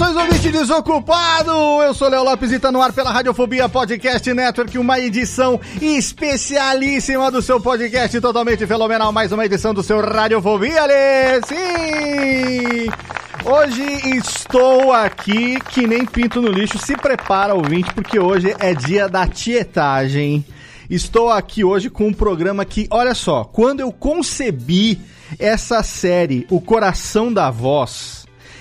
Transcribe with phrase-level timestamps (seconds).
[0.00, 1.52] Saudações, ouvinte desocupado!
[1.82, 7.30] Eu sou Léo Lopes e tá no ar pela Radiofobia Podcast Network, uma edição especialíssima
[7.30, 9.12] do seu podcast totalmente fenomenal.
[9.12, 11.42] Mais uma edição do seu Radiofobia, Lê!
[11.42, 12.88] Sim!
[13.44, 16.78] Hoje estou aqui que nem pinto no lixo.
[16.78, 20.42] Se prepara, ouvinte, porque hoje é dia da tietagem.
[20.88, 24.98] Estou aqui hoje com um programa que, olha só, quando eu concebi
[25.38, 28.19] essa série, O Coração da Voz,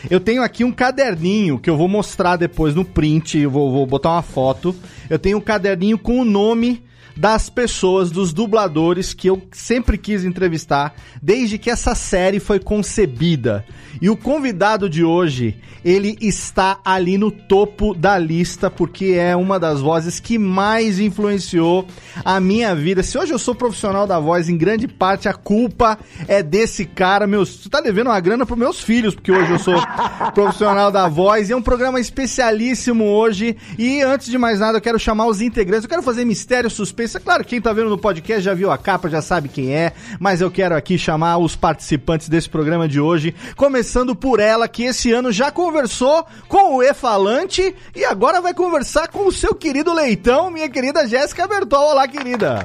[0.10, 3.86] eu tenho aqui um caderninho que eu vou mostrar depois no print, eu vou, vou
[3.86, 4.76] botar uma foto.
[5.10, 6.84] Eu tenho um caderninho com o nome
[7.16, 13.66] das pessoas, dos dubladores que eu sempre quis entrevistar desde que essa série foi concebida.
[14.02, 19.60] E o convidado de hoje, ele está ali no topo da lista porque é uma
[19.60, 21.86] das vozes que mais influenciou
[22.24, 23.04] a minha vida.
[23.04, 25.98] Se hoje eu sou profissional da voz, em grande parte a culpa
[26.28, 27.28] é desse cara.
[27.28, 29.76] Meus, tu tá devendo uma grana pros meus filhos, porque hoje eu sou
[30.34, 31.50] profissional da voz.
[31.50, 33.58] E é um programa especialíssimo hoje.
[33.78, 35.84] E antes de mais nada, eu quero chamar os integrantes.
[35.84, 37.09] Eu quero fazer mistério suspense.
[37.18, 39.94] É claro, quem tá vendo no podcast já viu a capa, já sabe quem é.
[40.20, 43.36] Mas eu quero aqui chamar os participantes desse programa de hoje.
[43.56, 49.08] Começando por ela, que esse ano já conversou com o E-Falante e agora vai conversar
[49.08, 51.92] com o seu querido Leitão, minha querida Jéssica Bertol.
[51.92, 52.64] Olá, querida.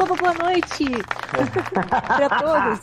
[0.00, 0.84] Opa, boa noite
[2.16, 2.80] pra todos.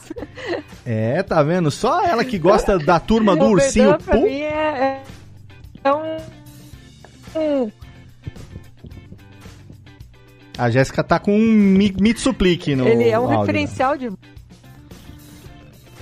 [0.85, 1.71] É, tá vendo?
[1.71, 5.01] Só ela que gosta da turma do ursinho mim é,
[5.83, 6.17] é um,
[10.57, 13.45] A Jéssica tá com um mi- Mitsuplique no Ele é um áudio, né?
[13.45, 14.09] referencial de.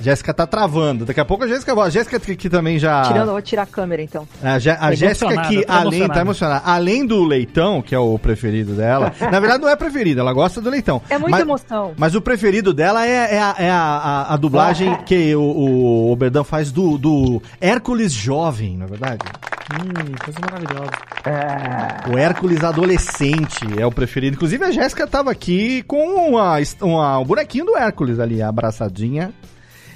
[0.03, 1.05] Jéssica tá travando.
[1.05, 3.63] Daqui a pouco a Jéssica, a Jéssica que, que também já Tirando, eu vou tirar
[3.63, 4.27] a câmera então.
[4.43, 6.13] A, Jé- a Jéssica que tá além emocionada.
[6.13, 9.11] tá emocionada, além do Leitão, que é o preferido dela.
[9.31, 11.01] na verdade não é preferido, ela gosta do Leitão.
[11.09, 11.93] É muita mas, emoção.
[11.97, 13.75] Mas o preferido dela é, é a, é a-
[14.27, 19.25] a- a dublagem que o, o Oberdão faz do, do Hércules jovem, na é verdade.
[19.73, 20.91] Hum, coisa maravilhosa.
[22.13, 24.35] O Hércules adolescente é o preferido.
[24.35, 29.31] Inclusive a Jéssica tava aqui com uma, uma- um bonequinho do Hércules ali, abraçadinha.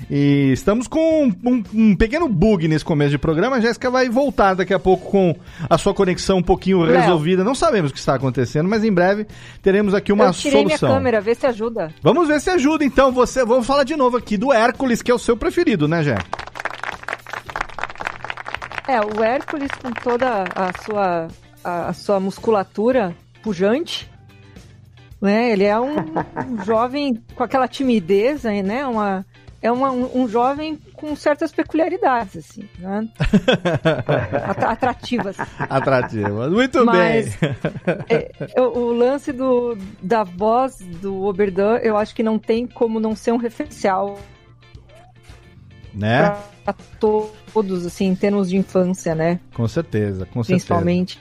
[0.09, 3.58] E estamos com um, um pequeno bug nesse começo de programa.
[3.58, 5.35] A Jéssica vai voltar daqui a pouco com
[5.69, 7.00] a sua conexão um pouquinho Léo.
[7.02, 7.44] resolvida.
[7.44, 9.28] Não sabemos o que está acontecendo, mas em breve
[9.62, 10.90] teremos aqui uma eu tirei solução.
[10.90, 11.94] minha câmera, vê se ajuda.
[12.02, 13.12] Vamos ver se ajuda então.
[13.12, 16.18] Você, vamos falar de novo aqui do Hércules, que é o seu preferido, né, Jé?
[18.88, 21.28] É, o Hércules com toda a sua,
[21.64, 24.09] a, a sua musculatura pujante,
[25.22, 25.52] né?
[25.52, 28.88] Ele é um, um jovem com aquela timidez, né?
[28.88, 29.25] Uma,
[29.62, 33.07] é uma- um, um jovem com certas peculiaridades, assim, né?
[34.47, 35.37] Atra- Atrativas.
[35.59, 36.49] Atrativa.
[36.49, 37.55] Muito Mas- bem.
[38.09, 42.99] É, o, o lance do, da voz do Oberdan, eu acho que não tem como
[42.99, 44.17] não ser um referencial
[45.93, 46.35] né?
[46.64, 49.40] para todos, assim, em termos de infância, né?
[49.53, 50.66] Com certeza, com certeza.
[50.67, 51.20] Principalmente.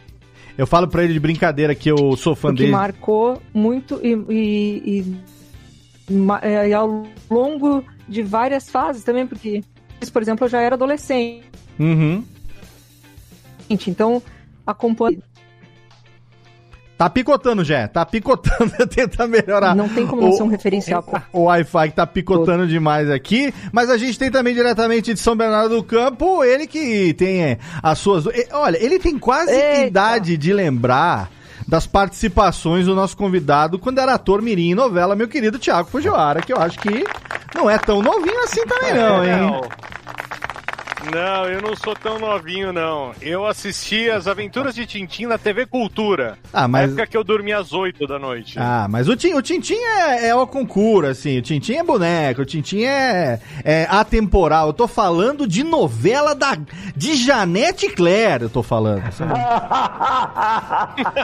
[0.59, 2.73] Eu falo pra ele de brincadeira que eu sou fã Porque dele.
[2.73, 5.17] marcou muito e, e- e
[6.43, 9.63] é, e ao longo de várias fases também, porque,
[10.13, 11.45] por exemplo, eu já era adolescente,
[11.79, 12.25] Uhum.
[13.69, 14.23] então
[14.67, 15.23] acompanho.
[16.97, 17.87] Tá picotando, Jé.
[17.89, 18.73] Tá picotando.
[18.89, 19.77] Tenta melhorar.
[19.77, 21.03] Não tem como não ser um referencial.
[21.03, 21.21] pô.
[21.31, 23.53] O Wi-Fi que tá picotando demais aqui.
[23.71, 27.59] Mas a gente tem também diretamente de São Bernardo do Campo, ele que tem é,
[27.83, 28.25] as suas.
[28.51, 29.87] Olha, ele tem quase Eita.
[29.89, 31.31] idade de lembrar
[31.67, 36.41] das participações do nosso convidado quando era ator mirim em novela, meu querido Thiago Fujiwara,
[36.41, 37.05] que eu acho que
[37.55, 39.61] não é tão novinho assim também não, hein?
[41.13, 43.13] Não, eu não sou tão novinho, não.
[43.21, 46.39] Eu assisti as aventuras de Tintim na TV Cultura.
[46.53, 46.89] Ah, Na mas...
[46.89, 48.59] época que eu dormia às 8 da noite.
[48.59, 51.39] Ah, mas o, Tim, o Tintim é, é o concurso, assim.
[51.39, 54.69] O Tintim é boneco, o Tintim é, é atemporal.
[54.69, 56.57] Eu tô falando de novela da,
[56.97, 59.05] de Janete Claire, eu tô falando.
[59.13, 59.37] Você não,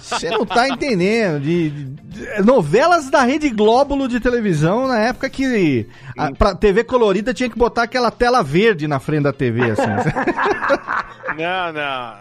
[0.01, 1.41] Você não tá entendendo.
[1.41, 2.03] De, de-
[2.45, 5.87] novelas da Rede Glóbulo de televisão na época que
[6.17, 9.83] a, pra TV colorida tinha que botar aquela tela verde na frente da TV, assim.
[11.37, 12.15] Não, não.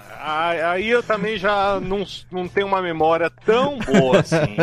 [0.70, 4.56] Aí eu também já não, não tenho uma memória tão boa assim.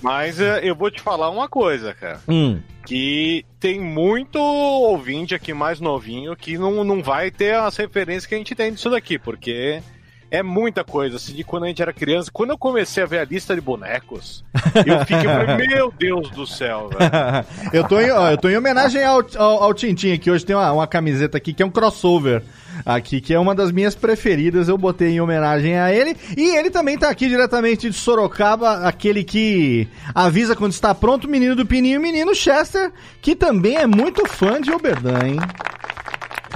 [0.00, 2.20] Mas eh, eu vou te falar uma coisa, cara.
[2.26, 2.60] hum.
[2.86, 8.34] Que tem muito ouvinte aqui mais novinho que não, não vai ter as referências que
[8.34, 9.82] a gente tem disso daqui, porque
[10.30, 11.16] é muita coisa.
[11.16, 13.60] Assim, de quando a gente era criança, quando eu comecei a ver a lista de
[13.60, 14.44] bonecos,
[14.84, 15.28] eu fiquei,
[15.68, 17.10] meu Deus do céu, velho.
[17.72, 20.30] eu, tô em, ó, eu tô em homenagem ao, ao, ao Tintim aqui.
[20.30, 22.42] Hoje tem uma, uma camiseta aqui que é um crossover.
[22.84, 26.14] Aqui, que é uma das minhas preferidas, eu botei em homenagem a ele.
[26.36, 31.30] E ele também tá aqui diretamente de Sorocaba, aquele que avisa quando está pronto, o
[31.30, 35.38] menino do Pininho, o menino Chester, que também é muito fã de Oberdan, hein?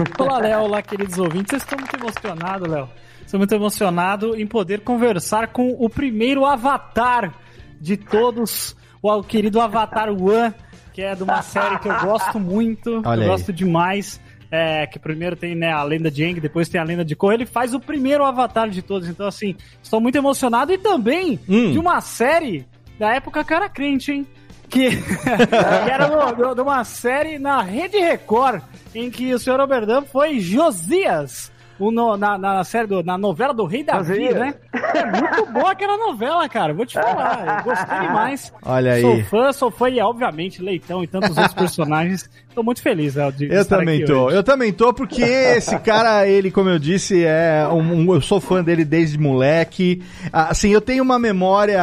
[0.19, 1.51] Olá, Léo, olá, queridos ouvintes.
[1.51, 2.89] Vocês estão muito emocionados, Léo.
[3.25, 7.35] Estou muito emocionado em poder conversar com o primeiro avatar
[7.81, 10.53] de todos, o querido Avatar One,
[10.93, 13.29] que é de uma série que eu gosto muito, Olha eu aí.
[13.29, 14.21] gosto demais.
[14.53, 17.35] É, que primeiro tem né, a lenda de Aang, depois tem a lenda de Korra.
[17.35, 19.09] Ele faz o primeiro avatar de todos.
[19.09, 20.73] Então, assim, estou muito emocionado.
[20.73, 21.71] E também Hum.
[21.71, 22.67] de uma série
[22.99, 24.27] da época que eu era crente, hein?
[24.71, 28.63] Que, que era de uma série na Rede Record,
[28.95, 31.51] em que o senhor Oberdan foi Josias.
[31.89, 34.55] No- na, na série do, na novela do Rei Davi, né?
[34.93, 36.75] É muito boa aquela novela, cara.
[36.75, 37.59] Vou te falar.
[37.59, 38.53] Eu gostei demais.
[38.65, 39.03] Olha aí.
[39.03, 42.29] Sou fã, sou fã e, obviamente, Leitão e tantos outros personagens.
[42.53, 44.25] Tô muito feliz, Léo, de Eu estar também aqui tô.
[44.25, 44.37] hoje.
[44.37, 47.79] Eu também tô, porque esse cara, ele, como eu disse, é um,
[48.11, 50.03] um- eu sou fã dele desde moleque.
[50.33, 51.81] Ah, Assim, eu tenho uma memória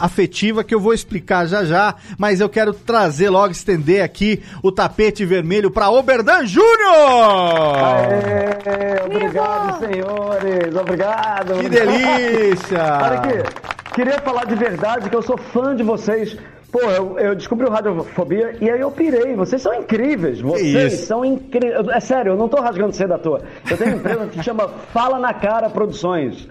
[0.00, 4.72] afetiva que eu vou explicar já já, mas eu quero trazer logo, estender aqui o
[4.72, 7.76] tapete vermelho pra Oberdan Júnior!
[7.78, 10.76] Aê, obrigado, senhores.
[10.76, 11.58] Obrigado.
[11.60, 12.78] Que delícia!
[13.02, 16.36] Olha aqui, queria falar de verdade que eu sou fã de vocês.
[16.70, 19.34] Pô, eu, eu descobri o Radiofobia e aí eu pirei.
[19.34, 20.40] Vocês são incríveis.
[20.40, 21.06] Vocês isso?
[21.06, 21.88] são incríveis.
[21.88, 23.40] É sério, eu não tô rasgando cedo à toa.
[23.70, 26.46] Eu tenho uma empresa que chama Fala na Cara Produções.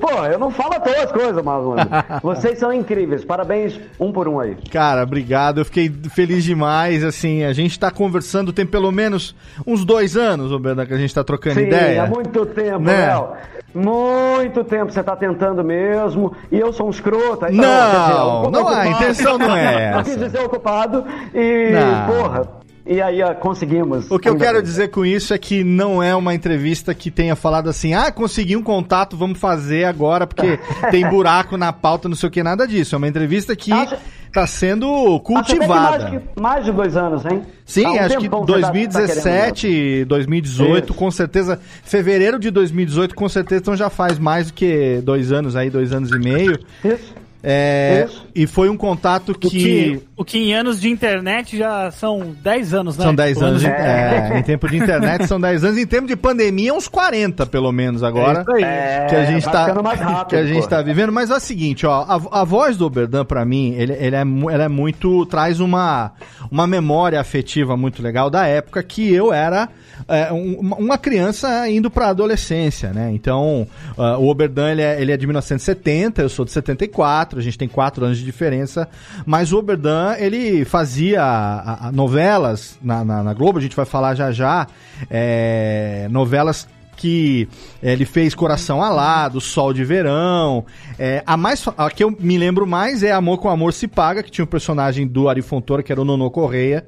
[0.00, 1.86] Pô, eu não falo toa as coisas, malandro.
[2.22, 3.24] Vocês são incríveis.
[3.24, 4.56] Parabéns, um por um aí.
[4.70, 5.58] Cara, obrigado.
[5.60, 7.04] Eu fiquei feliz demais.
[7.04, 9.34] Assim, a gente tá conversando tem pelo menos
[9.66, 12.04] uns dois anos, Oberdan, que a gente tá trocando Sim, ideia.
[12.04, 13.06] há muito tempo, Né?
[13.06, 13.28] Léo.
[13.74, 17.46] Muito tempo você tá tentando mesmo, e eu sou um escroto.
[17.46, 18.88] aí- Não, quer dizer, não, a ocupado.
[18.90, 19.64] intenção não é
[19.94, 20.02] Eu essa.
[20.04, 21.04] quis dizer ocupado,
[21.34, 22.06] e Não.
[22.06, 22.48] porra,
[22.86, 24.10] e aí ó, conseguimos.
[24.10, 24.62] O que eu quero bem.
[24.62, 28.56] dizer com isso é que não é uma entrevista que tenha falado assim, ah, consegui
[28.56, 30.58] um contato, vamos fazer agora, porque
[30.90, 32.94] tem buraco na pauta, não sei o que, nada disso.
[32.94, 33.96] É uma entrevista que Acho-
[34.32, 36.08] tá sendo cultivada.
[36.08, 37.42] mais, que- mais de dois anos, hein?
[37.64, 40.94] Sim, Há um acho que tempão você tá- tá querendo 2017, 2018, Isso.
[40.94, 41.60] com certeza.
[41.84, 45.92] Fevereiro de 2018, com certeza, então já faz mais do que dois anos aí, dois
[45.92, 46.58] anos e meio.
[46.84, 47.14] Isso.
[47.44, 48.26] É, Isso.
[48.34, 50.00] e foi um contato O que, que.
[50.16, 53.04] o que em anos de internet já são 10 anos, né?
[53.04, 54.30] São 10 Tipo, anos, de, É.
[54.34, 57.72] é, em tempo de internet são 10 anos, em tempo de pandemia uns 40 pelo
[57.72, 58.38] menos agora.
[58.38, 58.62] É isso aí.
[58.62, 60.68] É, que a gente vai tá rápido, que a gente pô.
[60.68, 63.92] tá vivendo, mas é o seguinte, ó, a, a voz do Oberdan pra mim, ele,
[63.94, 64.20] ele é,
[64.52, 66.12] ela é muito traz uma
[66.50, 69.68] uma memória afetiva muito legal da época que eu era
[70.08, 73.10] é, um- uma- criança indo pra adolescência, né?
[73.12, 73.66] Então,
[73.98, 77.58] ah, o Oberdan ele é, ele é de 1970, eu sou de 74, a gente
[77.58, 78.88] tem quatro anos de diferença,
[79.26, 83.84] mas o Oberdan ele fazia a- a- novelas na, na, na Globo, a gente vai
[83.86, 84.66] falar já já,
[85.10, 86.66] é, novelas
[86.96, 87.48] que
[87.82, 90.64] eh, ele fez Coração Alado, Sol de Verão.
[90.98, 94.22] É, a mais a que eu me lembro mais é Amor com Amor se Paga,
[94.22, 96.84] que tinha um personagem do Ari Fontoura, que era o Nono Correia,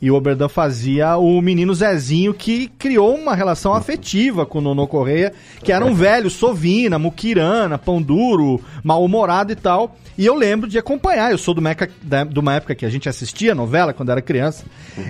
[0.00, 4.86] e o Oberdan fazia o menino Zezinho, que criou uma relação afetiva com o Nono
[4.86, 5.32] Correia,
[5.62, 9.96] que era um velho, sovina, muquirana, pão duro, mal-humorado e tal.
[10.18, 12.88] E eu lembro de acompanhar, eu sou uma época, da- de uma época que a
[12.90, 14.64] gente assistia novela quando era criança,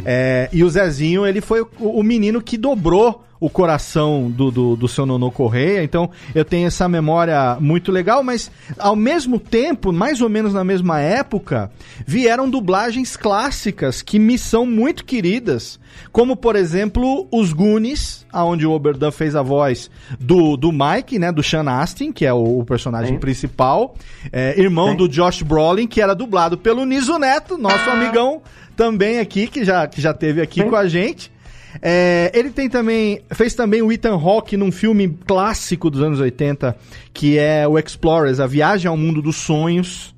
[0.04, 4.76] É, e o Zezinho, ele foi o, o menino que dobrou o coração do, do,
[4.76, 9.92] do seu Nono Correia, então eu tenho essa memória muito legal, mas ao mesmo tempo,
[9.92, 11.70] mais ou menos na mesma época,
[12.06, 15.78] vieram dublagens clássicas que me são muito queridas,
[16.12, 21.30] como por exemplo os Goonies, aonde o Oberdan fez a voz do, do Mike, né,
[21.30, 23.20] do Sean Astin, que é o, o personagem Sim.
[23.20, 23.94] principal,
[24.32, 24.96] é, irmão Sim.
[24.96, 28.42] do Josh Brolin, que era dublado pelo Niso Neto, nosso amigão
[28.76, 30.68] também aqui, que já, que já teve aqui Sim.
[30.68, 31.32] com a gente.
[31.80, 33.20] É, ele tem também.
[33.30, 36.76] Fez também o Ethan Hawke num filme clássico dos anos 80,
[37.12, 40.15] que é o Explorers, a viagem ao mundo dos sonhos.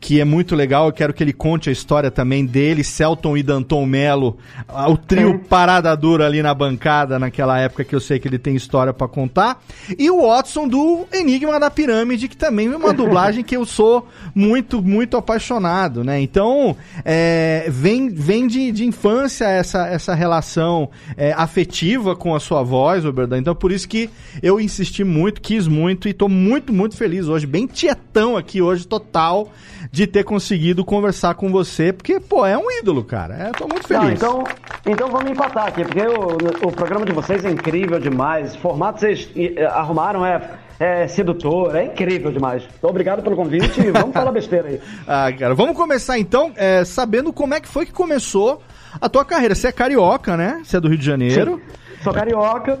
[0.00, 3.42] Que é muito legal, eu quero que ele conte a história também dele, Celton e
[3.42, 8.18] Danton Mello, ah, o trio parada dura ali na bancada naquela época que eu sei
[8.18, 9.62] que ele tem história pra contar.
[9.98, 14.08] E o Watson do Enigma da Pirâmide, que também é uma dublagem que eu sou
[14.34, 16.20] muito, muito apaixonado, né?
[16.20, 22.62] Então, é, vem, vem de, de infância essa, essa relação é, afetiva com a sua
[22.62, 23.38] voz, Oberdan.
[23.38, 24.08] Então, por isso que
[24.42, 28.86] eu insisti muito, quis muito e tô muito, muito feliz hoje, bem tietão aqui hoje,
[28.86, 29.52] total,
[29.92, 33.34] de ter conseguido conversar com você, porque, pô, é um ídolo, cara.
[33.34, 34.04] É, tô muito feliz.
[34.04, 34.44] Não, então,
[34.86, 38.54] então vamos empatar aqui, porque o, o programa de vocês é incrível demais.
[38.54, 42.62] O formato que vocês eh, arrumaram é, é sedutor, é incrível demais.
[42.78, 44.80] Então, obrigado pelo convite e vamos falar besteira aí.
[45.06, 48.62] Ah, cara, vamos começar então é, sabendo como é que foi que começou
[49.00, 49.54] a tua carreira.
[49.56, 50.60] Você é carioca, né?
[50.64, 51.60] Você é do Rio de Janeiro.
[52.02, 52.78] Sou carioca,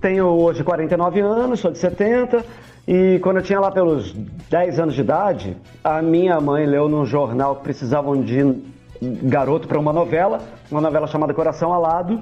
[0.00, 2.44] tenho hoje 49 anos, sou de 70.
[2.86, 7.04] E quando eu tinha lá pelos 10 anos de idade, a minha mãe leu num
[7.04, 8.62] jornal que precisavam de
[9.00, 12.20] garoto para uma novela, uma novela chamada Coração Alado.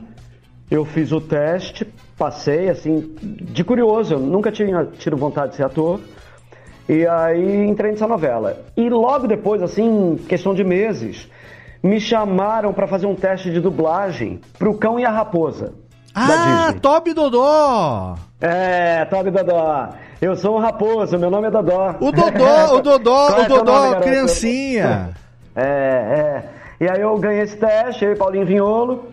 [0.70, 1.86] Eu fiz o teste,
[2.16, 6.00] passei, assim, de curioso, eu nunca tinha tido vontade de ser ator.
[6.88, 8.58] E aí entrei nessa novela.
[8.76, 11.28] E logo depois, assim, questão de meses,
[11.82, 15.74] me chamaram para fazer um teste de dublagem pro Cão e a Raposa.
[16.14, 16.74] Ah.
[16.80, 18.16] Toby Dodó!
[18.40, 19.90] É, Toby Dodó.
[20.20, 21.94] Eu sou um raposo, meu nome é Dodó.
[22.00, 25.10] O Dodó, o Dodó, o é teu Dodó, nome, criancinha.
[25.54, 26.44] É, é.
[26.80, 29.06] E aí eu ganhei esse teste, eu e Paulinho Vinholo,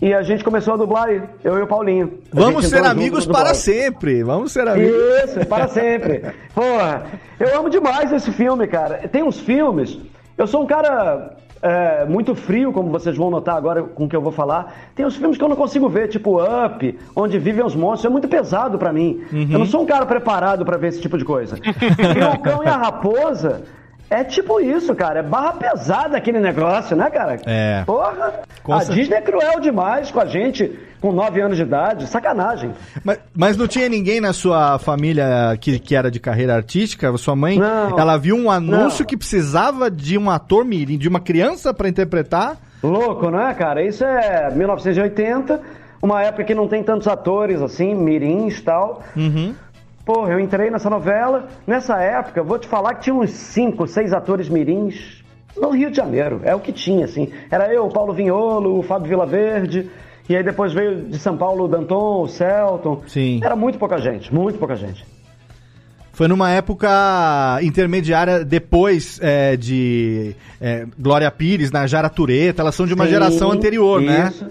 [0.00, 2.18] e a gente começou a dublar aí, eu e o Paulinho.
[2.30, 4.22] A Vamos ser amigos para sempre.
[4.22, 4.94] Vamos ser amigos.
[5.24, 6.22] Isso, para sempre.
[6.54, 7.06] Porra,
[7.40, 9.08] eu amo demais esse filme, cara.
[9.08, 9.98] Tem uns filmes.
[10.36, 14.16] Eu sou um cara é, muito frio, como vocês vão notar agora com o que
[14.16, 14.74] eu vou falar.
[14.94, 18.06] Tem uns filmes que eu não consigo ver, tipo Up, onde vivem os monstros.
[18.06, 19.22] É muito pesado pra mim.
[19.32, 21.56] Eu não sou um cara preparado pra ver esse tipo de coisa.
[21.62, 23.62] e o Cão e a Raposa.
[24.10, 25.20] É tipo isso, cara.
[25.20, 27.40] É barra pesada aquele negócio, né, cara?
[27.46, 27.82] É.
[27.86, 28.40] Porra.
[28.62, 32.06] Com a cer- Disney é cruel demais com a gente, com 9 anos de idade.
[32.06, 32.70] Sacanagem.
[33.02, 37.14] Mas, mas não tinha ninguém na sua família que, que era de carreira artística?
[37.18, 37.98] Sua mãe, Não.
[37.98, 39.06] ela viu um anúncio Não.
[39.06, 42.56] que precisava de um ator mirim, de uma criança pra interpretar?
[42.80, 43.84] Louco, né, cara?
[43.84, 45.60] Isso é 1980,
[46.00, 49.02] uma época que não tem tantos atores assim, mirins e tal.
[49.16, 49.54] Uhum.
[50.04, 51.48] Porra, eu entrei nessa novela.
[51.66, 55.22] Nessa época, eu vou te falar que tinha uns 5, 6 atores mirins
[55.56, 56.40] no Rio de Janeiro.
[56.44, 57.32] É o que tinha, assim.
[57.50, 59.90] Era eu, o Paulo Vinholo, o Fábio Vilaverde.
[60.28, 63.02] E aí depois veio de São Paulo o Danton, o Celton.
[63.06, 63.40] Sim.
[63.42, 65.04] Era muito pouca gente, muito pouca gente.
[66.12, 66.88] Foi numa época
[67.62, 73.10] intermediária depois é, de é, Glória Pires, na Jara Tureta, elas são de uma Sim,
[73.10, 74.28] geração anterior, né?
[74.30, 74.46] isso,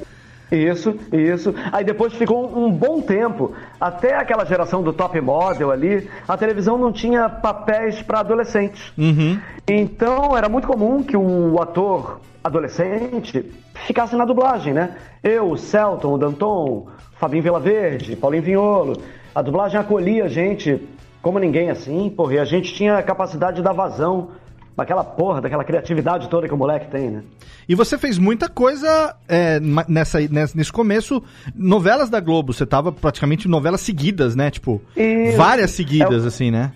[0.52, 1.56] Isso, isso.
[1.72, 6.36] Aí depois ficou um um bom tempo, até aquela geração do top model ali, a
[6.36, 8.92] televisão não tinha papéis para adolescentes.
[8.98, 9.40] Uhum.
[9.68, 13.46] Então era muito comum que o ator adolescente
[13.86, 14.96] ficasse na dublagem, né?
[15.24, 16.88] Eu, o Celton, o Danton,
[17.20, 19.02] Fabinho Vilaverde, Paulinho Vinholo.
[19.34, 20.82] A dublagem acolhia a gente
[21.22, 24.30] como ninguém assim, porra, e a gente tinha a capacidade de dar vazão
[24.76, 27.24] daquela porra, daquela criatividade toda que o moleque tem, né?
[27.70, 30.18] E você fez muita coisa é, nessa,
[30.56, 31.22] nesse começo,
[31.56, 34.50] novelas da Globo, você tava praticamente novelas seguidas, né?
[34.50, 35.38] Tipo, Isso.
[35.38, 36.72] várias seguidas, É o- assim, né?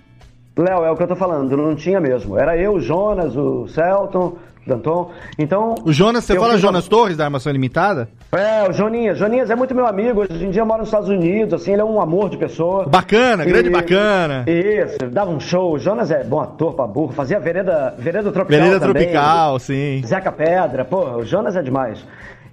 [0.56, 2.38] Léo, é o que eu tô falando, não tinha mesmo.
[2.38, 5.12] Era eu, o Jonas, o Celton, Danton.
[5.38, 5.76] Então.
[5.86, 8.10] O Jonas, você fala Jonas Torres, da Armação Limitada?
[8.32, 9.18] É, o Joninhas.
[9.18, 10.22] Joninhas é muito meu amigo.
[10.22, 12.86] Hoje em dia mora nos Estados Unidos, assim, ele é um amor de pessoa.
[12.88, 14.44] Bacana, grande E- bacana.
[14.48, 15.74] Isso, dava um show.
[15.74, 18.60] O Jonas é bom ator pra burro, fazia Vereda, Vereda Tropical.
[18.60, 19.04] Vereda também.
[19.04, 20.02] Tropical, sim.
[20.06, 22.04] Zeca Pedra, pô, o Jonas é demais.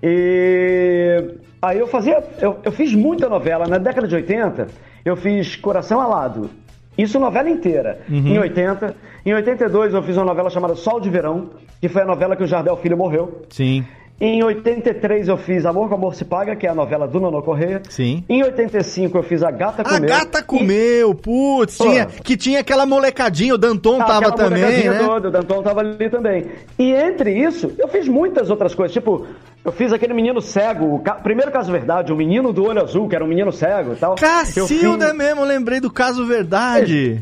[0.02, 3.66] E aí eu fazia, eu, eu fiz muita novela.
[3.66, 4.66] Na década de 80,
[5.04, 6.50] eu fiz Coração Alado.
[7.02, 8.00] Isso novela inteira.
[8.09, 8.26] Uhum.
[8.26, 8.94] Em 80.
[9.25, 12.42] Em 82 eu fiz uma novela chamada Sol de Verão, que foi a novela que
[12.42, 13.42] o Jardel Filho morreu.
[13.50, 13.85] Sim,
[14.21, 17.42] Em 83 eu fiz Amor com Amor se Paga, que é a novela do Nono
[17.42, 17.82] Correia.
[17.88, 18.23] sim.
[18.28, 20.09] Em 85 eu fiz A Gata A Comeu.
[20.09, 21.85] gata E- comeu, putz, Pô.
[21.85, 24.99] tinha, que tinha aquela molecadinha, o Danton Ah, tava também, né?
[25.04, 26.47] Toda, o Danton tava ali também.
[26.78, 29.26] E entre isso, eu fiz muitas outras coisas, tipo
[29.64, 33.09] Eu fiz aquele menino cego, o ca- primeiro caso verdade, o menino do olho azul,
[33.09, 34.12] que era um menino cego e tal.
[34.12, 37.21] Eu fiz- Cacilda mesmo, lembrei do caso verdade.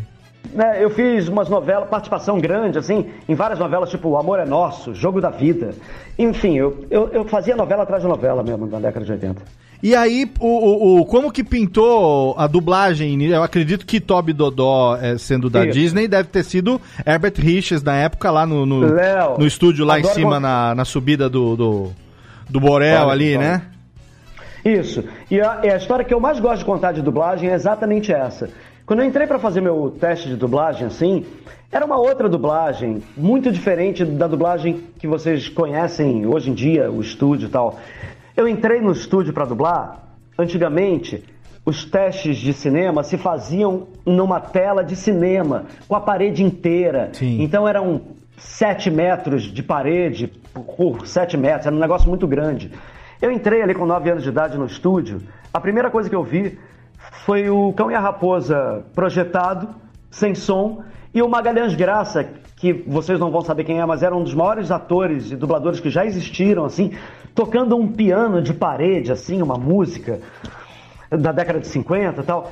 [0.55, 4.47] né, eu fiz umas novelas, participação grande, assim, em várias novelas, tipo O Amor é
[4.47, 5.75] Nosso, Jogo da Vida.
[6.19, 9.43] Enfim, eu, eu, eu fazia novela atrás de novela mesmo, na década de 80.
[9.83, 13.23] E aí, o, o, o- como que pintou a dublagem?
[13.25, 15.73] Eu acredito que Toby Dodó, eh, sendo da Isso.
[15.79, 19.99] Disney, deve ter sido Herbert Richards na época lá no, no, Léo, no estúdio lá
[20.01, 21.93] em cima, na, na subida do, do,
[22.51, 23.63] do Borel Olha, ali, né?
[24.65, 25.05] Isso.
[25.31, 28.13] E a, e a história que eu mais gosto de contar de dublagem é exatamente
[28.13, 28.51] essa.
[28.85, 31.25] Quando eu entrei para fazer meu teste de dublagem, assim,
[31.71, 37.01] era uma outra dublagem, muito diferente da dublagem que vocês conhecem hoje em dia, o
[37.01, 37.79] estúdio e tal.
[38.37, 40.03] Eu entrei no estúdio para dublar,
[40.37, 41.23] antigamente,
[41.65, 47.11] os testes de cinema se faziam numa tela de cinema, com a parede inteira.
[47.13, 47.43] Sim.
[47.43, 48.01] Então eram
[48.41, 52.73] sete metros de parede por sete metros, era um negócio muito grande.
[53.21, 55.21] Eu entrei ali com 9 anos de idade no estúdio,
[55.53, 56.59] a primeira coisa que eu vi
[57.25, 59.69] foi o Cão e a Raposa projetado,
[60.11, 60.83] sem som,
[61.13, 64.35] e o Magalhães Graça, que vocês não vão saber quem é, mas era um dos
[64.35, 66.93] maiores atores e dubladores que já existiram, assim,
[67.35, 70.21] tocando um piano de parede, assim, uma música
[71.11, 72.51] da década de 50 e tal.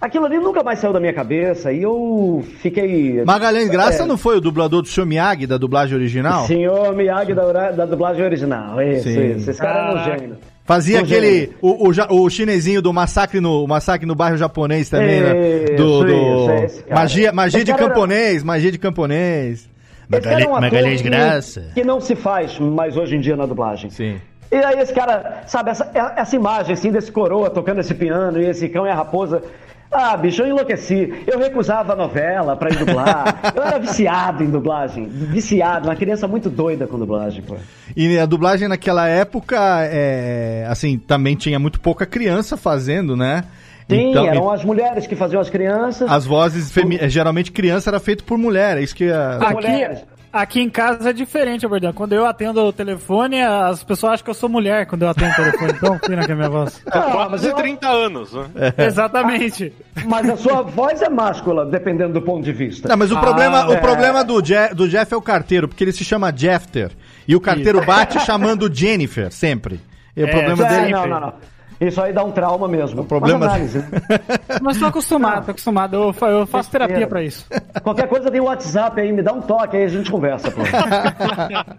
[0.00, 3.24] Aquilo ali nunca mais saiu da minha cabeça e eu fiquei.
[3.24, 5.04] Magalhães Graça É, não foi o dublador do Sr.
[5.04, 6.46] Miyagi, da dublagem original?
[6.46, 8.80] Senhor Miyagi da, da dublagem original.
[8.80, 9.32] Isso, Sim.
[9.36, 9.50] isso.
[9.50, 10.18] Esse cara é um Caraca.
[10.20, 10.36] gênio.
[10.64, 11.50] Fazia Um aquele.
[11.60, 15.64] O, o, o chinesinho do massacre no, massacre no bairro japonês também, né?
[15.64, 19.68] Isso, Do, do- isso, é magia magia Esse de cara era- camponês, magia de camponês.
[20.12, 21.70] É um ator Magalhães que- Graça.
[21.74, 23.90] Que não se faz mais hoje em dia na dublagem.
[23.90, 24.16] Sim.
[24.52, 28.46] E aí esse cara, sabe, essa, essa imagem assim desse coroa tocando esse piano e
[28.46, 29.42] esse cão e a raposa.
[29.90, 31.12] Ah, bicho, eu enlouqueci.
[31.26, 33.40] Eu recusava a novela pra ir dublar.
[33.56, 35.06] eu era viciado em dublagem.
[35.08, 37.56] Viciado, uma criança muito doida com dublagem, pô.
[37.96, 43.44] E a dublagem naquela época, é, assim, também tinha muito pouca criança fazendo, né?
[43.88, 46.10] Sim, Então, eram as mulheres que faziam as crianças.
[46.10, 49.36] as vozes, femi- geralmente criança era feito por mulher, é isso que a...
[49.36, 50.04] As Aqui, mulheres.
[50.32, 51.92] Aqui em casa é diferente, Abordão.
[51.92, 55.32] Quando eu atendo o telefone, as pessoas acham que eu sou mulher quando eu atendo
[55.32, 55.72] o telefone.
[55.76, 56.82] Então, fina que é a minha voz.
[56.90, 58.44] Ah, mas, Quase eu- 30 anos, né?
[58.86, 59.72] Exatamente.
[60.06, 62.88] mas a sua voz é máscula, dependendo do ponto de vista.
[62.88, 63.76] Não, mas o problema, o é.
[63.76, 66.90] problema do, Je- do Jeff é o carteiro, porque ele se chama Jeffter.
[67.26, 69.80] E o carteiro bate chamando Jennifer, sempre.
[70.16, 70.92] E o É, problema É, dele...
[70.92, 71.32] não, não, não.
[71.80, 73.02] Isso aí dá um trauma mesmo.
[73.02, 74.00] O problema Faz análise, né?
[74.60, 75.94] Mas tô acostumado, tô acostumado.
[75.96, 76.86] Eu, fa- eu faço Besteira.
[76.88, 77.46] terapia pra isso.
[77.82, 80.60] Qualquer coisa tem o WhatsApp aí, me dá um toque aí a gente conversa, pô.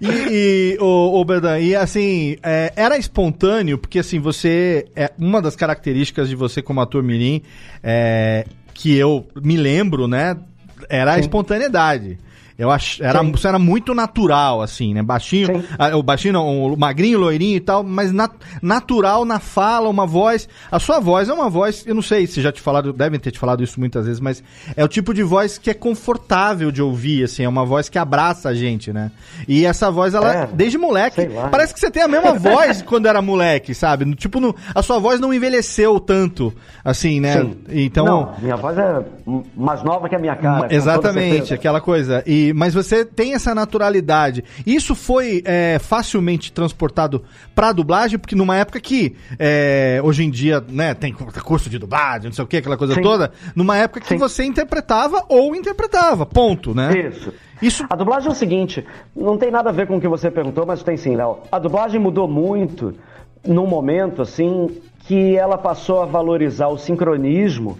[0.00, 4.86] E, e o, o Berdan, e assim, é, era espontâneo, porque assim, você.
[4.96, 7.42] É, uma das características de você como ator mirim,
[7.82, 10.36] é, que eu me lembro, né?
[10.88, 12.18] Era a espontaneidade.
[12.58, 13.32] Eu acho, era, Sim.
[13.44, 15.02] era muito natural, assim, né?
[15.02, 15.64] Baixinho, Sim.
[15.78, 20.06] ah, o baixinho não, o magrinho, loirinho e tal, mas nat- natural na fala, uma
[20.06, 20.48] voz.
[20.70, 23.30] A sua voz é uma voz, eu não sei se já te falaram, devem ter
[23.30, 24.42] te falado isso muitas vezes, mas
[24.74, 27.98] é o tipo de voz que é confortável de ouvir, assim, é uma voz que
[27.98, 29.10] abraça a gente, né?
[29.46, 33.06] E essa voz, ela, É, desde moleque, parece que você tem a mesma voz quando
[33.06, 34.04] era moleque, sabe?
[34.04, 36.52] No- Tipo, no- a sua voz não envelheceu tanto,
[36.84, 37.42] assim, né?
[37.42, 37.56] Sim.
[37.68, 38.04] Então.
[38.06, 39.02] Não, minha voz é
[39.54, 40.74] mais nova que a minha cara.
[40.74, 42.22] Exatamente, aquela coisa.
[42.26, 44.44] E, mas você tem essa naturalidade.
[44.66, 50.64] Isso foi é, facilmente transportado pra dublagem, porque numa época que é, hoje em dia,
[50.68, 53.02] né, tem curso de dublagem, não sei o que, aquela coisa Sim.
[53.02, 54.16] toda, numa época que Sim.
[54.16, 57.08] você interpretava ou interpretava, ponto, né?
[57.08, 57.32] Isso.
[57.60, 57.86] Isso.
[57.88, 60.66] A dublagem é o seguinte, não tem nada a ver com o que você perguntou,
[60.66, 61.38] mas tem sim, Léo.
[61.50, 62.94] A dublagem mudou muito
[63.46, 64.68] num momento, assim,
[65.00, 67.78] que ela passou a valorizar o sincronismo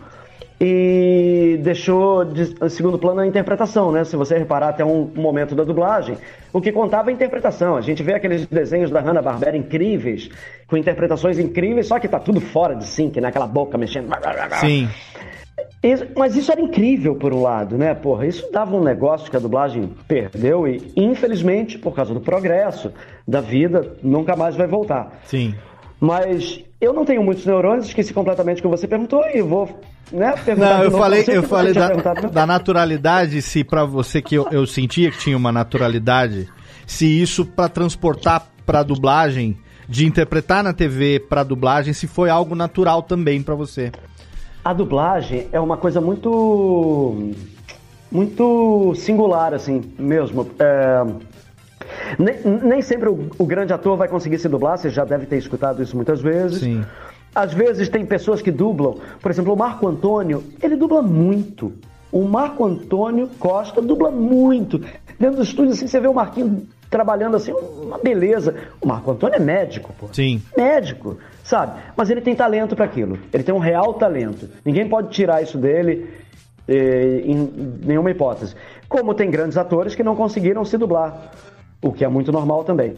[0.60, 4.04] e deixou de segundo plano a interpretação, né?
[4.04, 6.16] Se você reparar até um momento da dublagem,
[6.52, 7.76] o que contava é a interpretação.
[7.76, 10.30] A gente vê aqueles desenhos da Hanna-Barbera incríveis,
[10.66, 13.28] com interpretações incríveis, só que tá tudo fora de sync, né?
[13.28, 14.08] Aquela boca mexendo.
[14.60, 14.88] Sim.
[15.82, 17.94] Isso- mas isso era incrível por um lado, né?
[17.94, 22.92] Porra, isso dava um negócio que a dublagem perdeu e, infelizmente, por causa do progresso
[23.28, 25.20] da vida, nunca mais vai voltar.
[25.24, 25.54] Sim.
[26.00, 29.80] Mas eu não tenho muitos neurônios, esqueci completamente o que você perguntou e vou,
[30.12, 34.46] né, perguntar Não, eu falei, eu falei da, da naturalidade, se pra você que eu,
[34.50, 36.48] eu sentia que tinha uma naturalidade,
[36.86, 39.56] se isso pra transportar pra dublagem,
[39.88, 43.92] de interpretar na TV pra dublagem, se foi algo natural também pra você.
[44.64, 47.32] A dublagem é uma coisa muito.
[48.10, 50.50] muito singular, assim, mesmo.
[50.58, 51.04] É,
[52.18, 55.36] nem, nem sempre o, o grande ator vai conseguir se dublar, você já deve ter
[55.36, 56.60] escutado isso muitas vezes.
[56.60, 56.84] Sim.
[57.34, 58.98] Às vezes tem pessoas que dublam.
[59.20, 61.72] Por exemplo, o Marco Antônio, ele dubla muito.
[62.10, 64.78] O Marco Antônio Costa dubla muito.
[65.18, 68.54] Dentro do estúdio, assim, você vê o Marquinho trabalhando assim, uma beleza.
[68.80, 70.08] O Marco Antônio é médico, pô.
[70.12, 70.40] Sim.
[70.56, 71.78] Médico, sabe?
[71.96, 73.18] Mas ele tem talento para aquilo.
[73.32, 74.48] Ele tem um real talento.
[74.64, 76.08] Ninguém pode tirar isso dele
[76.66, 78.54] eh, em nenhuma hipótese.
[78.88, 81.32] Como tem grandes atores que não conseguiram se dublar,
[81.82, 82.94] o que é muito normal também.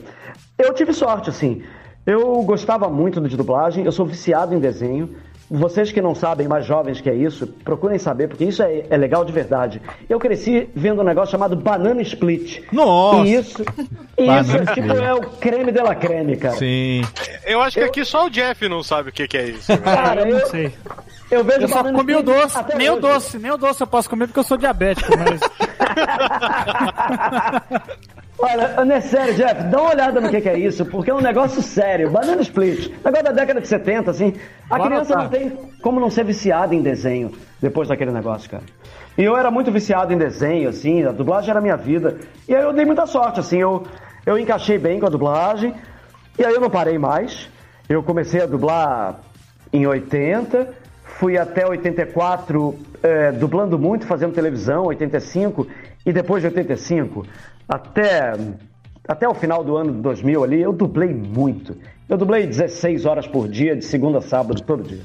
[0.58, 1.62] Eu tive sorte, assim.
[2.06, 5.14] Eu gostava muito de dublagem, eu sou viciado em desenho.
[5.50, 8.96] Vocês que não sabem, mais jovens que é isso, procurem saber, porque isso é, é
[8.98, 9.80] legal de verdade.
[10.06, 12.60] Eu cresci vendo um negócio chamado Banana Split.
[12.70, 13.26] Nossa!
[13.26, 13.62] E isso,
[14.18, 16.54] e Banana isso tipo, é o creme de la creme, cara.
[16.56, 17.00] Sim.
[17.46, 19.72] Eu acho que aqui só o Jeff não sabe o que, que é isso.
[19.80, 20.72] Cara, Eu eu, não sei.
[21.30, 23.00] eu vejo Eu só Banana comi o doce, nem o hoje.
[23.00, 25.40] doce, nem o doce eu posso comer porque eu sou diabético, mas.
[28.40, 31.14] Olha, não é sério, Jeff, dá uma olhada no que, que é isso, porque é
[31.14, 32.08] um negócio sério.
[32.08, 34.34] Banana Split, negócio da década de 70, assim.
[34.70, 35.50] A Vou criança não tem
[35.82, 38.62] como não ser viciada em desenho depois daquele negócio, cara.
[39.16, 42.18] E eu era muito viciado em desenho, assim, a dublagem era a minha vida.
[42.48, 43.84] E aí eu dei muita sorte, assim, eu,
[44.24, 45.74] eu encaixei bem com a dublagem,
[46.38, 47.50] e aí eu não parei mais.
[47.88, 49.18] Eu comecei a dublar
[49.72, 50.68] em 80,
[51.02, 55.66] fui até 84 eh, dublando muito, fazendo televisão, 85,
[56.06, 57.26] e depois de 85
[57.68, 58.32] até,
[59.06, 61.76] até o final do ano de 2000 ali, eu dublei muito.
[62.08, 65.00] Eu dublei 16 horas por dia, de segunda a sábado, todo dia.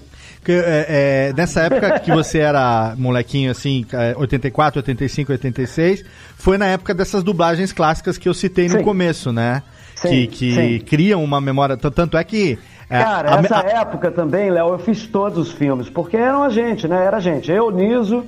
[0.46, 6.04] É, é, nessa época que você era molequinho, assim, é, 84, 85, 86,
[6.38, 8.84] foi na época dessas dublagens clássicas que eu citei no Sim.
[8.84, 9.64] começo, né?
[9.96, 10.80] Sim, que que sim.
[10.86, 11.78] criam uma memória.
[11.78, 12.60] Tanto é que.
[12.90, 16.44] é, Cara, a- essa a- época também, Léo, eu fiz todos os filmes, porque eram
[16.44, 17.06] a gente, né?
[17.06, 17.50] Era a gente.
[17.50, 18.26] Eu, Niso,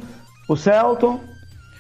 [0.47, 1.19] o Celton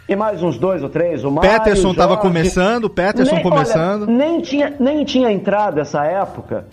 [0.07, 2.27] e mais uns dois ou três, o Mário, Peterson o tava Jorge.
[2.27, 4.03] começando, Peterson Nem- começando.
[4.03, 6.65] olha, nem, tinha, nem tinha entrado essa época.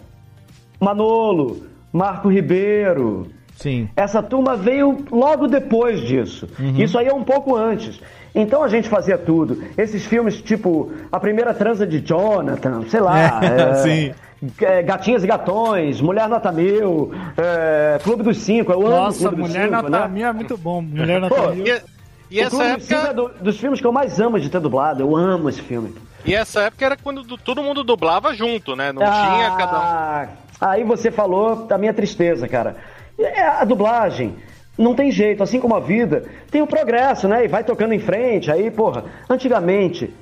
[0.80, 3.28] Manolo, Marco Ribeiro.
[3.56, 3.88] Sim.
[3.96, 6.48] Essa turma veio logo depois disso.
[6.58, 6.74] Uhum.
[6.78, 8.00] Isso aí é um pouco antes.
[8.34, 9.62] Então a gente fazia tudo.
[9.76, 13.40] Esses filmes tipo A Primeira Transa de Jonathan, sei lá.
[13.44, 14.12] É, sim.
[14.60, 18.72] é, Gatinhas e Gatões, Mulher Nota Mil, é, Clube dos Cinco.
[18.72, 20.08] Eu amo Nossa, Clube dos Mulher Cinco, Nota né?
[20.08, 20.80] Mil é muito bom.
[20.82, 21.64] Mulher Pô, Nota Mil.
[22.32, 24.60] E, o essa Cinco é época, do- dos filmes que eu mais amo de ter
[24.60, 25.02] dublado.
[25.02, 25.94] Eu amo esse filme.
[26.24, 28.90] e essa época era quando todo mundo dublava junto, né?
[28.92, 29.82] Não tinha cada um.
[29.82, 30.28] Ah,
[30.60, 32.76] Aí você falou da minha tristeza, cara.
[33.18, 34.36] É, A dublagem
[34.78, 37.44] não tem jeito, assim como a vida, tem o progresso, né?
[37.44, 38.50] E vai tocando em frente.
[38.50, 40.14] Aí, porra, antigamente,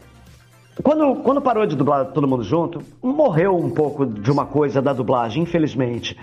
[0.83, 4.92] quando, quando parou de dublar todo mundo junto, morreu um pouco de uma coisa da
[4.92, 6.16] dublagem, infelizmente.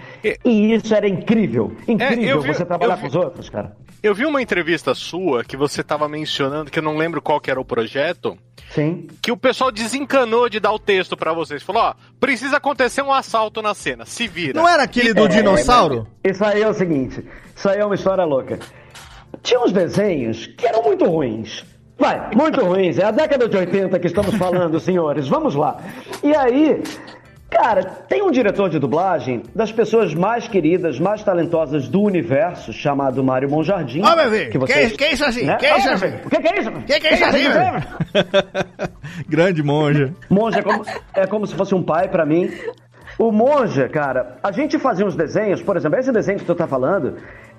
[0.43, 1.75] E isso era incrível.
[1.87, 3.75] Incrível eu vi- você trabalhar vi- com os outros, cara.
[4.01, 7.49] Eu vi uma entrevista sua que você tava mencionando, que eu não lembro qual que
[7.51, 8.37] era o projeto,
[8.69, 9.07] Sim.
[9.21, 11.61] que o pessoal desencanou de dar o texto pra vocês.
[11.63, 14.59] Falou, ó, precisa acontecer um assalto na cena, se vira.
[14.59, 16.07] Não era aquele do É, dinossauro?
[16.23, 17.23] Isso aí é o seguinte,
[17.55, 18.59] isso aí é uma história louca.
[19.43, 21.65] Tinha uns desenhos que eram muito ruins.
[21.97, 22.97] Vai, muito ruins.
[22.99, 25.27] É a década de 80 que estamos falando, senhores.
[25.27, 25.77] Vamos lá.
[26.23, 26.83] E aí,
[27.49, 33.23] cara, tem um diretor de dublagem das pessoas mais queridas, mais talentosas do universo, chamado
[33.23, 34.01] Mário Monjardim.
[34.03, 35.45] Ó, meu filho, vocês- que- que isso assim?
[35.45, 35.55] né?
[35.57, 36.13] Que Ó, isso assim?
[36.23, 36.71] O que, que é isso?
[36.71, 38.23] Que que é isso assim, meu?
[39.27, 40.13] Grande monja.
[40.29, 42.51] Monja é como, é como se fosse um pai pra mim.
[43.17, 46.67] O Monja, cara, a gente fazia uns desenhos, por exemplo, esse desenho que tu tá
[46.67, 47.15] falando,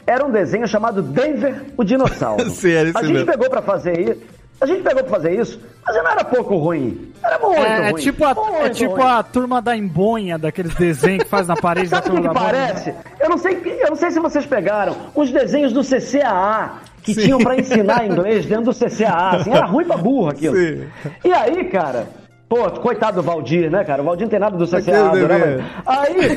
[0.08, 2.48] era um desenho chamado Denver o Dinossauro.
[2.50, 3.26] Sim, esse a gente mesmo.
[3.26, 4.38] pegou pra fazer isso.
[4.60, 7.12] A gente pegou pra fazer isso, mas não era pouco ruim.
[7.22, 8.02] Era muito É, é ruim.
[8.02, 9.02] tipo, a, muito é tipo ruim.
[9.04, 12.28] a turma da embonha, daqueles desenhos que faz na parede da Sabe o que, turma
[12.34, 12.94] que da parece?
[13.20, 16.72] Eu não, sei, eu não sei se vocês pegaram os desenhos do CCAA
[17.04, 17.20] que Sim.
[17.22, 19.36] tinham pra ensinar inglês dentro do CCAA.
[19.36, 20.56] Assim, era ruim pra burro aquilo.
[20.56, 20.88] Sim.
[21.24, 22.08] E aí, cara,
[22.48, 24.02] pô, coitado do Valdir, né, cara?
[24.02, 25.16] O Valdir não tem nada do desenho.
[25.16, 25.64] ele.
[25.86, 26.36] Aí.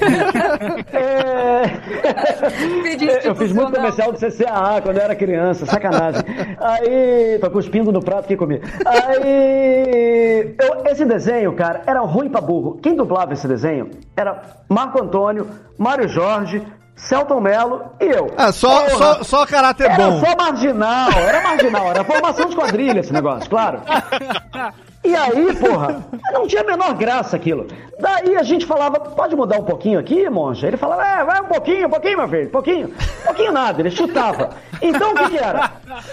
[0.93, 6.21] é, Pedi eu fiz muito comercial do CCAA quando eu era criança, sacanagem.
[6.59, 8.61] Aí, tô cuspindo no prato que comi.
[8.85, 12.79] Aí, eu- esse desenho, cara, era ruim pra burro.
[12.81, 15.47] Quem dublava esse desenho era Marco Antônio,
[15.77, 16.61] Mário Jorge,
[16.95, 18.29] Celton Mello e eu.
[18.37, 20.19] Ah, só, Porra, só, só caráter Era bom.
[20.19, 23.79] só marginal, era marginal, era formação de quadrilha esse negócio, claro.
[25.03, 27.67] E aí, porra, não tinha a menor graça aquilo.
[27.99, 30.67] Daí a gente falava, pode mudar um pouquinho aqui, monja?
[30.67, 32.93] Ele falava, é, vai um pouquinho, um pouquinho, meu filho, pouquinho.
[33.25, 34.51] Pouquinho nada, ele chutava.
[34.81, 35.71] Então o que, que era?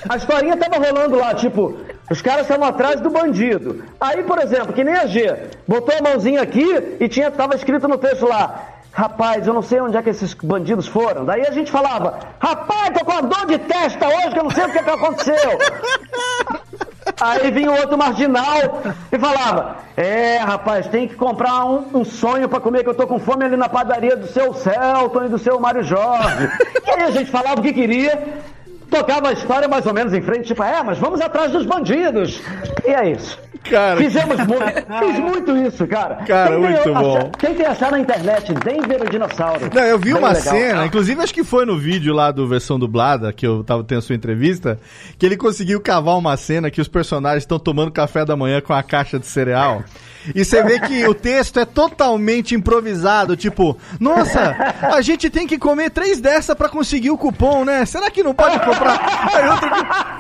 [0.09, 1.77] A historinha tava rolando lá, tipo,
[2.11, 3.85] os caras estavam atrás do bandido.
[4.01, 7.89] Aí, por exemplo, que nem a G, botou a mãozinha aqui e tinha, tava escrito
[7.89, 11.25] no texto lá, Rapaz, eu não sei onde é que esses bandidos foram.
[11.25, 14.51] Daí a gente falava, rapaz, tô com uma dor de testa hoje que eu não
[14.51, 15.59] sei o que, que aconteceu.
[17.21, 22.49] Aí vinha o outro marginal e falava: É, rapaz, tem que comprar um, um sonho
[22.49, 25.39] pra comer, que eu tô com fome ali na padaria do seu Celton e do
[25.39, 26.49] seu Mário Jorge.
[26.87, 28.41] E aí a gente falava o que queria,
[28.91, 32.41] tocava a história mais ou menos em frente, tipo, é, mas vamos atrás dos bandidos.
[32.87, 33.39] E é isso.
[33.69, 33.97] Cara.
[33.99, 34.63] Fizemos muito,
[34.99, 36.17] fiz muito isso, cara.
[36.27, 37.31] Cara, Quem tem- muito bom.
[37.39, 39.69] Quem achar na internet, Denver o dinossauro.
[39.75, 40.55] Não, eu vi Bem uma legal.
[40.55, 43.99] cena, inclusive acho que foi no vídeo lá do versão dublada, que eu tava tendo
[43.99, 44.79] a sua entrevista,
[45.19, 48.73] que ele conseguiu cavar uma cena que os personagens estão tomando café da manhã com
[48.73, 49.83] a caixa de cereal.
[50.35, 55.59] E você vê que o texto é totalmente improvisado, tipo, nossa, a gente tem que
[55.59, 57.85] comer três dessa pra conseguir o cupom, né?
[57.87, 59.31] Será que não pode comprar?
[59.35, 59.71] Aí outro,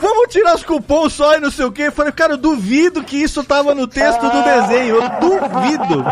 [0.00, 1.82] vamos tirar os cupons só e não sei o quê.
[1.84, 6.04] Eu falei, cara, eu duvido que isso tava no texto do desenho, eu duvido.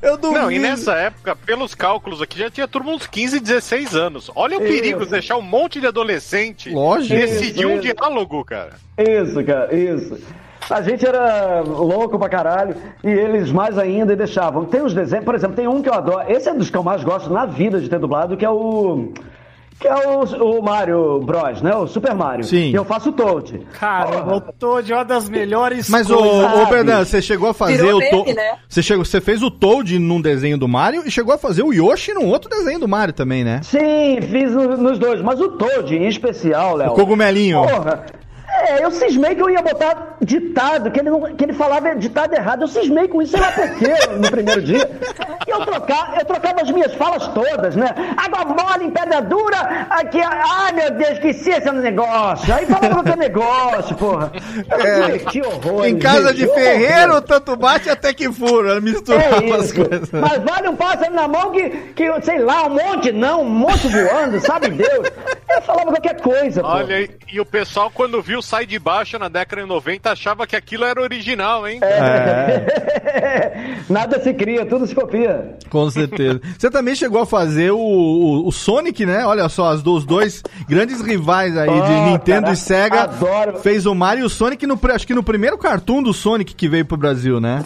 [0.00, 0.40] Eu duvido.
[0.40, 4.30] Não, e nessa época, pelos cálculos aqui, já tinha turma uns 15, 16 anos.
[4.34, 4.72] Olha o Isso.
[4.72, 7.14] perigo de deixar um monte de adolescente Lógico.
[7.14, 7.94] decidir um Isso, isso.
[7.94, 8.72] diálogo, cara.
[8.98, 10.18] Isso, cara, isso.
[10.70, 14.64] A gente era louco pra caralho e eles mais ainda deixavam.
[14.64, 16.24] Tem uns desenhos, por exemplo, tem um que eu adoro.
[16.30, 19.12] Esse é dos que eu mais gosto na vida de ter dublado, que é o.
[19.80, 21.74] Que é o, o Mario Bros, né?
[21.74, 22.44] O Super Mario.
[22.44, 22.70] Sim.
[22.70, 23.66] E eu faço o Toad.
[23.80, 26.36] Caramba, o Toad é uma das melhores Mas, ô, coisas.
[26.36, 26.70] ô sabe?
[26.70, 28.32] Bernardo, você chegou a fazer Virou o Toad.
[28.32, 28.58] né?
[28.68, 31.72] Você, chegou, você fez o Toad num desenho do Mario e chegou a fazer o
[31.72, 33.60] Yoshi num outro desenho do Mario também, né?
[33.64, 35.20] Sim, fiz no- nos dois.
[35.20, 36.92] Mas o Toad, em especial, Léo.
[36.92, 37.60] O cogumelinho.
[37.66, 38.04] Porra.
[38.60, 42.34] É, eu cismei que eu ia botar ditado, que ele, não, que ele falava ditado
[42.34, 42.62] errado.
[42.62, 44.90] Eu cismei com isso, sei lá por quê, no primeiro dia.
[45.46, 47.94] E eu, trocar, eu trocava as minhas falas todas, né?
[48.16, 52.54] Água mole em pedra dura, aqui, ai meu Deus, esqueci esse negócio.
[52.54, 54.30] Aí falava outro negócio, porra.
[54.70, 55.86] É, que horror.
[55.86, 58.80] em casa de ferreiro, tanto bate até que fura.
[58.80, 60.10] Misturava É as coisas.
[60.12, 63.88] Mas vale um pássaro na mão que, que, sei lá, um monte não, um monte
[63.88, 65.08] voando, sabe Deus.
[65.54, 66.66] Eu falava qualquer coisa, pô.
[66.68, 70.46] Olha, e, e o pessoal, quando viu Sai de Baixo na década de 90, achava
[70.46, 71.78] que aquilo era original, hein?
[71.82, 75.56] É, Nada se cria, tudo se copia.
[75.68, 76.40] com certeza.
[76.58, 79.24] Você também chegou a fazer o, o, o Sonic, né?
[79.26, 83.00] Olha só, os dois grandes rivais aí de Ah, Nintendo cara, e Sega.
[83.02, 83.58] adoro.
[83.58, 86.68] Fez o Mario e o Sonic, no, acho que no primeiro cartoon do Sonic que
[86.68, 87.62] veio pro Brasil, né?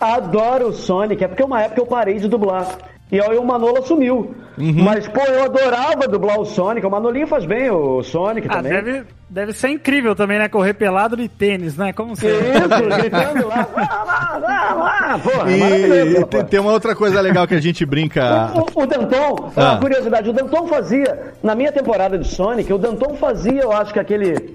[0.00, 2.66] Adoro o Sonic, é porque uma época eu parei de dublar.
[3.12, 4.34] E aí o Manolo sumiu.
[4.58, 4.84] Uhum.
[4.84, 6.86] Mas, pô, eu adorava dublar o Sonic.
[6.86, 8.72] O Manolinho faz bem o Sonic Ah, também.
[8.72, 10.48] deve, deve ser incrível também, né?
[10.48, 11.92] Correr pelado de tênis, né?
[11.92, 13.00] Como Isso, você.
[13.00, 13.66] gritando lá.
[13.74, 15.18] Vá lá, vá lá.
[15.18, 16.20] Porra, E, maravilhoso.
[16.20, 18.50] e tem, tem uma outra coisa legal que a gente brinca.
[18.54, 19.60] O, o Danton, Ah.
[19.72, 23.92] uma curiosidade, o Danton fazia, na minha temporada de Sonic, o Danton fazia, eu acho
[23.94, 24.52] que aquele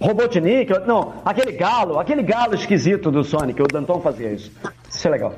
[0.00, 4.50] Robotnik, não, aquele galo, aquele galo esquisito do Sonic, o Danton fazia isso.
[4.94, 5.34] Isso é legal.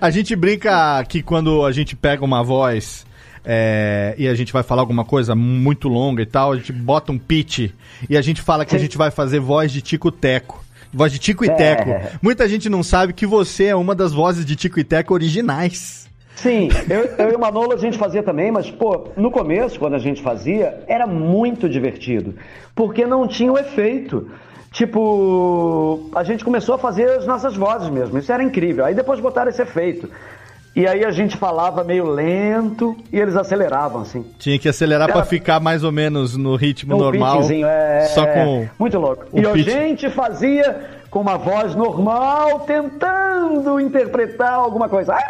[0.00, 3.04] a gente brinca que quando a gente pega uma voz
[3.44, 7.12] é, e a gente vai falar alguma coisa muito longa e tal, a gente bota
[7.12, 7.70] um pitch
[8.08, 10.64] e a gente fala que a gente vai fazer voz de tico-teco.
[10.92, 11.54] Voz de Tico e É.
[11.54, 11.90] Teco.
[12.22, 16.08] Muita gente não sabe que você é uma das vozes de Tico e Teco originais.
[16.34, 19.94] Sim, eu, eu e o Manolo a gente fazia também, mas, pô, no começo, quando
[19.94, 22.34] a gente fazia, era muito divertido,
[22.74, 24.30] porque não tinha o efeito.
[24.72, 28.84] Tipo, a gente começou a fazer as nossas vozes mesmo, isso era incrível.
[28.84, 30.08] Aí depois botaram esse efeito.
[30.74, 34.26] E aí a gente falava meio lento e eles aceleravam, assim.
[34.38, 37.40] Tinha que acelerar Era- pra ficar mais ou menos no ritmo Um normal.
[37.50, 38.68] é, Só com.
[38.78, 39.24] Muito louco.
[39.32, 39.64] E a pitch.
[39.66, 45.14] gente fazia com uma voz normal, tentando interpretar alguma coisa.
[45.14, 45.22] Ai,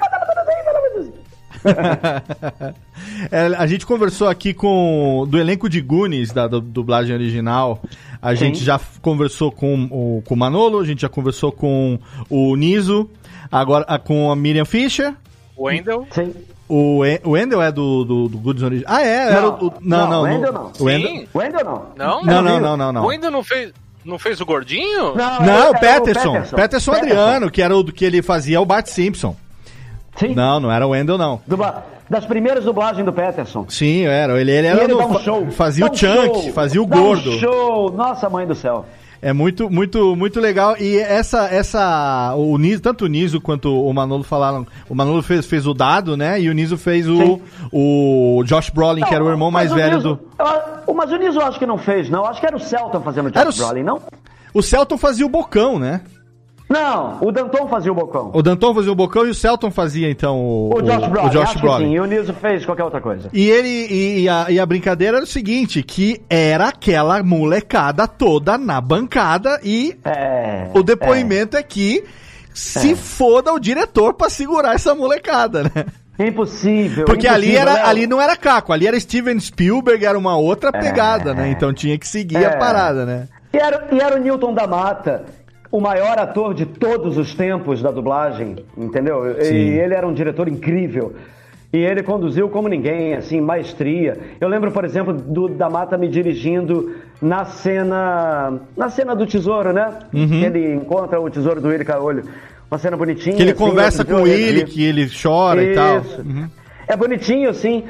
[3.30, 7.80] É, a gente conversou aqui com do elenco de Goonies, da du- dublagem original.
[8.20, 11.98] A gente já conversou com o, com o Manolo, a gente já conversou com
[12.30, 13.08] o Niso,
[13.50, 15.14] agora a- com a Miriam Fischer.
[15.58, 16.06] Wendell.
[16.10, 16.34] Sim.
[16.68, 18.94] O, E- o Wendel é do, do, do Goonies original.
[18.94, 19.32] Ah, é?
[19.32, 20.20] Era o, o- não, Não, não.
[20.20, 20.72] o Wendel não.
[20.78, 21.28] O Wendel, Sim.
[21.34, 21.86] Wendel não.
[21.96, 22.22] Não?
[22.24, 23.02] não, não, não, não, não.
[23.04, 23.72] O Wendell não fez,
[24.04, 25.14] não fez o gordinho?
[25.14, 26.32] Não, era o Peterson.
[26.32, 26.56] Peterson.
[26.56, 29.36] Peterson Adriano, que era o do que ele fazia o Bart Simpson.
[30.16, 30.34] Sim.
[30.34, 31.40] Não, não era o Wendel, não.
[31.46, 33.64] Dubla- Das primeiras dublagens do Peterson.
[33.68, 34.40] Sim, era.
[34.40, 35.50] Ele, ele era ele no- um show.
[35.50, 36.52] Fazia Dá o chunk, show.
[36.52, 37.32] fazia o Dá um gordo.
[37.32, 37.90] show.
[37.92, 38.84] Nossa, mãe do céu.
[39.20, 40.76] É muito, muito, muito legal.
[40.78, 44.64] E essa, essa, o Niso, tanto o Niso quanto o Manolo falaram.
[44.88, 46.40] O Manolo fez, fez o dado, né?
[46.40, 47.40] E o Niso fez o, Sim.
[47.72, 50.20] o Josh Brolin, que era o irmão mais o velho Niso- do.
[50.86, 52.24] eu- Mas o Niso acho que não fez, não.
[52.24, 54.00] Acho que era o Celton fazendo o Josh o- Brolin, não?
[54.54, 56.02] O Celton fazia o bocão, né?
[56.68, 58.30] Não, o Danton fazia o bocão.
[58.34, 61.30] O Danton fazia o bocão e o Celton fazia, então, o, O Josh Brolin, o
[61.30, 61.84] Josh Brolin.
[61.86, 61.94] sim.
[61.94, 63.28] E o Niso fez qualquer outra coisa.
[63.32, 68.08] E ele e, e a, e a brincadeira era o seguinte, que era aquela molecada
[68.08, 70.68] toda na bancada e É.
[70.74, 72.02] o depoimento é, que
[72.52, 75.70] se foda o diretor pra segurar essa molecada, né?
[76.18, 76.26] é.
[76.26, 77.04] Impossível.
[77.04, 77.86] Porque ali, impossível, era, Léo.
[77.86, 81.50] ali não era Caco, ali era Steven Spielberg, era uma outra pegada, né?
[81.50, 82.56] Então tinha que seguir a É.
[82.56, 83.28] parada, né?
[83.52, 85.26] E era, e era o Newton da Mata,
[85.76, 89.36] o maior ator de todos os tempos da dublagem, entendeu?
[89.40, 89.54] Sim.
[89.54, 91.14] E ele era um diretor incrível.
[91.70, 94.16] E ele conduziu como ninguém, assim, maestria.
[94.40, 98.58] Eu lembro, por exemplo, do da Mata me dirigindo na cena.
[98.74, 99.92] Na cena do tesouro, né?
[100.14, 100.42] Uhum.
[100.42, 102.22] Ele encontra o tesouro do Willy Caolho.
[102.70, 103.36] Uma cena bonitinha.
[103.36, 104.64] Que ele assim, conversa com Willy, revi.
[104.64, 105.98] que ele chora e tal.
[106.00, 106.22] Isso.
[106.22, 106.48] Uhum.
[106.88, 107.84] É bonitinho, assim.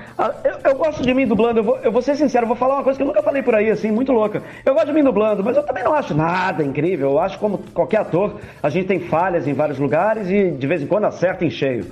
[0.44, 1.60] Eu, eu gosto de mim dublando.
[1.60, 3.54] Eu vou, eu vou ser sincero, vou falar uma coisa que eu nunca falei por
[3.54, 4.42] aí, assim, muito louca.
[4.64, 7.10] Eu gosto de mim dublando, mas eu também não acho nada incrível.
[7.10, 10.82] Eu acho como qualquer ator, a gente tem falhas em vários lugares e de vez
[10.82, 11.86] em quando acerta em cheio.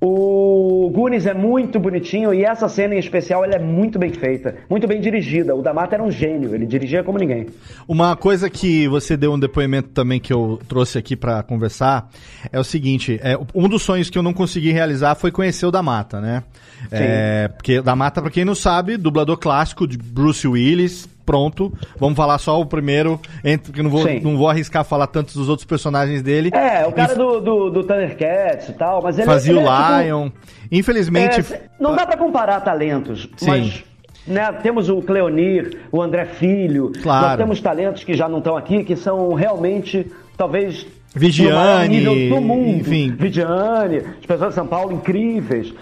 [0.00, 4.54] O Goonies é muito bonitinho e essa cena em especial ela é muito bem feita,
[4.70, 5.56] muito bem dirigida.
[5.56, 7.46] O Damata era um gênio, ele dirigia como ninguém.
[7.86, 12.08] Uma coisa que você deu um depoimento também que eu trouxe aqui pra conversar
[12.52, 15.70] é o seguinte: é, um dos sonhos que eu não consegui realizar foi conhecer o
[15.72, 16.44] da Mata, né?
[16.92, 21.08] É, porque da Mata, pra quem não sabe, dublador clássico de Bruce Willis.
[21.28, 24.20] Pronto, vamos falar só o primeiro, entre, que eu não vou, Sim.
[24.20, 26.48] não vou arriscar falar tantos dos outros personagens dele.
[26.54, 29.68] É, o cara Inf- do, do, do Thundercats e tal, mas ele Fazia ele o
[29.70, 30.30] é, tipo, Lion.
[30.72, 31.40] Infelizmente.
[31.52, 33.46] É, não dá pra comparar talentos, Sim.
[33.46, 33.84] mas
[34.26, 37.26] né, temos o Cleonir, o André Filho, Claro.
[37.26, 42.78] nós temos talentos que já não estão aqui, que são realmente, talvez, Vigiane, do mundo.
[42.80, 43.14] enfim.
[43.18, 45.74] Vigiane, as pessoas de São Paulo incríveis.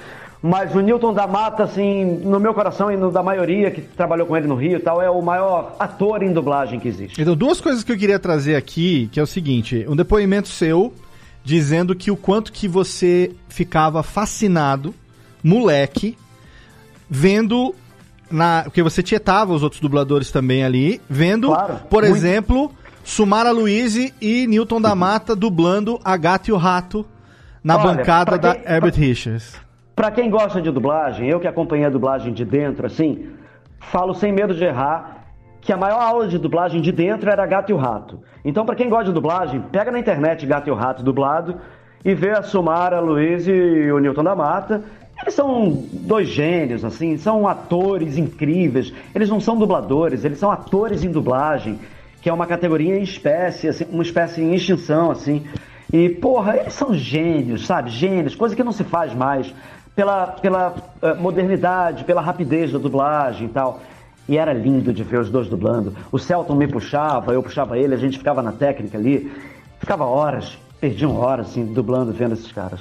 [0.42, 4.27] Mas o Newton da Mata, assim, no meu coração e no da maioria que trabalhou
[4.27, 7.20] com ele no Rio e tal, é o maior ator em dublagem que existe.
[7.20, 10.92] Então, duas coisas que eu queria trazer aqui, que é o seguinte, um depoimento seu
[11.42, 14.94] dizendo que o quanto que você ficava fascinado,
[15.42, 16.16] moleque,
[17.09, 17.75] vendo
[18.31, 22.16] na, porque você tietava os outros dubladores também ali, vendo, Claro, por muito.
[22.16, 22.72] exemplo,
[23.05, 27.07] Sumara Luiz e Newton da Mata dublando A Gato e o Rato
[27.62, 29.65] na Olha, bancada pra da quem- Herbert Richards.
[29.96, 33.30] Pra quem gosta de dublagem, eu que acompanhei a dublagem de dentro, assim,
[33.80, 35.24] falo sem medo de errar
[35.62, 38.20] que a maior aula de dublagem de dentro era Gato e o Rato.
[38.44, 41.56] Então, pra quem gosta de dublagem, pega na internet Gato e o Rato dublado
[42.04, 44.85] e vê a Sumara, a Luiz e o Newton da Mata.
[45.20, 48.92] Eles são dois gênios, assim, são atores incríveis.
[49.14, 51.80] Eles não são dubladores, eles são atores em dublagem,
[52.20, 55.42] que é uma categoria em espécie, assim, uma espécie em extinção, assim.
[55.92, 57.90] E, porra, eles são gênios, sabe?
[57.90, 59.54] Gênios, coisa que não se faz mais.
[59.96, 63.80] Pela, pela eh, modernidade, pela rapidez da dublagem e tal.
[64.28, 65.96] E era lindo de ver os dois dublando.
[66.12, 69.32] O Celton me puxava, eu puxava ele, a gente ficava na técnica ali.
[69.80, 72.80] Ficava horas, perdiam horas, assim, dublando, vendo esses caras.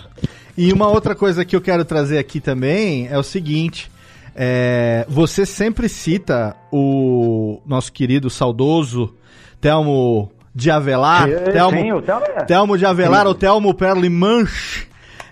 [0.58, 3.89] E uma outra coisa que eu quero trazer aqui também é o seguinte:
[4.36, 9.13] é, você sempre cita o nosso querido saudoso
[9.62, 11.28] Telmo de Avelar.
[11.51, 13.28] Telmo, o Telmo é- Telmo de Avelar, Sim.
[13.28, 14.10] ou Telmo Perle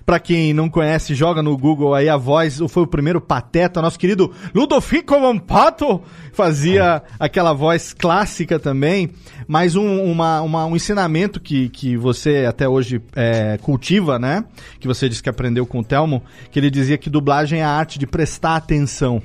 [0.06, 3.98] Pra quem não conhece, joga no Google aí a voz, foi o primeiro pateta, nosso
[3.98, 6.02] querido Ludovico Mampato
[6.34, 9.10] fazia aquela voz clássica também,
[9.48, 14.44] mas um, uma- uma- um ensinamento que, que você até hoje é, cultiva, né?
[14.80, 17.70] Que você disse que aprendeu com o Telmo, que ele dizia que dublagem é a
[17.70, 19.22] arte de prestar atenção.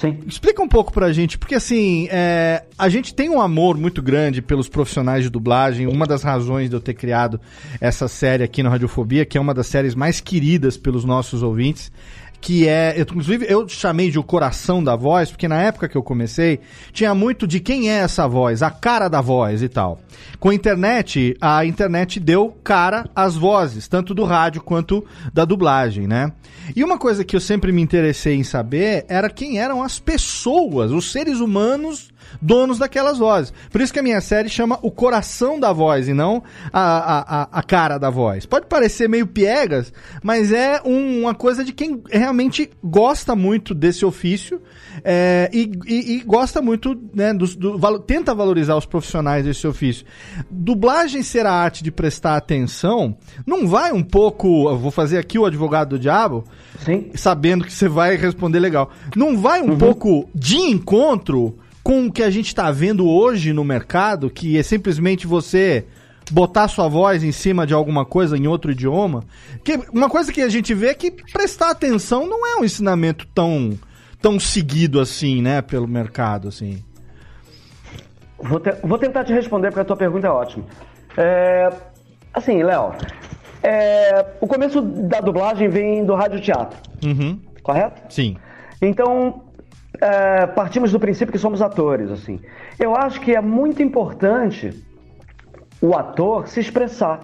[0.00, 0.18] Sim.
[0.26, 4.42] Explica um pouco pra gente, porque assim, é, a gente tem um amor muito grande
[4.42, 5.86] pelos profissionais de dublagem.
[5.86, 7.40] Uma das razões de eu ter criado
[7.80, 11.90] essa série aqui no Radiofobia, que é uma das séries mais queridas pelos nossos ouvintes,
[12.40, 15.96] que é, eu, inclusive eu chamei de o coração da voz, porque na época que
[15.96, 16.60] eu comecei,
[16.92, 20.00] tinha muito de quem é essa voz, a cara da voz e tal.
[20.38, 26.06] Com a internet, a internet deu cara às vozes, tanto do rádio quanto da dublagem,
[26.06, 26.32] né?
[26.74, 30.90] E uma coisa que eu sempre me interessei em saber era quem eram as pessoas,
[30.90, 32.10] os seres humanos
[32.40, 33.52] donos daquelas vozes.
[33.70, 37.48] Por isso que a minha série chama O Coração da Voz e não a, a,
[37.58, 38.46] a- cara da voz.
[38.46, 44.04] Pode parecer meio piegas, mas é um- uma coisa de quem realmente gosta muito desse
[44.04, 44.60] ofício
[45.04, 49.66] é, e, e- e gosta muito, né, dos- do, valo- tenta valorizar os profissionais desse
[49.66, 50.06] ofício.
[50.50, 55.38] Dublagem ser a arte de prestar atenção, não vai um pouco, eu vou fazer aqui
[55.38, 56.44] o advogado do diabo,
[56.84, 57.10] Sim.
[57.14, 58.90] sabendo que você vai responder legal.
[59.14, 63.62] Não vai um pouco de encontro com o que a gente está vendo hoje no
[63.62, 65.86] mercado, que é simplesmente você
[66.32, 69.22] botar sua voz em cima de alguma coisa em outro idioma?
[69.62, 73.24] Que uma coisa que a gente vê é que prestar atenção não é um ensinamento
[73.32, 73.78] tão
[74.20, 76.82] tão seguido assim, né, pelo mercado assim.
[78.36, 80.64] Vou, te- vou tentar te responder porque a tua pergunta é ótima.
[81.16, 81.70] É,
[82.34, 82.94] assim, Léo,
[83.62, 87.38] é, o começo da dublagem vem do rádio teatro, Uhum.
[87.62, 88.12] correto?
[88.12, 88.36] Sim.
[88.82, 89.42] Então,
[90.00, 92.40] é, partimos do princípio que somos atores, assim.
[92.78, 94.70] Eu acho que é muito importante
[95.80, 97.20] o ator se expressar.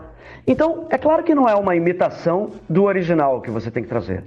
[0.46, 4.24] Então, é claro que não é uma imitação do original que você tem que trazer.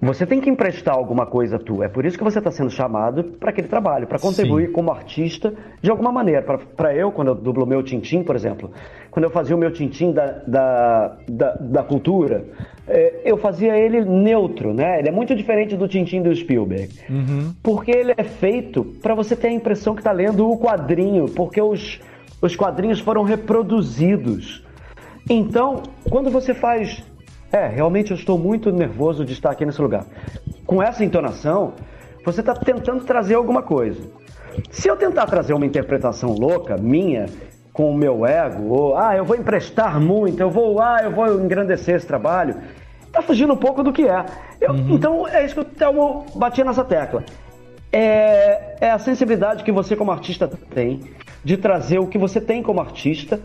[0.00, 1.84] Você tem que emprestar alguma coisa tua.
[1.84, 4.72] É por isso que você está sendo chamado para aquele trabalho, para contribuir Sim.
[4.72, 6.42] como artista de alguma maneira.
[6.42, 8.72] Para eu, quando eu dublo o meu Tintim, por exemplo,
[9.12, 12.44] quando eu fazia o meu Tintim da, da, da, da cultura,
[13.24, 14.98] eu fazia ele neutro, né?
[14.98, 16.92] Ele é muito diferente do Tintin do Spielberg.
[17.08, 17.54] Uhum.
[17.62, 21.60] Porque ele é feito para você ter a impressão que está lendo o quadrinho, porque
[21.60, 22.00] os,
[22.40, 24.64] os quadrinhos foram reproduzidos.
[25.30, 27.02] Então, quando você faz.
[27.52, 30.06] É, realmente eu estou muito nervoso de estar aqui nesse lugar.
[30.64, 31.74] Com essa entonação,
[32.24, 34.00] você está tentando trazer alguma coisa.
[34.70, 37.26] Se eu tentar trazer uma interpretação louca, minha,
[37.72, 41.40] com o meu ego, ou ah, eu vou emprestar muito, eu vou, ah, eu vou
[41.40, 42.56] engrandecer esse trabalho,
[43.10, 44.24] tá fugindo um pouco do que é.
[44.60, 47.24] Eu, Então é isso que o Thelmo batia nessa tecla.
[47.90, 51.00] É, é a sensibilidade que você, como artista, tem
[51.44, 53.40] de trazer o que você tem como artista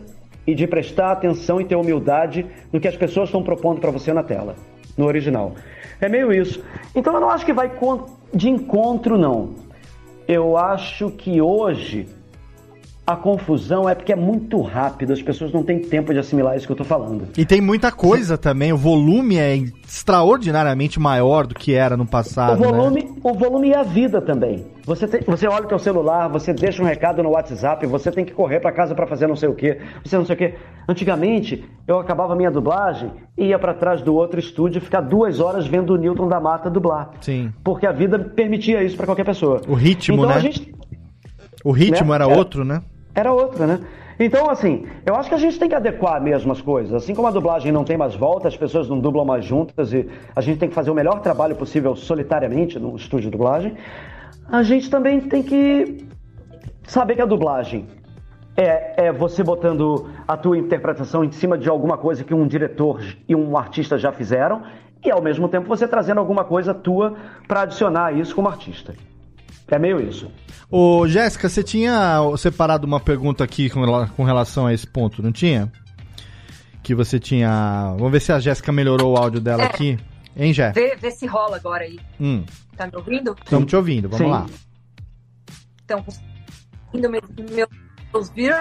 [0.46, 4.12] e de prestar atenção e ter humildade no que as pessoas estão propondo para você
[4.12, 4.54] na tela,
[4.96, 5.52] no original.
[6.00, 6.62] É meio isso.
[6.94, 7.70] Então eu não acho que vai
[8.32, 9.54] de encontro, não.
[10.26, 12.08] Eu acho que hoje
[13.08, 16.66] a confusão é porque é muito rápido, as pessoas não têm tempo de assimilar isso
[16.66, 17.28] que eu tô falando.
[17.38, 22.60] E tem muita coisa também, o volume é extraordinariamente maior do que era no passado.
[22.60, 23.10] o volume, né?
[23.22, 24.66] o volume e a vida também.
[24.84, 28.26] Você, tem- você olha o teu celular, você deixa um recado no WhatsApp, você tem
[28.26, 30.54] que correr para casa para fazer não sei o quê, você não sei o quê.
[30.86, 35.94] Antigamente, eu acabava minha dublagem, ia para trás do outro estúdio ficar duas horas vendo
[35.94, 37.10] o Newton da Mata dublar.
[37.22, 37.50] Sim.
[37.64, 39.62] Porque a vida permitia isso para qualquer pessoa.
[39.66, 40.40] O ritmo, então, né?
[40.40, 40.74] Gente,
[41.64, 42.14] O ritmo né?
[42.16, 42.82] era Era- outro, né?
[43.18, 43.80] Era outra, né?
[44.20, 46.92] Então, assim, eu acho que a gente tem que adequar mesmo as coisas.
[46.92, 50.08] Assim como a dublagem não tem mais volta, as pessoas não dublam mais juntas e
[50.34, 53.76] a gente tem que fazer o melhor trabalho possível solitariamente no estúdio de dublagem,
[54.50, 56.04] a gente também tem que
[56.82, 57.86] saber que a dublagem
[58.56, 63.00] é, é você botando a tua interpretação em cima de alguma coisa que um diretor
[63.28, 64.62] e um artista já fizeram
[65.04, 67.14] e, ao mesmo tempo, você trazendo alguma coisa tua
[67.46, 68.94] para adicionar isso como artista.
[69.70, 70.30] É meio isso.
[70.70, 75.30] Ô, Jéssica, você tinha separado uma pergunta aqui com, com relação a esse ponto, não
[75.32, 75.70] tinha?
[76.82, 77.94] Que você tinha.
[77.98, 79.66] Vamos ver se a Jéssica melhorou o áudio dela É.
[79.66, 79.98] aqui.
[80.36, 80.72] Hein, Jé?
[80.72, 81.98] Vê, vê se rola agora aí.
[82.20, 82.44] Hum,
[82.76, 83.34] Tá me ouvindo?
[83.44, 84.30] estamos te ouvindo, vamos Sim.
[84.30, 84.46] lá.
[85.84, 87.66] Então, conseguindo me- me-
[88.12, 88.54] meus vir.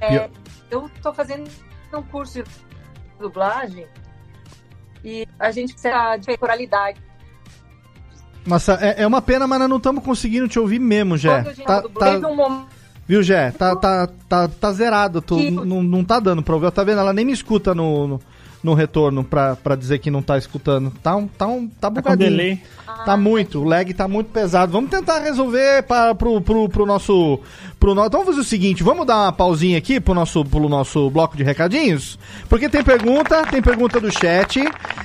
[0.00, 0.28] É,
[0.70, 1.50] eu tô fazendo
[1.94, 2.50] um curso de
[3.18, 3.86] dublagem
[5.02, 7.00] e a gente precisa de oralidade.
[8.46, 11.42] Nossa, é, é uma pena, mas nós não estamos conseguindo te ouvir mesmo, Jé.
[11.64, 12.62] Tá, tá- teve um
[13.08, 13.52] Viu, Jé?
[13.52, 15.20] Tá, tá, tá, tá zerado.
[15.22, 16.70] tô- Que- não, não tá dando pra ouvir.
[16.72, 16.98] Tá vendo?
[17.00, 18.20] Ela nem me escuta no, no,
[18.66, 20.92] no retorno pra, pra dizer que não tá escutando.
[21.02, 22.30] Tá, um, tá, um, tá Tá com bugadinho.
[22.30, 22.60] delay.
[23.04, 24.72] Tá muito, o lag tá muito pesado.
[24.72, 27.38] Vamos tentar resolver para, pro, pro, pro nosso.
[27.78, 28.04] Pro no...
[28.04, 31.36] Então vamos fazer o seguinte: vamos dar uma pausinha aqui pro nosso, pro nosso bloco
[31.36, 32.18] de recadinhos?
[32.48, 34.60] Porque tem pergunta, tem pergunta do chat.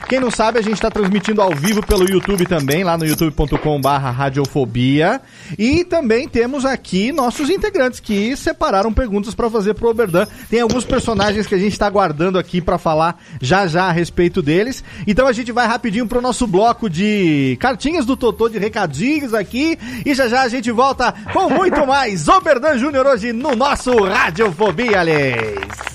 [0.07, 4.09] Quem não sabe, a gente tá transmitindo ao vivo pelo YouTube também, lá no youtube.com/barra
[4.09, 5.22] radiofobia.
[5.57, 10.26] E também temos aqui nossos integrantes que separaram perguntas para fazer pro Oberdan.
[10.49, 14.41] Tem alguns personagens que a gente tá guardando aqui para falar já já a respeito
[14.41, 14.84] deles.
[15.06, 19.78] Então a gente vai rapidinho pro nosso bloco de cartinhas do Totô, de recadinhos aqui.
[20.06, 24.99] E já já a gente volta com muito mais Oberdan Júnior hoje no nosso Radiofobia,
[24.99, 25.91] Alex.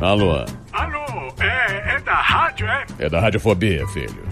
[0.00, 2.84] Alô, Alô, é, é da rádio, é?
[2.98, 4.31] é da Radiofobia, filho.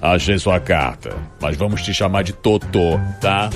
[0.00, 3.50] Achei sua carta, mas vamos te chamar de Totô, tá?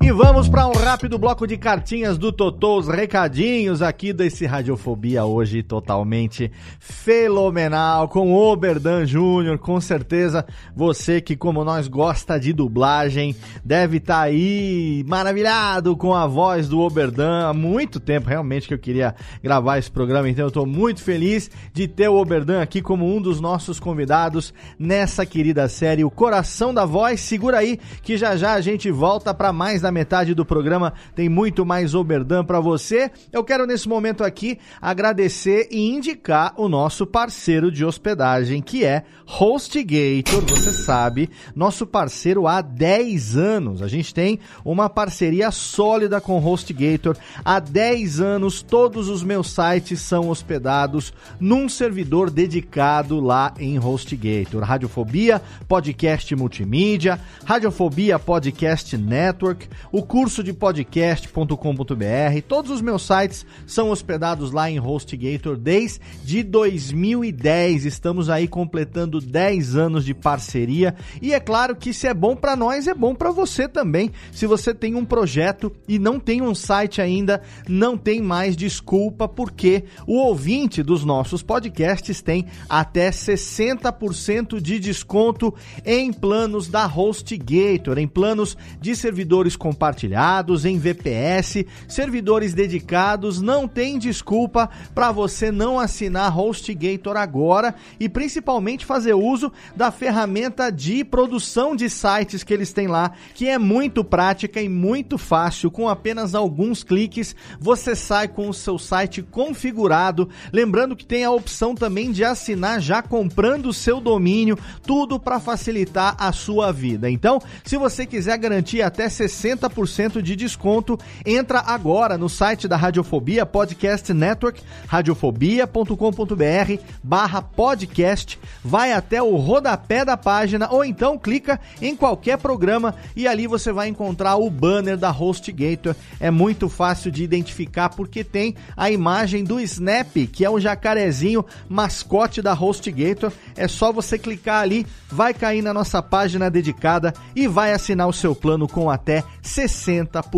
[0.00, 5.24] E vamos para um rápido bloco de cartinhas do Totô, os recadinhos aqui desse Radiofobia
[5.24, 13.36] hoje totalmente fenomenal, com Oberdan Júnior, com certeza você que como nós gosta de dublagem,
[13.64, 18.78] deve estar aí maravilhado com a voz do Oberdan, há muito tempo realmente que eu
[18.78, 23.06] queria gravar esse programa, então eu tô muito feliz de ter o Oberdan aqui como
[23.06, 28.36] um dos nossos convidados nessa querida série O Coração da Voz, segura aí que já
[28.36, 32.44] já a gente volta para mais da metade do programa programa tem muito mais Oberdan
[32.44, 33.10] para você.
[33.30, 39.04] Eu quero nesse momento aqui agradecer e indicar o nosso parceiro de hospedagem, que é
[39.26, 43.82] HostGator, você sabe, nosso parceiro há 10 anos.
[43.82, 47.16] A gente tem uma parceria sólida com HostGator.
[47.44, 54.62] Há 10 anos, todos os meus sites são hospedados num servidor dedicado lá em HostGator.
[54.62, 62.40] Radiofobia, podcast multimídia, Radiofobia Podcast Network, o curso de podcast.com.br.
[62.46, 67.84] Todos os meus sites são hospedados lá em HostGator desde 2010.
[67.84, 72.54] Estamos aí completando 10 anos de parceria e é claro que se é bom para
[72.54, 74.12] nós, é bom para você também.
[74.30, 79.26] Se você tem um projeto e não tem um site ainda, não tem mais desculpa,
[79.26, 85.52] porque o ouvinte dos nossos podcasts tem até 60% de desconto
[85.84, 93.40] em planos da HostGator, em planos de servidores compartilhados, em VPS, servidores dedicados.
[93.40, 100.70] Não tem desculpa para você não assinar HostGator agora e principalmente fazer uso da ferramenta
[100.70, 105.70] de produção de sites que eles têm lá, que é muito prática e muito fácil.
[105.70, 110.28] Com apenas alguns cliques, você sai com o seu site configurado.
[110.52, 115.40] Lembrando que tem a opção também de assinar já comprando o seu domínio, tudo para
[115.40, 117.10] facilitar a sua vida.
[117.10, 123.46] Então, se você quiser garantir até 60% de desconto, entra agora no site da Radiofobia
[123.46, 131.94] Podcast Network, radiofobia.com.br barra podcast, vai até o rodapé da página ou então clica em
[131.94, 135.94] qualquer programa e ali você vai encontrar o banner da HostGator.
[136.18, 141.44] É muito fácil de identificar porque tem a imagem do Snap, que é o jacarezinho
[141.68, 143.32] mascote da HostGator.
[143.56, 148.12] É só você clicar ali, vai cair na nossa página dedicada e vai assinar o
[148.12, 150.31] seu plano com até 60%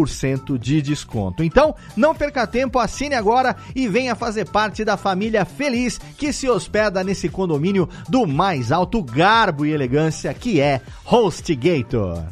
[0.59, 1.43] de desconto.
[1.45, 6.49] Então, não perca tempo, assine agora e venha fazer parte da família feliz que se
[6.49, 12.25] hospeda nesse condomínio do mais alto garbo e elegância que é HostGator.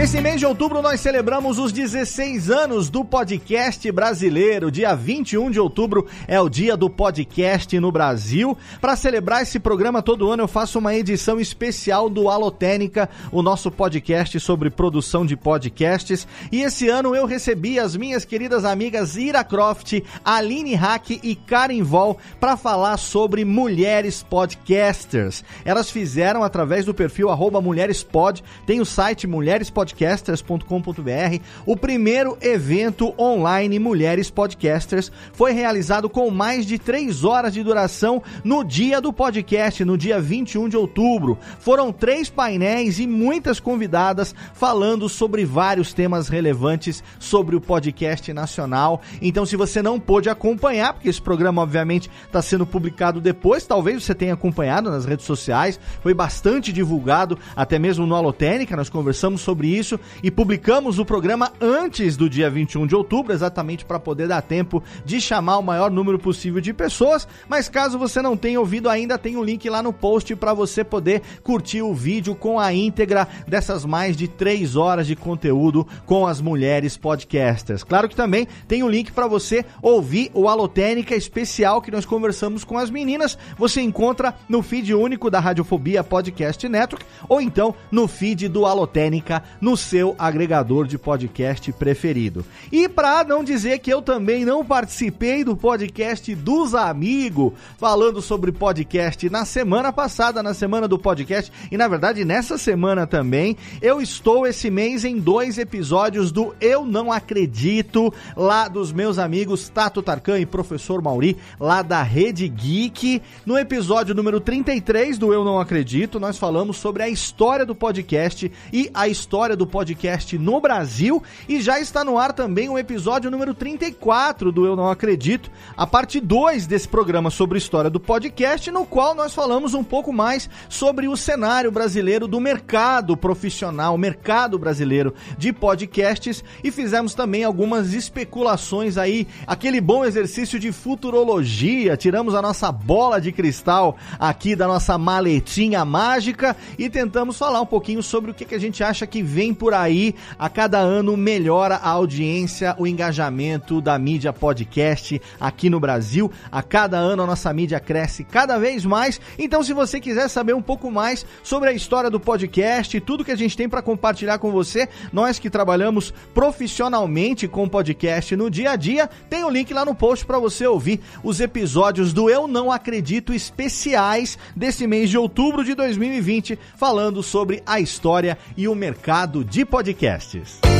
[0.00, 4.70] Nesse mês de outubro, nós celebramos os 16 anos do podcast brasileiro.
[4.70, 8.56] Dia 21 de outubro é o dia do podcast no Brasil.
[8.80, 13.70] Para celebrar esse programa todo ano, eu faço uma edição especial do Alotênica, o nosso
[13.70, 16.26] podcast sobre produção de podcasts.
[16.50, 21.82] E esse ano eu recebi as minhas queridas amigas Ira Croft, Aline Hack e Karen
[21.82, 25.44] Vol para falar sobre mulheres podcasters.
[25.62, 27.28] Elas fizeram através do perfil
[27.62, 36.30] mulherespod, tem o site Mulheres podcasters.com.br, o primeiro evento online Mulheres Podcasters foi realizado com
[36.30, 41.38] mais de três horas de duração no dia do podcast, no dia 21 de outubro.
[41.58, 49.00] Foram três painéis e muitas convidadas falando sobre vários temas relevantes sobre o podcast nacional.
[49.20, 54.02] Então, se você não pôde acompanhar, porque esse programa, obviamente, está sendo publicado depois, talvez
[54.02, 59.40] você tenha acompanhado nas redes sociais, foi bastante divulgado, até mesmo no Alotênica, nós conversamos
[59.40, 63.98] sobre isso isso e publicamos o programa antes do dia 21 de outubro, exatamente para
[63.98, 67.26] poder dar tempo de chamar o maior número possível de pessoas.
[67.48, 70.54] Mas caso você não tenha ouvido ainda, tem o um link lá no post para
[70.54, 75.86] você poder curtir o vídeo com a íntegra dessas mais de três horas de conteúdo
[76.06, 77.82] com as mulheres podcasters.
[77.82, 82.04] Claro que também tem o um link para você ouvir o Alotênica especial que nós
[82.04, 83.38] conversamos com as meninas.
[83.56, 89.42] Você encontra no feed único da Radiofobia Podcast Network ou então no feed do Alotênica
[89.60, 92.44] no seu agregador de podcast preferido.
[92.70, 98.52] E para não dizer que eu também não participei do podcast dos amigos, falando sobre
[98.52, 104.00] podcast na semana passada, na semana do podcast, e na verdade nessa semana também, eu
[104.00, 110.02] estou esse mês em dois episódios do Eu Não Acredito, lá dos meus amigos Tato
[110.02, 113.22] Tarkan e Professor Mauri, lá da Rede Geek.
[113.44, 118.50] No episódio número 33 do Eu Não Acredito, nós falamos sobre a história do podcast
[118.72, 121.22] e a história do podcast no Brasil.
[121.48, 125.86] E já está no ar também o episódio número 34 do Eu Não Acredito, a
[125.86, 130.48] parte 2 desse programa sobre história do podcast, no qual nós falamos um pouco mais
[130.68, 136.42] sobre o cenário brasileiro do mercado profissional, mercado brasileiro de podcasts.
[136.62, 143.20] E fizemos também algumas especulações aí, aquele bom exercício de futurologia, tiramos a nossa bola
[143.20, 148.44] de cristal aqui da nossa maletinha mágica e tentamos falar um pouquinho sobre o que,
[148.44, 150.14] que a gente acha que vem vem por aí.
[150.38, 156.30] A cada ano melhora a audiência, o engajamento da mídia podcast aqui no Brasil.
[156.50, 159.20] A cada ano a nossa mídia cresce cada vez mais.
[159.38, 163.24] Então, se você quiser saber um pouco mais sobre a história do podcast e tudo
[163.24, 168.50] que a gente tem para compartilhar com você, nós que trabalhamos profissionalmente com podcast no
[168.50, 172.12] dia a dia, tem o um link lá no post para você ouvir os episódios
[172.12, 178.38] do Eu Não Acredito especiais desse mês de outubro de 2020, falando sobre a história
[178.56, 180.79] e o mercado de podcasts.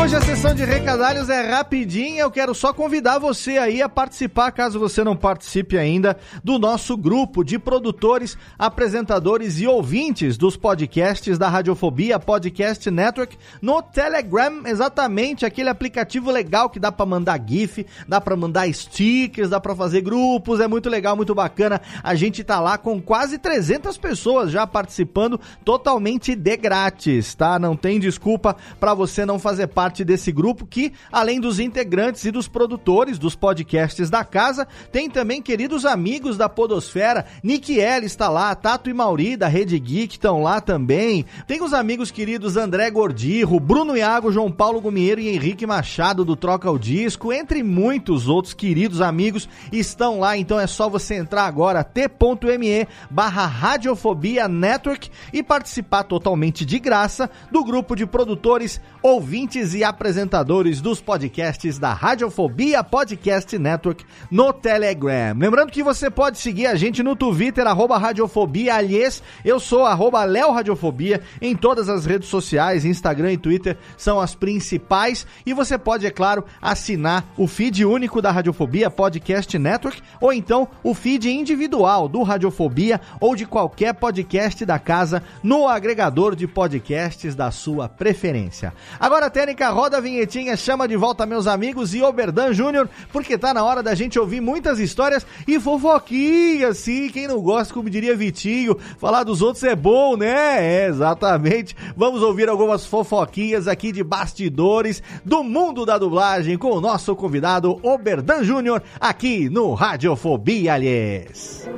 [0.00, 2.22] Hoje a sessão de recadários é rapidinha.
[2.22, 6.96] Eu quero só convidar você aí a participar, caso você não participe ainda, do nosso
[6.96, 15.44] grupo de produtores, apresentadores e ouvintes dos podcasts da Radiofobia Podcast Network no Telegram, exatamente
[15.44, 20.00] aquele aplicativo legal que dá para mandar GIF, dá para mandar stickers, dá para fazer
[20.00, 21.80] grupos, é muito legal, muito bacana.
[22.04, 27.58] A gente tá lá com quase 300 pessoas já participando totalmente de grátis, tá?
[27.58, 32.22] Não tem desculpa para você não fazer parte parte desse grupo que, além dos integrantes
[32.26, 37.24] e dos produtores dos podcasts da casa, tem também queridos amigos da Podosfera.
[37.42, 41.24] Nick L está lá, Tato e Mauri da Rede Geek estão lá também.
[41.46, 46.36] Tem os amigos queridos André Gordirro, Bruno Iago, João Paulo Gumieiro e Henrique Machado do
[46.36, 50.36] Troca o Disco, entre muitos outros queridos amigos estão lá.
[50.36, 57.30] Então é só você entrar agora t.me barra Radiofobia Network e participar totalmente de graça
[57.50, 64.52] do grupo de produtores, ouvintes e e apresentadores dos podcasts da Radiofobia Podcast Network no
[64.52, 65.36] Telegram.
[65.38, 68.74] Lembrando que você pode seguir a gente no Twitter, arroba Radiofobia.
[68.74, 74.18] Aliás, eu sou arroba Léo Radiofobia em todas as redes sociais, Instagram e Twitter são
[74.18, 75.24] as principais.
[75.46, 80.66] E você pode, é claro, assinar o feed único da Radiofobia Podcast Network ou então
[80.82, 87.36] o feed individual do Radiofobia ou de qualquer podcast da casa no agregador de podcasts
[87.36, 88.74] da sua preferência.
[88.98, 93.52] Agora, Técnica, roda a vinhetinha, chama de volta meus amigos e Oberdan Júnior, porque tá
[93.52, 98.16] na hora da gente ouvir muitas histórias e fofoquinhas, sim, quem não gosta, como diria
[98.16, 100.84] Vitinho, falar dos outros é bom, né?
[100.84, 101.76] É, exatamente.
[101.96, 107.80] Vamos ouvir algumas fofoquinhas aqui de bastidores do mundo da dublagem com o nosso convidado
[107.82, 111.68] Oberdan Júnior, aqui no Radiofobia, aliás.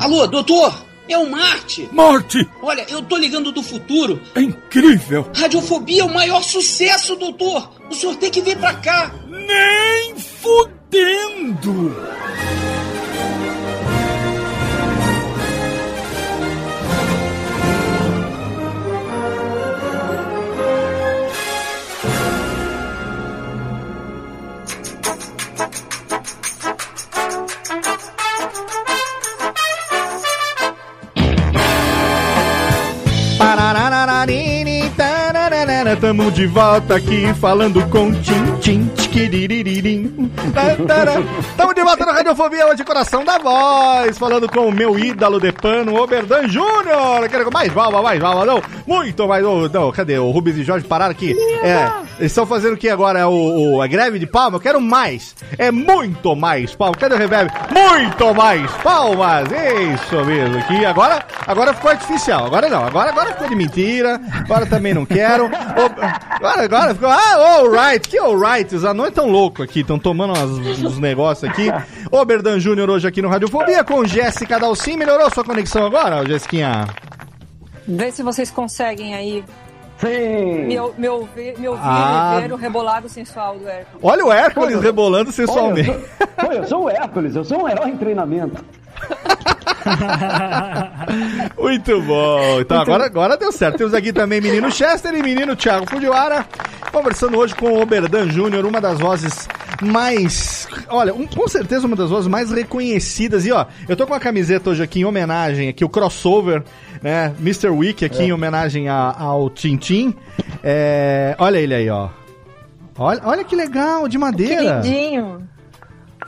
[0.00, 0.93] Alô, doutor!
[1.08, 1.88] É o Marte!
[1.92, 2.48] Marte!
[2.62, 4.20] Olha, eu tô ligando do futuro.
[4.34, 5.28] É incrível!
[5.34, 7.70] Radiofobia é o maior sucesso, doutor!
[7.90, 9.12] O senhor tem que vir pra cá!
[9.28, 11.94] Nem fudendo!
[36.04, 39.03] Tamo de volta aqui falando com Tim Tim Tiquiriririm.
[41.56, 45.52] Tamo de volta na Radiofobia hoje, coração da voz, falando com o meu ídolo de
[45.52, 47.28] pano, Oberdan Júnior.
[47.28, 48.60] Quero mais valva, mais valva, não?
[48.84, 49.44] Muito mais.
[49.44, 50.18] Oh, não, cadê?
[50.18, 51.32] O Rubens e Jorge pararam aqui.
[51.62, 51.84] É,
[52.18, 53.20] eles estão fazendo o que agora?
[53.20, 54.56] É o, o, a greve de palma?
[54.56, 55.34] Eu quero mais.
[55.58, 56.98] É muito mais palmas.
[56.98, 57.52] Cadê o reverb?
[57.70, 59.48] Muito mais palmas.
[59.94, 60.58] Isso mesmo.
[60.58, 62.46] Aqui agora, agora ficou artificial.
[62.46, 62.84] Agora não.
[62.84, 64.20] Agora, agora ficou de mentira.
[64.32, 65.48] Agora também não quero.
[66.34, 67.08] Agora, agora ficou.
[67.08, 68.08] Ah, alright.
[68.08, 68.74] Que alright.
[68.74, 69.80] Os anões tão loucos aqui.
[69.80, 71.68] Estão tomando umas, uns negócios aqui.
[72.10, 74.96] Oberdan Júnior hoje aqui no Radiofobia com Jéssica Dalcin.
[74.96, 76.86] Melhorou sua conexão agora, Jéssiquinha?
[77.86, 79.44] Vê se vocês conseguem aí
[79.98, 80.64] Sim.
[80.66, 82.38] me, me ouvir, me ouvir Ah.
[82.40, 83.98] ver o rebolado sensual do Hércules.
[84.02, 85.90] Olha o Hércules rebolando sensualmente.
[85.90, 86.04] Olha, eu
[86.36, 88.64] sou, Olha, eu sou o Hércules, eu sou um herói em treinamento.
[91.58, 92.60] Muito bom.
[92.60, 93.78] Então agora, agora deu certo.
[93.78, 96.44] Temos aqui também menino Chester e menino Thiago Fujiwara,
[96.92, 99.48] conversando hoje com o Oberdan Júnior, uma das vozes
[99.82, 100.68] mais.
[100.88, 103.44] Olha, um- com certeza uma das vozes mais reconhecidas.
[103.46, 106.62] E ó, eu tô com a camiseta hoje aqui em homenagem, aqui o crossover,
[107.04, 107.32] né?
[107.38, 107.68] Mr.
[107.68, 110.14] Wick aqui em homenagem a- ao Tintin.
[110.62, 112.08] É, olha ele aí, ó.
[112.98, 114.80] Olha, olha que legal, de madeira.
[114.80, 115.46] Queridinho.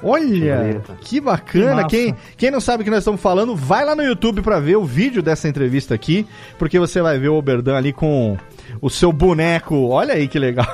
[0.02, 1.84] Olha, que bacana.
[1.84, 4.60] Que quem, quem não sabe o que nós estamos falando, vai lá no YouTube pra
[4.60, 6.26] ver o vídeo dessa entrevista aqui,
[6.58, 8.36] porque você vai ver o Oberdan ali com
[8.80, 9.88] o seu boneco.
[9.88, 10.66] Olha aí que legal.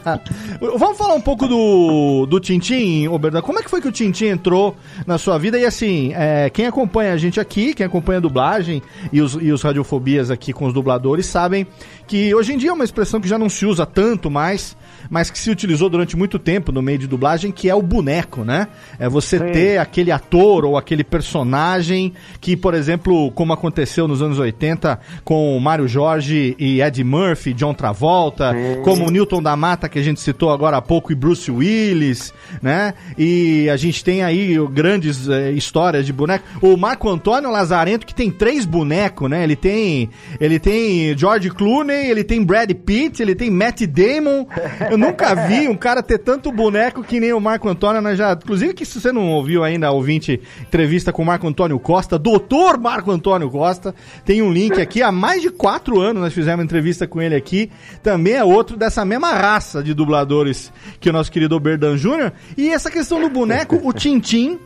[0.78, 3.42] Vamos falar um pouco do, do Tintim, Oberdan.
[3.42, 4.76] Como é que foi que o Tintim entrou
[5.06, 5.58] na sua vida?
[5.58, 8.82] E assim, é, quem acompanha a gente aqui, quem acompanha a dublagem
[9.12, 11.66] e os, e os radiofobias aqui com os dubladores, sabem
[12.06, 14.76] que hoje em dia é uma expressão que já não se usa tanto mais,
[15.10, 18.44] mas que se utilizou durante muito tempo no meio de dublagem, que é o boneco,
[18.44, 18.68] né?
[18.98, 19.52] É você Sim.
[19.52, 25.58] ter aquele ator ou aquele personagem que, por exemplo, como aconteceu nos anos 80 com
[25.58, 27.23] Mário Jorge e Ed Murphy,
[27.54, 28.82] John Travolta, Sim.
[28.82, 32.32] como o Newton da Mata, que a gente citou agora há pouco, e Bruce Willis,
[32.62, 32.94] né?
[33.16, 36.44] E a gente tem aí grandes é, histórias de boneco.
[36.60, 39.42] O Marco Antônio Lazarento, que tem três bonecos, né?
[39.42, 40.10] Ele tem,
[40.40, 44.46] ele tem George Clooney, ele tem Brad Pitt, ele tem Matt Damon.
[44.90, 48.16] Eu nunca vi um cara ter tanto boneco que nem o Marco Antônio, né?
[48.16, 52.18] Já, inclusive que se você não ouviu ainda, ouvinte, entrevista com o Marco Antônio Costa,
[52.18, 53.94] doutor Marco Antônio Costa,
[54.24, 57.70] tem um link aqui, há mais de quatro anos nós fizemos entrevista com ele aqui,
[58.02, 62.68] também é outro dessa mesma raça de dubladores que o nosso querido Oberdan Júnior, e
[62.68, 64.58] essa questão do boneco, o Tintim,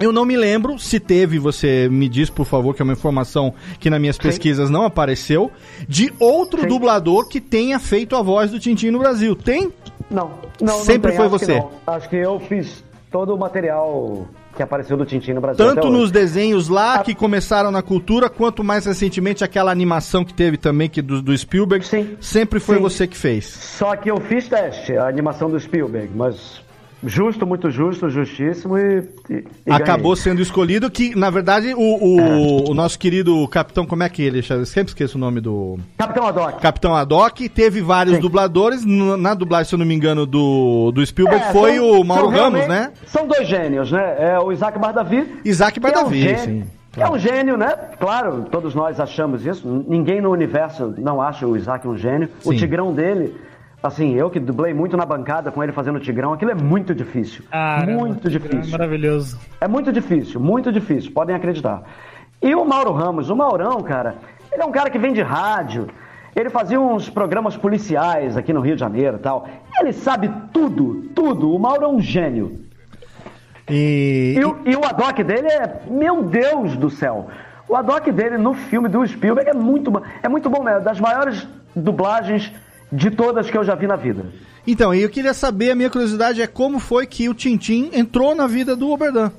[0.00, 3.52] eu não me lembro se teve, você me diz, por favor, que é uma informação
[3.80, 4.22] que nas minhas Sim.
[4.22, 5.50] pesquisas não apareceu,
[5.88, 6.68] de outro Sim.
[6.68, 9.34] dublador que tenha feito a voz do Tintin no Brasil.
[9.34, 9.72] Tem?
[10.08, 11.60] Não, não Sempre não foi você.
[11.60, 15.64] Que Acho que eu fiz todo o material que apareceu do Tintin no Brasil.
[15.64, 16.98] Tanto nos desenhos lá a...
[16.98, 21.36] que começaram na cultura, quanto mais recentemente aquela animação que teve também que do, do
[21.36, 21.86] Spielberg.
[21.86, 22.16] Sim.
[22.20, 22.82] Sempre foi Sim.
[22.82, 23.46] você que fez.
[23.46, 26.60] Só que eu fiz teste, a animação do Spielberg, mas
[27.04, 29.08] Justo, muito justo, justíssimo e.
[29.30, 30.16] e Acabou ganhei.
[30.16, 32.70] sendo escolhido que, na verdade, o, o, é.
[32.70, 34.64] o, nosso querido capitão, como é que ele chama?
[34.64, 35.78] Sempre esqueço o nome do.
[35.96, 36.60] Capitão Haddock.
[36.60, 38.22] Capitão Haddock teve vários Sim.
[38.22, 38.84] dubladores.
[38.84, 42.28] Na dublagem, se eu não me engano, do, do Spielberg é, foi são, o Mauro
[42.28, 42.92] Ramos, né?
[43.06, 44.16] São dois gênios, né?
[44.18, 45.40] É o Isaac Bardavi.
[45.44, 46.64] Isaac Bardavi, é um sim.
[46.96, 47.76] É um gênio, né?
[48.00, 49.84] Claro, todos nós achamos isso.
[49.86, 52.28] Ninguém no universo não acha o Isaac um gênio.
[52.40, 52.50] Sim.
[52.50, 53.36] O Tigrão dele
[53.82, 57.44] Assim, eu que dublei muito na bancada com ele fazendo Tigrão, aquilo é muito difícil.
[57.86, 58.74] Muito difícil.
[58.74, 59.38] É maravilhoso.
[59.60, 61.82] É muito difícil, muito difícil, podem acreditar.
[62.42, 64.16] E o Mauro Ramos, o Maurão, cara,
[64.52, 65.88] ele é um cara que vem de rádio.
[66.34, 69.48] Ele fazia uns programas policiais aqui no Rio de Janeiro e tal.
[69.80, 71.54] Ele sabe tudo, tudo.
[71.54, 72.60] O Mauro é um gênio.
[73.68, 77.28] E, e, o, e o Adoc dele é, meu Deus do céu.
[77.68, 80.80] O Adoc dele no filme do Spielberg é muito, é muito bom, né?
[80.80, 82.52] Das maiores dublagens
[82.90, 84.26] de todas que eu já vi na vida.
[84.66, 88.46] Então, eu queria saber, a minha curiosidade é como foi que o Tintim entrou na
[88.46, 89.30] vida do Oberdan.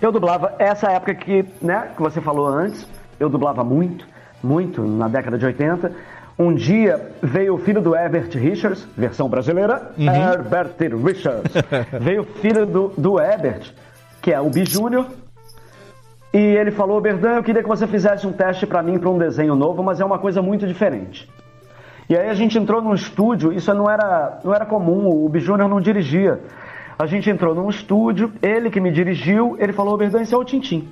[0.00, 2.86] Eu dublava essa época que, né, que você falou antes,
[3.18, 4.06] eu dublava muito,
[4.42, 5.92] muito, na década de 80.
[6.38, 10.06] Um dia veio o filho do Herbert Richards, versão brasileira, uhum.
[10.06, 11.52] Herbert Richards.
[12.00, 13.72] veio o filho do, do Herbert,
[14.20, 15.06] que é o B Júnior,
[16.32, 19.16] e ele falou, Berdan, eu queria que você fizesse um teste para mim para um
[19.16, 21.26] desenho novo, mas é uma coisa muito diferente.
[22.08, 25.68] E aí a gente entrou num estúdio, isso não era, não era comum, o Bijúnior
[25.68, 26.40] não dirigia.
[26.98, 30.44] A gente entrou num estúdio, ele que me dirigiu, ele falou, Berdan, esse é o
[30.44, 30.88] Tintim.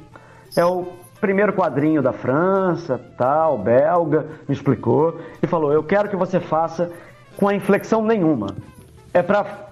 [0.57, 0.87] É o
[1.21, 5.21] primeiro quadrinho da França, tal, belga, me explicou.
[5.43, 6.91] E falou, eu quero que você faça
[7.37, 8.49] com a inflexão nenhuma.
[9.13, 9.69] É para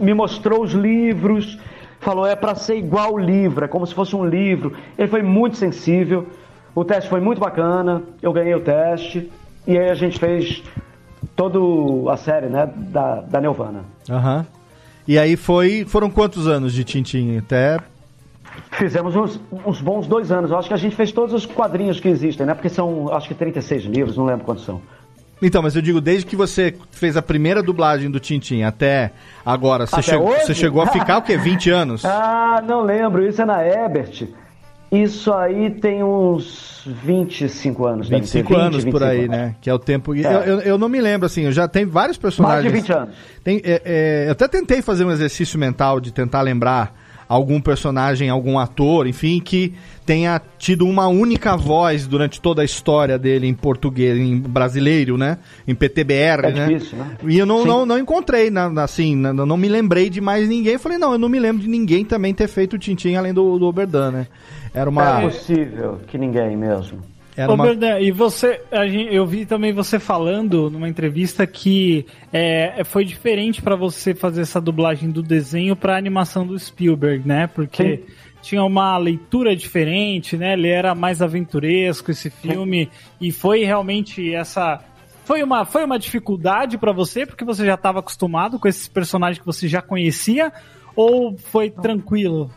[0.00, 1.60] me mostrou os livros,
[2.00, 4.72] falou, é para ser igual o livro, é como se fosse um livro.
[4.96, 6.26] Ele foi muito sensível,
[6.74, 9.30] o teste foi muito bacana, eu ganhei o teste.
[9.66, 10.62] E aí a gente fez
[11.36, 11.58] toda
[12.10, 13.84] a série, né, da, da Nelvana.
[14.10, 14.38] Aham.
[14.38, 14.44] Uhum.
[15.06, 17.38] E aí foi, foram quantos anos de Tintin?
[17.38, 17.78] Até...
[18.72, 20.50] Fizemos uns, uns, bons dois anos.
[20.50, 22.54] Eu acho que a gente fez todos os quadrinhos que existem, né?
[22.54, 24.80] Porque são, acho que 36 livros, não lembro quantos são.
[25.40, 29.12] Então, mas eu digo, desde que você fez a primeira dublagem do Tintin até
[29.44, 31.36] agora, você, chegou, você chegou a ficar o quê?
[31.36, 32.04] 20 anos?
[32.04, 33.26] ah, não lembro.
[33.26, 34.26] Isso é na Ebert.
[34.90, 38.08] Isso aí tem uns 25 anos.
[38.08, 39.30] 25 20, anos por aí, anos.
[39.30, 39.54] né?
[39.60, 40.14] Que é o tempo.
[40.14, 40.20] É.
[40.20, 42.72] Eu, eu, eu, não me lembro, assim, eu já tenho vários personagens.
[42.72, 43.14] Mais de 20 anos.
[43.42, 46.94] Tem, é, é, eu até tentei fazer um exercício mental de tentar lembrar
[47.28, 49.74] algum personagem, algum ator, enfim, que
[50.04, 55.38] tenha tido uma única voz durante toda a história dele em português, em brasileiro, né?
[55.66, 56.66] Em PTBR, é né?
[56.68, 57.16] Difícil, né?
[57.26, 60.74] E eu não, não, não encontrei, assim, não, não me lembrei de mais ninguém.
[60.74, 63.34] Eu falei, não, eu não me lembro de ninguém também ter feito o Tintin além
[63.34, 64.26] do, do Oberdan, né?
[64.76, 65.22] Era uma.
[65.22, 67.00] É possível que ninguém mesmo.
[67.34, 67.64] Era uma...
[67.64, 73.62] Berdan, e você, gente, eu vi também você falando numa entrevista que é, foi diferente
[73.62, 77.46] para você fazer essa dublagem do desenho para animação do Spielberg, né?
[77.46, 78.12] Porque Sim.
[78.42, 80.52] tinha uma leitura diferente, né?
[80.52, 82.90] Ele era mais aventuresco esse filme Sim.
[83.20, 84.80] e foi realmente essa
[85.24, 89.38] foi uma, foi uma dificuldade para você porque você já estava acostumado com esses personagens
[89.38, 90.52] que você já conhecia
[90.94, 92.50] ou foi tranquilo?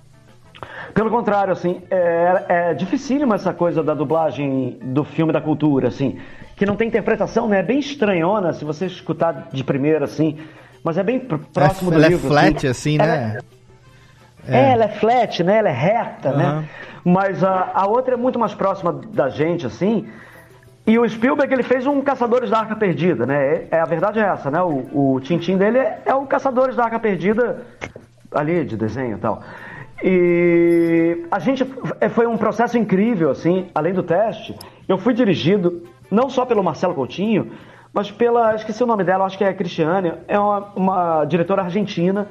[0.93, 6.20] Pelo contrário, assim, é, é dificílima essa coisa da dublagem do filme da cultura, assim,
[6.55, 7.60] que não tem interpretação, né?
[7.60, 10.38] É bem estranhona se você escutar de primeira, assim.
[10.84, 12.28] Mas é bem pr- próximo É- do ela é livro.
[12.28, 13.38] flat, assim, Ela né?
[14.47, 15.57] É, é, ela é flat, né?
[15.60, 16.38] Ela é reta, Aham.
[16.62, 16.66] né?
[17.05, 20.07] Mas a, a outra é muito mais próxima da gente, assim.
[20.88, 23.36] E o Spielberg, ele fez um Caçadores da Arca Perdida, né?
[23.38, 24.62] É, é- a verdade é essa, né?
[24.62, 27.62] O, o Tintim dele é, é o Caçadores da Arca Perdida
[28.34, 29.41] ali, de desenho e tal.
[30.04, 31.66] E a gente
[32.00, 34.56] é, foi um processo incrível, assim, além do teste.
[34.88, 37.52] Eu fui dirigido não só pelo Marcelo Coutinho,
[37.93, 41.64] mas pela, esqueci o nome dela, acho que é a Cristiane, é uma, uma diretora
[41.64, 42.28] argentina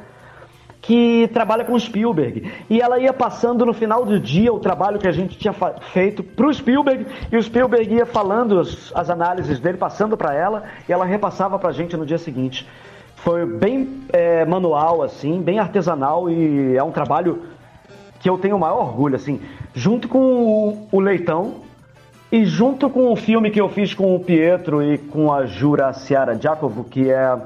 [0.81, 2.51] que trabalha com o Spielberg.
[2.71, 5.53] E ela ia passando no final do dia o trabalho que a gente tinha
[5.93, 10.65] feito pro Spielberg, e o Spielberg ia falando as, as análises dele, passando para ela,
[10.89, 12.67] e ela repassava pra gente no dia seguinte.
[13.17, 17.43] Foi bem é, manual, assim, bem artesanal, e é um trabalho
[18.21, 19.41] que eu tenho o maior orgulho, assim,
[19.75, 21.57] junto com o, o Leitão
[22.31, 25.93] e junto com o filme que eu fiz com o Pietro e com a Jura
[25.93, 27.37] Ciara Giacomo, que é,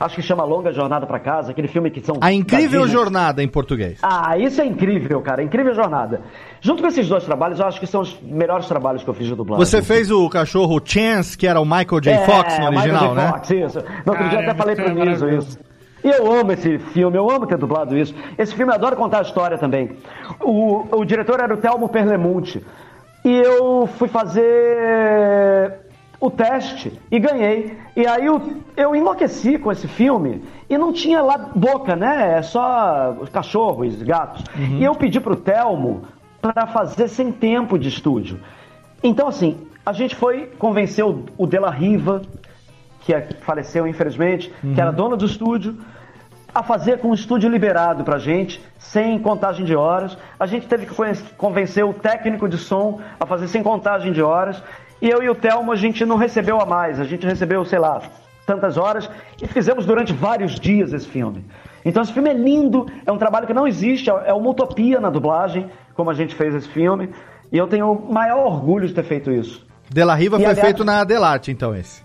[0.00, 2.16] acho que chama Longa Jornada pra Casa, aquele filme que são...
[2.20, 2.96] A Incrível Disney.
[2.96, 3.98] Jornada em português.
[4.02, 6.22] Ah, isso é incrível, cara, incrível jornada.
[6.60, 9.26] Junto com esses dois trabalhos, eu acho que são os melhores trabalhos que eu fiz
[9.26, 9.64] de dublagem.
[9.64, 12.10] Você fez o cachorro Chance, que era o Michael J.
[12.12, 13.14] É, Fox no Michael original, J.
[13.14, 13.28] né?
[13.32, 13.84] Fox, isso.
[14.06, 15.71] No outro dia até é falei pro Niso isso.
[16.04, 18.14] E eu amo esse filme, eu amo ter dublado isso.
[18.36, 19.96] Esse filme eu adoro contar a história também.
[20.40, 22.64] O, o diretor era o Telmo Perlemonte.
[23.24, 25.80] E eu fui fazer
[26.20, 27.76] o teste e ganhei.
[27.96, 28.40] E aí eu,
[28.76, 32.38] eu enlouqueci com esse filme e não tinha lá boca, né?
[32.38, 34.44] É só os cachorros, gatos.
[34.78, 36.02] E eu pedi pro Telmo
[36.40, 38.40] para fazer sem tempo de estúdio.
[39.02, 42.22] Então, assim, a gente foi convencer o, o De La Riva,
[43.04, 45.76] que é- faleceu infelizmente, que era dono do estúdio,
[46.54, 50.16] a fazer com o estúdio liberado pra gente, sem contagem de horas.
[50.38, 50.94] A gente teve que
[51.36, 54.62] convencer o técnico de som a fazer sem contagem de horas.
[55.00, 57.78] E eu e o Telmo, a gente não recebeu a mais, a gente recebeu, sei
[57.78, 58.02] lá,
[58.46, 59.08] tantas horas
[59.40, 61.44] e fizemos durante vários dias esse filme.
[61.84, 65.00] Então esse filme é lindo, é um trabalho que não existe, é é uma utopia
[65.00, 67.10] na dublagem, como a gente fez esse filme.
[67.50, 69.66] E eu tenho o maior orgulho de ter feito isso.
[69.90, 72.02] De La Riva E, foi aliás- feito na Delarte, então, esse.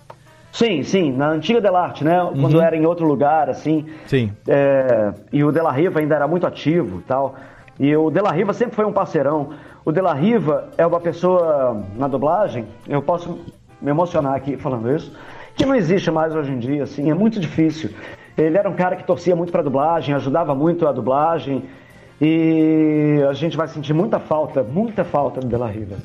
[0.51, 2.17] Sim, sim, na antiga Delarte, né?
[2.39, 3.85] Quando era em outro lugar, assim.
[4.05, 4.31] Sim.
[4.47, 7.35] É, e o De La Riva ainda era muito ativo e tal.
[7.79, 9.49] E o De La Riva sempre foi um parceirão.
[9.85, 13.39] O De La Riva é uma pessoa na dublagem, eu posso
[13.81, 15.15] me emocionar aqui falando isso,
[15.55, 17.91] que não existe mais hoje em dia, assim, é muito difícil.
[18.37, 21.63] Ele era um cara que torcia muito pra dublagem, ajudava muito a dublagem.
[22.19, 25.97] E a gente vai sentir muita falta, muita falta do De La Riva.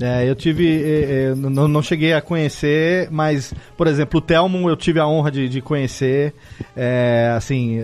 [0.00, 0.66] É, eu tive.
[0.82, 5.06] eh, eh, não, não cheguei a conhecer, mas, por exemplo, o Telmo eu tive a
[5.06, 6.34] honra de, de conhecer.
[6.76, 7.78] É, assim,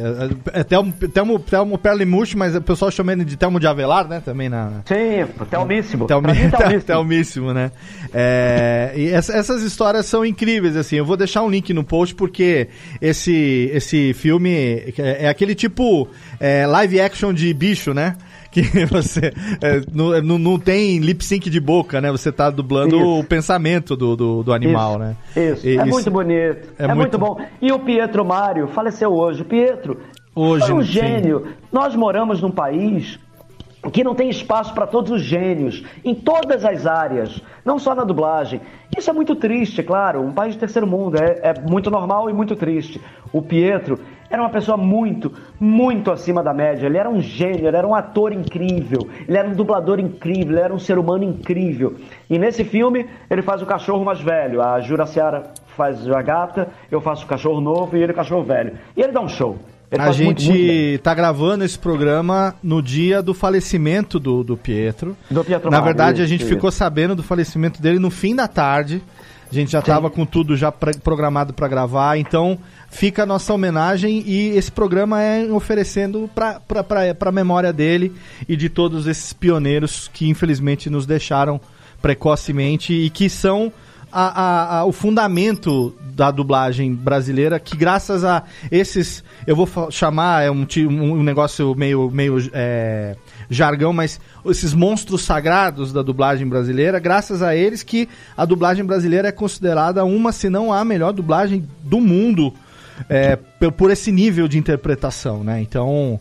[0.52, 4.08] é, é Telmo, Telmo, Telmo Perlimush, mas o pessoal chama ele de Telmo de Avelar,
[4.08, 4.20] né?
[4.24, 4.82] Também na.
[4.84, 6.06] Sim, Telmíssimo.
[6.08, 6.80] Telmi, Telmíssimo.
[6.82, 7.70] Telmíssimo, né?
[8.12, 10.96] É, e essa- essas histórias são incríveis, assim.
[10.96, 12.68] Eu vou deixar um link no post porque
[13.00, 14.50] esse, esse filme
[14.98, 16.08] é, é aquele tipo
[16.40, 18.16] é, live action de bicho, né?
[18.52, 22.10] Que você é, não, não, não tem lip sync de boca, né?
[22.12, 23.18] Você tá dublando Isso.
[23.20, 25.16] o pensamento do, do, do animal, Isso, né?
[25.52, 26.68] Isso, E é muito bonito.
[26.78, 27.18] é É, muito- muito...
[27.18, 27.40] bom.
[27.60, 29.42] E o Pietro Mário faleceu hoje.
[29.42, 29.98] Pietro
[30.34, 30.92] Hoje, foi um sim.
[30.92, 31.48] gênio.
[31.72, 33.18] Nós moramos num país
[33.90, 38.04] que não tem espaço para todos os gênios, em todas as áreas, não só na
[38.04, 38.60] dublagem.
[38.96, 40.20] Isso é muito triste, claro.
[40.20, 43.00] Um país de terceiro mundo é, é muito normal e muito triste.
[43.32, 43.98] O Pietro
[44.30, 46.86] era uma pessoa muito, muito acima da média.
[46.86, 50.60] Ele era um gênio, ele era um ator incrível, ele era um dublador incrível, ele
[50.60, 51.96] era um ser humano incrível.
[52.30, 54.62] E nesse filme, ele faz o cachorro mais velho.
[54.62, 58.42] A Jura Seara faz a gata, eu faço o cachorro novo e ele o cachorro
[58.42, 58.78] velho.
[58.96, 59.58] E ele dá um show.
[59.92, 60.98] Ele A gente muito bem.
[60.98, 65.14] tá gravando esse programa no dia do falecimento do, do Pietro.
[65.30, 66.48] Do Pietro Na Mário, verdade, a gente isso.
[66.48, 69.02] ficou sabendo do falecimento dele no fim da tarde.
[69.50, 74.24] A gente já tava com tudo já programado para gravar, então fica a nossa homenagem
[74.26, 76.62] e esse programa é oferecendo para
[77.28, 78.14] a memória dele
[78.48, 81.60] e de todos esses pioneiros que infelizmente nos deixaram
[82.00, 83.70] precocemente e que são
[84.12, 90.42] a- a- a- o fundamento da dublagem brasileira, que graças a esses, eu vou chamar,
[90.44, 93.16] é um, um, negócio meio, meio é,
[93.48, 99.28] jargão, mas esses monstros sagrados da dublagem brasileira, graças a eles que a dublagem brasileira
[99.28, 102.52] é considerada uma, se não a melhor dublagem do mundo,
[103.08, 103.36] é,
[103.76, 105.62] por esse nível de interpretação, né?
[105.62, 106.20] Então,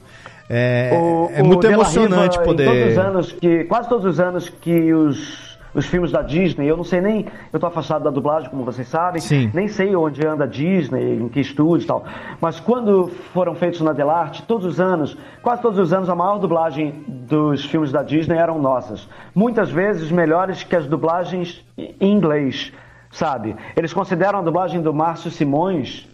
[0.50, 2.66] é, O- é muito emocionante Riva, poder...
[2.66, 6.76] Todos os anos que, quase todos os anos que os, os filmes da Disney, eu
[6.76, 9.50] não sei nem, eu tô afastado da dublagem, como vocês sabem, Sim.
[9.54, 12.04] nem sei onde anda a Disney, em que estúdio e tal,
[12.40, 16.40] mas quando foram feitos na Delarte, todos os anos, quase todos os anos, a maior
[16.40, 19.08] dublagem dos filmes da Disney eram nossas.
[19.34, 22.72] Muitas vezes melhores que as dublagens em inglês.
[23.12, 23.56] sabe?
[23.76, 26.08] Eles consideram a dublagem do Márcio Simões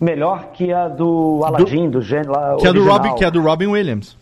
[0.00, 2.56] melhor que a do Aladdin, do, gênio lá.
[2.56, 2.84] Que é, do.
[2.84, 4.16] Robin, que é do Robin Williams.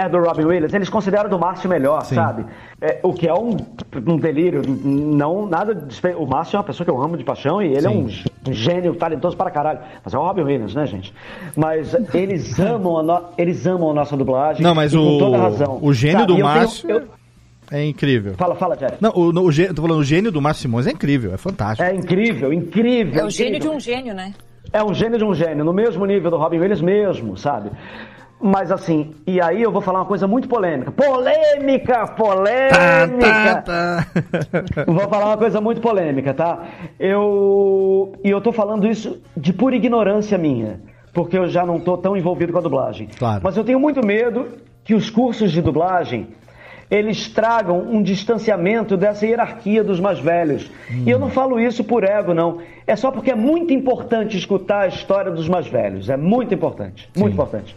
[0.00, 0.72] É do Robin Williams.
[0.72, 2.14] Eles consideram do Márcio melhor, Sim.
[2.14, 2.46] sabe?
[2.80, 3.56] É, o que é um,
[4.06, 4.62] um delírio.
[4.66, 5.74] Não, nada.
[5.74, 8.08] despe- O Márcio é uma pessoa que eu amo de paixão e ele é um
[8.08, 9.80] gê- um gênio talentoso para caralho.
[10.02, 11.12] Mas é o Robin Williams, né, gente?
[11.54, 14.62] Mas eles amam a, no- eles amam a nossa dublagem.
[14.62, 15.78] Não, mas com o, toda razão.
[15.82, 16.26] o gênio sabe?
[16.28, 17.02] do tenho- Márcio eu-
[17.70, 18.34] é incrível.
[18.38, 18.94] Fala, fala, Jeff.
[19.00, 21.36] Não, o, no- o, gê- tô falando, o gênio do Márcio Simões é incrível, é
[21.36, 21.86] fantástico.
[21.86, 23.20] É incrível, incrível.
[23.22, 23.76] É o gênio de incrível.
[23.76, 24.32] um gênio, né?
[24.72, 27.70] É um gênio de um gênio, no mesmo nível do Robin Williams mesmo, sabe?
[28.42, 30.90] Mas assim, e aí eu vou falar uma coisa muito polêmica.
[30.90, 33.62] Polêmica, polêmica!
[33.66, 34.06] Tá,
[34.86, 36.64] Vou falar uma coisa muito polêmica, tá?
[36.98, 38.12] Eu.
[38.24, 40.80] E eu tô falando isso de pura ignorância minha.
[41.12, 43.08] Porque eu já não tô tão envolvido com a dublagem.
[43.18, 43.40] Claro.
[43.42, 44.48] Mas eu tenho muito medo
[44.84, 46.28] que os cursos de dublagem
[46.90, 50.68] eles tragam um distanciamento dessa hierarquia dos mais velhos.
[51.06, 52.58] E eu não falo isso por ego, não.
[52.84, 56.08] É só porque é muito importante escutar a história dos mais velhos.
[56.08, 57.08] É muito importante.
[57.16, 57.76] Muito importante.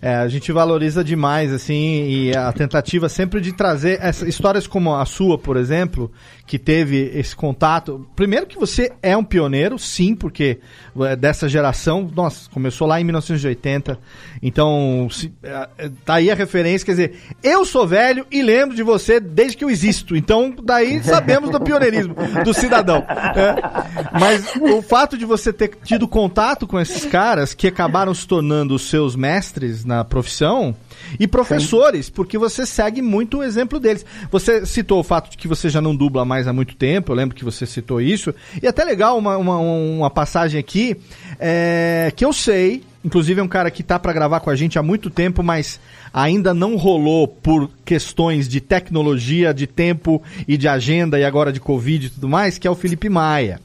[0.00, 4.94] É, a gente valoriza demais, assim, e a tentativa sempre de trazer essas histórias como
[4.94, 6.10] a sua, por exemplo,
[6.46, 8.06] que teve esse contato.
[8.14, 10.58] Primeiro que você é um pioneiro, sim, porque
[11.00, 13.98] é dessa geração, nossa, começou lá em 1980,
[14.42, 18.76] então se- é, é, tá aí a referência, quer dizer, eu sou velho e lembro
[18.76, 22.98] de você desde que eu existo, então daí sabemos do pioneirismo do cidadão.
[23.34, 28.26] É, mas o fato de você ter tido contato com esses caras que acabaram se
[28.26, 30.76] tornando os seus mestres na profissão
[31.18, 34.04] e professores, porque você segue muito o exemplo deles.
[34.30, 37.16] Você citou o fato de que você já não dubla mais há muito tempo, eu
[37.16, 38.34] lembro que você citou isso.
[38.62, 40.94] E até legal uma, uma, uma passagem aqui,
[41.40, 44.78] é, que eu sei, inclusive é um cara que tá para gravar com a gente
[44.78, 45.80] há muito tempo, mas
[46.12, 51.60] ainda não rolou por questões de tecnologia, de tempo e de agenda e agora de
[51.60, 53.58] Covid e tudo mais, que é o Felipe Maia.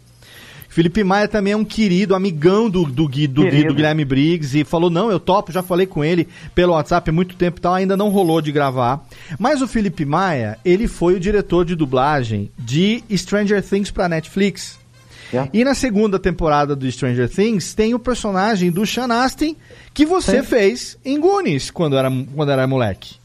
[0.73, 4.57] Felipe Maia também é um querido, amigão do, do, Gui, do, Gui, do Guilherme Briggs
[4.59, 7.61] e falou: não, eu topo, já falei com ele pelo WhatsApp há muito tempo e
[7.61, 9.05] tal, ainda não rolou de gravar.
[9.37, 14.79] Mas o Felipe Maia, ele foi o diretor de dublagem de Stranger Things pra Netflix.
[15.51, 19.55] E na segunda temporada do Stranger Things tem o personagem do Sean Astin
[19.93, 20.43] que você Sim.
[20.43, 23.15] fez em Goonies quando era, quando era moleque.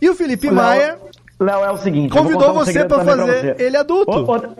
[0.00, 0.98] E o Felipe Léo- Maia
[1.40, 2.10] Léo, é o seguinte.
[2.10, 3.62] convidou um você pra também fazer você.
[3.64, 4.10] ele adulto.
[4.10, 4.50] O- outra-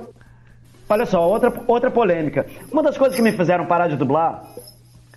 [0.89, 2.47] olha só, outra, outra polêmica.
[2.72, 4.43] Uma das coisas que me fizeram parar de dublar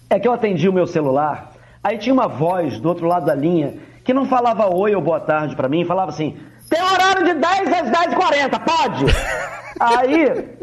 [0.10, 1.52] é que eu atendi o meu celular,
[1.84, 5.20] aí tinha uma voz do outro lado da linha que não falava oi ou boa
[5.20, 6.38] tarde pra mim, falava assim:
[6.70, 9.06] tem horário de 10 às 10h40, pode?
[9.80, 10.58] aí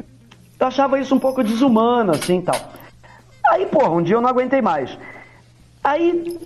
[0.59, 2.57] eu achava isso um pouco desumano, assim tal.
[3.51, 4.99] Aí, porra, um dia eu não aguentei mais.
[5.83, 6.39] Aí,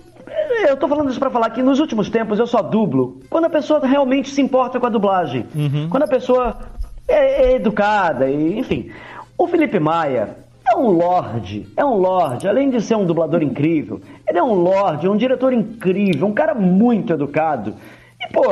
[0.69, 3.49] eu tô falando isso pra falar que nos últimos tempos eu só dublo quando a
[3.49, 5.45] pessoa realmente se importa com a dublagem.
[5.89, 6.57] Quando a pessoa
[7.07, 8.91] é, é educada, e, enfim.
[9.37, 10.37] O Felipe Maia
[10.67, 14.53] é um lorde, é um lorde, além de ser um dublador incrível, ele é um
[14.53, 17.75] lorde, um diretor incrível, um cara muito educado.
[18.21, 18.43] E, pô,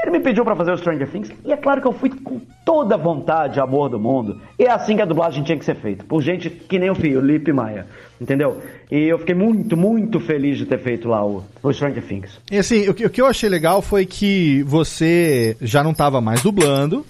[0.00, 2.40] ele me pediu pra fazer o Stranger Things, e é claro que eu fui com
[2.64, 4.40] toda a vontade, amor do mundo.
[4.58, 6.94] E é assim que a dublagem tinha que ser feita, por gente que nem o
[6.94, 7.86] Felipe Maia,
[8.18, 8.62] entendeu?
[8.90, 12.40] E eu fiquei muito, muito feliz de ter feito lá o, o Stranger Things.
[12.50, 16.20] E assim, o que, o que eu achei legal foi que você já não estava
[16.22, 17.04] mais dublando,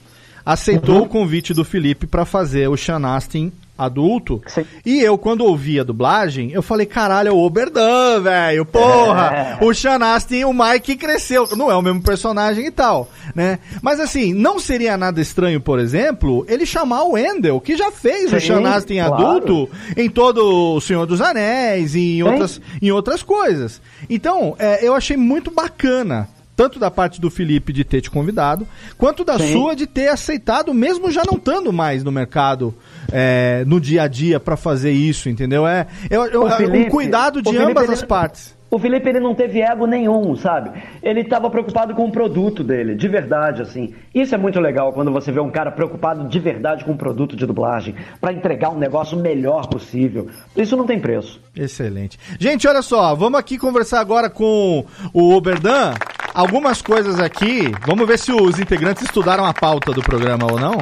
[0.49, 4.43] aceitou o convite do Felipe para fazer o Sean Astin adulto.
[4.85, 9.59] E eu, quando ouvi a dublagem, eu falei, caralho, é o Oberdan, velho, porra!
[9.61, 9.65] É.
[9.65, 11.47] O Sean Astin, o Mike cresceu.
[11.55, 13.59] Não é o mesmo personagem e tal, né?
[13.83, 18.33] Mas assim, não seria nada estranho, por exemplo, ele chamar o Wendell, que já fez
[18.33, 19.15] o Sim, Sean Astin claro.
[19.15, 22.23] adulto em todo o Senhor dos Anéis e em Sim.
[22.23, 23.83] outras, em outras coisas.
[24.09, 26.27] Então, é, eu achei muito bacana.
[26.59, 28.67] Tanto da parte do Felipe de ter te convidado,
[28.99, 29.53] quanto da Sim.
[29.53, 32.75] sua de ter aceitado, mesmo já não estando mais no mercado,
[33.13, 35.65] é, no dia a dia, pra fazer isso, entendeu?
[35.69, 38.58] É, eu- O Felipe- um cuidado de ambas ele- as partes.
[38.71, 40.83] O Felipe ele não teve ego nenhum, sabe?
[41.03, 43.95] Ele estava preocupado com o produto dele, de verdade, assim.
[44.15, 47.35] Isso é muito legal quando você vê um cara preocupado de verdade com o produto
[47.35, 50.29] de dublagem, pra entregar um negócio melhor possível.
[50.55, 51.41] Isso não tem preço.
[51.57, 52.19] Excelente.
[52.39, 55.95] Gente, olha só, vamos aqui conversar agora com o Oberdan.
[56.35, 60.77] Algumas coisas aqui, vamos ver se os integrantes estudaram a pauta do programa ou não.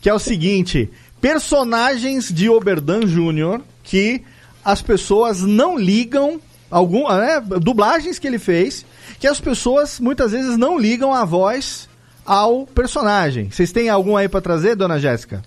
[0.00, 4.22] Que é o seguinte: personagens de Oberdan Júnior que
[4.64, 6.38] as pessoas não ligam,
[6.70, 8.84] algum, né, dublagens que ele fez,
[9.18, 11.88] que as pessoas muitas vezes não ligam a voz
[12.24, 13.50] ao personagem.
[13.50, 15.42] Vocês têm algum aí pra trazer, dona Jéssica?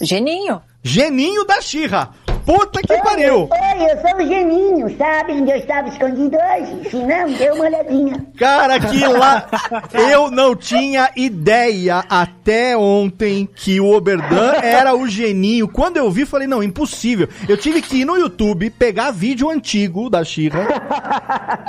[0.00, 0.60] Geninho.
[0.82, 2.14] Geninho da Xirra.
[2.48, 3.46] Puta que pariu!
[3.50, 6.88] Oi, eu sou o Geninho, sabe onde eu estava escondido hoje?
[6.88, 8.26] Se não, dê uma olhadinha.
[8.38, 9.46] Cara, que lá.
[10.10, 15.68] Eu não tinha ideia até ontem que o Oberdan era o geninho.
[15.68, 17.28] Quando eu vi, falei, não, impossível.
[17.48, 20.66] Eu tive que ir no YouTube, pegar vídeo antigo da Xirra.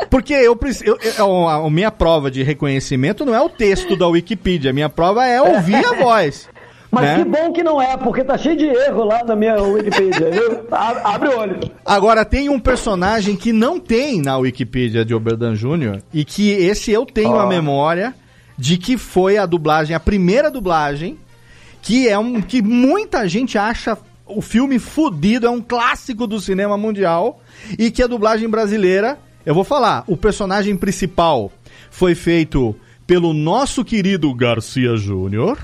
[0.09, 0.97] Porque eu preciso.
[1.17, 4.69] A, a minha prova de reconhecimento não é o texto da Wikipedia.
[4.69, 6.47] A minha prova é ouvir a voz.
[6.91, 7.15] Mas né?
[7.17, 10.65] que bom que não é, porque tá cheio de erro lá na minha Wikipedia, viu?
[10.71, 11.59] Abre o olho.
[11.85, 16.01] Agora, tem um personagem que não tem na Wikipedia de Oberdan Jr.
[16.11, 17.39] e que esse eu tenho Ó.
[17.39, 18.15] a memória
[18.57, 21.17] de que foi a dublagem, a primeira dublagem,
[21.81, 26.77] que é um que muita gente acha o filme fudido, é um clássico do cinema
[26.77, 27.41] mundial
[27.77, 31.51] e que a dublagem brasileira, eu vou falar, o personagem principal
[31.89, 32.75] foi feito
[33.07, 35.57] pelo nosso querido Garcia Júnior.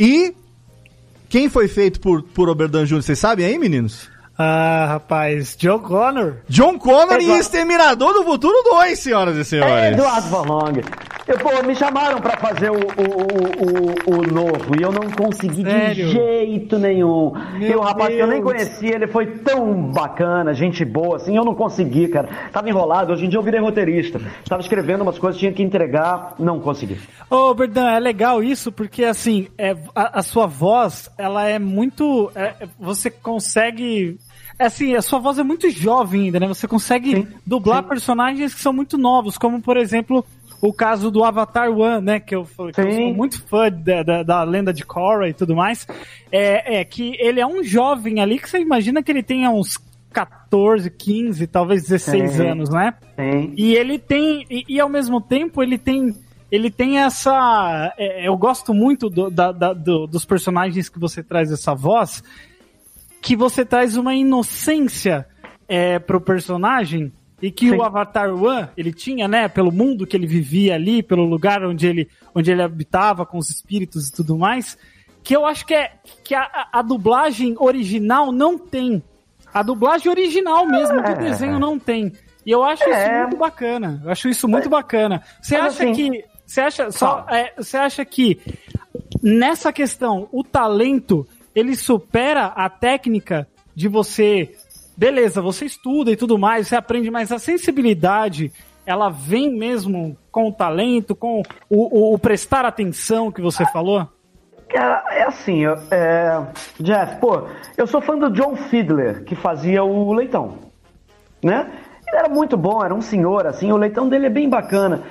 [0.00, 0.34] E
[1.28, 4.08] quem foi feito por, por Oberdan Jr., vocês sabem aí, meninos?
[4.38, 6.36] Ah, rapaz, John Connor.
[6.48, 9.74] John Connor e Eduardo- Exterminador do Futuro 2, senhoras e senhores.
[9.74, 10.72] É Eduardo Van Long.
[11.30, 15.62] Eu, pô, me chamaram pra fazer o, o, o, o, novo e eu não consegui
[15.62, 15.94] Sério?
[15.94, 17.32] de jeito nenhum.
[17.56, 18.52] Meu e o rapaz que eu nem Deus.
[18.52, 22.28] conhecia, ele foi tão bacana, gente boa, assim, eu não consegui, cara.
[22.50, 24.20] Tava enrolado, hoje em dia eu virei roteirista.
[24.48, 26.98] Tava escrevendo umas coisas, tinha que entregar, não consegui.
[27.30, 32.32] Ô, Berdan, é legal isso porque, assim, é, a, a sua voz, ela é muito...
[32.34, 34.18] é, você consegue...
[34.58, 36.48] é Assim, a sua voz é muito jovem ainda, né?
[36.48, 40.24] Você consegue dublar personagens que são muito novos, como, por exemplo,
[40.62, 42.20] o caso do Avatar One, né?
[42.20, 45.54] Que eu, que eu sou muito fã da, da, da lenda de Korra e tudo
[45.56, 45.86] mais.
[46.30, 49.78] É, é que ele é um jovem ali que você imagina que ele tenha uns
[50.12, 52.46] 14, 15, talvez 16 Sim.
[52.48, 52.94] anos, né?
[53.16, 53.54] Sim.
[53.56, 54.44] E ele tem.
[54.50, 56.14] E, e ao mesmo tempo ele tem.
[56.50, 57.94] Ele tem essa.
[57.96, 62.22] é, eu gosto muito do- da- da- do- dos personagens que você traz essa voz.
[63.22, 65.26] Que você traz uma inocência
[65.68, 67.12] é, pro personagem.
[67.42, 69.48] E que o Avatar One, ele tinha, né?
[69.48, 73.48] Pelo mundo que ele vivia ali, pelo lugar onde ele, onde ele habitava, com os
[73.48, 74.76] espíritos e tudo mais.
[75.22, 75.92] Que eu acho que, é,
[76.24, 79.02] que a, a- a dublagem original não tem.
[79.52, 81.14] A dublagem original mesmo do É.
[81.14, 82.12] desenho não tem.
[82.44, 82.90] E eu acho É.
[83.04, 84.00] isso muito bacana.
[84.04, 85.22] Eu acho isso muito bacana.
[85.42, 86.24] Você Mas acha assim- que.
[86.46, 88.38] Você acha, só, é, você acha que
[89.22, 94.54] nessa questão o talento ele supera a técnica de você.
[95.00, 98.52] Beleza, você estuda e tudo mais, você aprende, mas a sensibilidade
[98.84, 101.40] ela vem mesmo com o talento, com
[101.70, 104.06] o, o- o prestar atenção que você falou?
[104.68, 106.42] Cara, é assim, eu- é,
[106.78, 107.44] Jeff, pô,
[107.78, 110.58] eu sou fã do John Fiedler, que fazia o Leitão,
[111.42, 111.66] né?
[112.06, 115.02] Ele era muito bom, era um senhor, assim, o Leitão dele é bem bacana.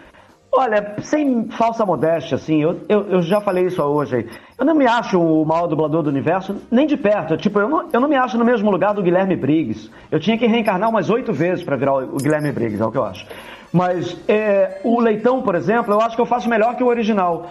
[0.51, 4.27] Olha, sem falsa modéstia, assim, eu, eu, eu já falei isso hoje.
[4.57, 7.37] Eu não me acho o maior dublador do universo, nem de perto.
[7.37, 9.91] Tipo, eu não, eu não me acho no mesmo lugar do Guilherme Briggs.
[10.09, 12.91] Eu tinha que reencarnar umas oito vezes pra virar o, o Guilherme Briggs, é o
[12.91, 13.27] que eu acho.
[13.71, 17.47] Mas é, o Leitão, por exemplo, eu acho que eu faço melhor que o original.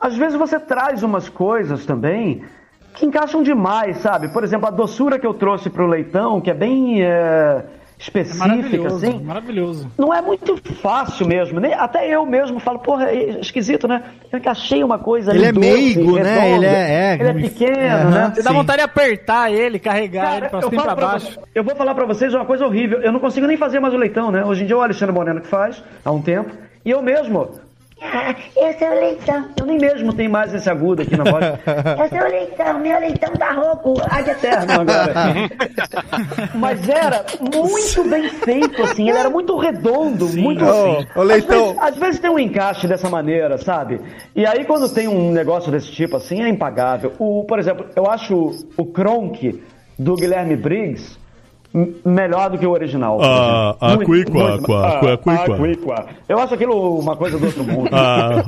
[0.00, 2.42] Às vezes você traz umas coisas também
[2.94, 4.32] que encaixam demais, sabe?
[4.32, 7.64] Por exemplo, a doçura que eu trouxe pro Leitão, que é bem é,
[8.00, 9.22] específica, Maravilhoso, assim.
[9.22, 9.90] maravilhoso.
[9.98, 11.60] Não é muito fácil mesmo.
[11.60, 14.02] Nem, até eu mesmo falo, porra, é esquisito, né?
[14.32, 16.54] Eu encaixei uma coisa Ele ali é meigo, né?
[16.54, 18.32] Ele é- é- ele é pequeno, Aham, né?
[18.34, 21.34] Você dá vontade de apertar ele, carregar ele pra eu, cima e pra pra baixo.
[21.38, 23.00] vo- eu vou falar pra vocês uma coisa horrível.
[23.02, 24.44] Eu não consigo nem fazer mais o leitão, né?
[24.44, 26.50] Hoje em dia é o Alexandre Moreno que faz, há um tempo.
[26.84, 27.50] E eu mesmo.
[28.02, 29.48] Ah, eu sou o leitão.
[29.58, 31.44] Eu nem mesmo tenho mais esse agudo aqui na voz.
[32.00, 32.78] Eu sou o leitão.
[32.78, 33.94] Meu leitão tá rouco.
[34.10, 35.14] Águia eterno agora.
[36.54, 39.08] Mas era muito bem feito, assim.
[39.08, 41.06] Ele era muito redondo, muito assim.
[41.14, 41.58] Ô, ô, Leitão.
[41.58, 44.00] Às vezes, às vezes tem um encaixe dessa maneira, sabe?
[44.34, 47.12] E aí quando tem um negócio desse tipo, assim, é impagável.
[47.18, 49.62] O, por exemplo, eu acho o Kronk
[49.98, 51.19] do Guilherme Briggs
[52.04, 53.18] melhor do que o original.
[53.22, 55.56] Ah, a Muito, Cuicua, muito- qua, qua, Cuicua.
[55.56, 56.04] a.
[56.28, 57.88] Eu acho aquilo uma coisa do outro mundo.
[57.92, 58.42] Ah.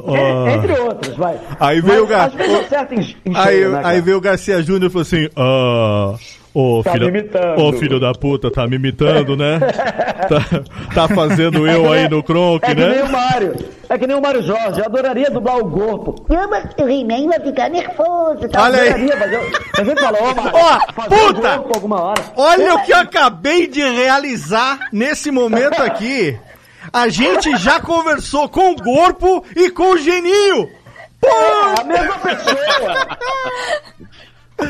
[0.48, 1.38] É, entre outras, vai.
[1.60, 4.20] Aí veio Mas, o Gar- Às vezes acerta em, em Aí, né, aí veio o
[4.20, 6.14] Garcia Júnior e falou assim: Ah,
[6.54, 7.60] ô Tá filho, me imitando.
[7.62, 9.58] ô filho da puta, tá me imitando, né?
[10.28, 10.62] tá,
[10.94, 13.10] tá fazendo eu aí no Kronk, É que nem o né?
[13.10, 13.54] Mário.
[13.88, 14.80] É que nem o Mário Jorge.
[14.80, 16.24] Eu adoraria dublar o corpo.
[16.28, 18.48] Não, mas o He-Man vai ficar nervoso.
[18.50, 18.62] Tá?
[18.64, 18.88] Olha aí.
[18.90, 19.40] Adoraria, mas eu,
[19.78, 21.58] eu sempre falo, ô, Mário, Ó, fazer o puta!
[21.58, 22.22] corpo alguma hora.
[22.36, 26.38] Olha o que eu acabei de realizar nesse momento aqui.
[26.92, 30.68] A gente já conversou com o corpo e com o geninho.
[31.20, 31.28] Pô!
[31.28, 33.06] É a mesma pessoa.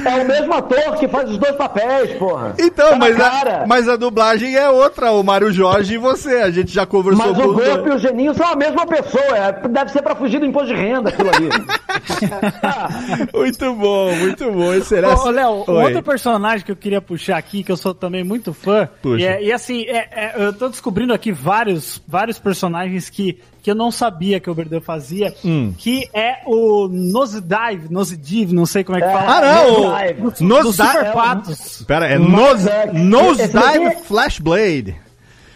[0.04, 2.54] É o mesmo ator que faz os dois papéis, porra.
[2.58, 6.36] Então, Tá mas a, mas a dublagem é outra, o Mário Jorge e você.
[6.36, 7.54] A gente já conversou Mas com o.
[7.54, 9.36] Golpe e o Geninho são a mesma pessoa.
[9.36, 11.48] é- Deve ser pra fugir do imposto de renda aquilo ali.
[13.34, 14.72] Muito bom, muito bom.
[14.74, 15.20] Excelente.
[15.20, 18.52] Ô, Léo, um outro personagem que eu queria puxar aqui, que eu sou também muito
[18.52, 19.20] fã, Puxa.
[19.22, 23.70] e, é- e assim, é- é, eu tô descobrindo aqui vários, vários personagens que, que
[23.70, 25.72] eu não sabia que o Oberdan fazia, Hum.
[25.78, 29.36] que é o Nosedive, Nosedive, não sei como é que fala.
[29.36, 29.84] Ah, não!
[29.90, 30.20] Nosedive.
[30.20, 31.84] o- Nosedive- Super Patos.
[31.86, 32.18] Pera, é é,
[32.92, 34.96] Nosedive Flashblade.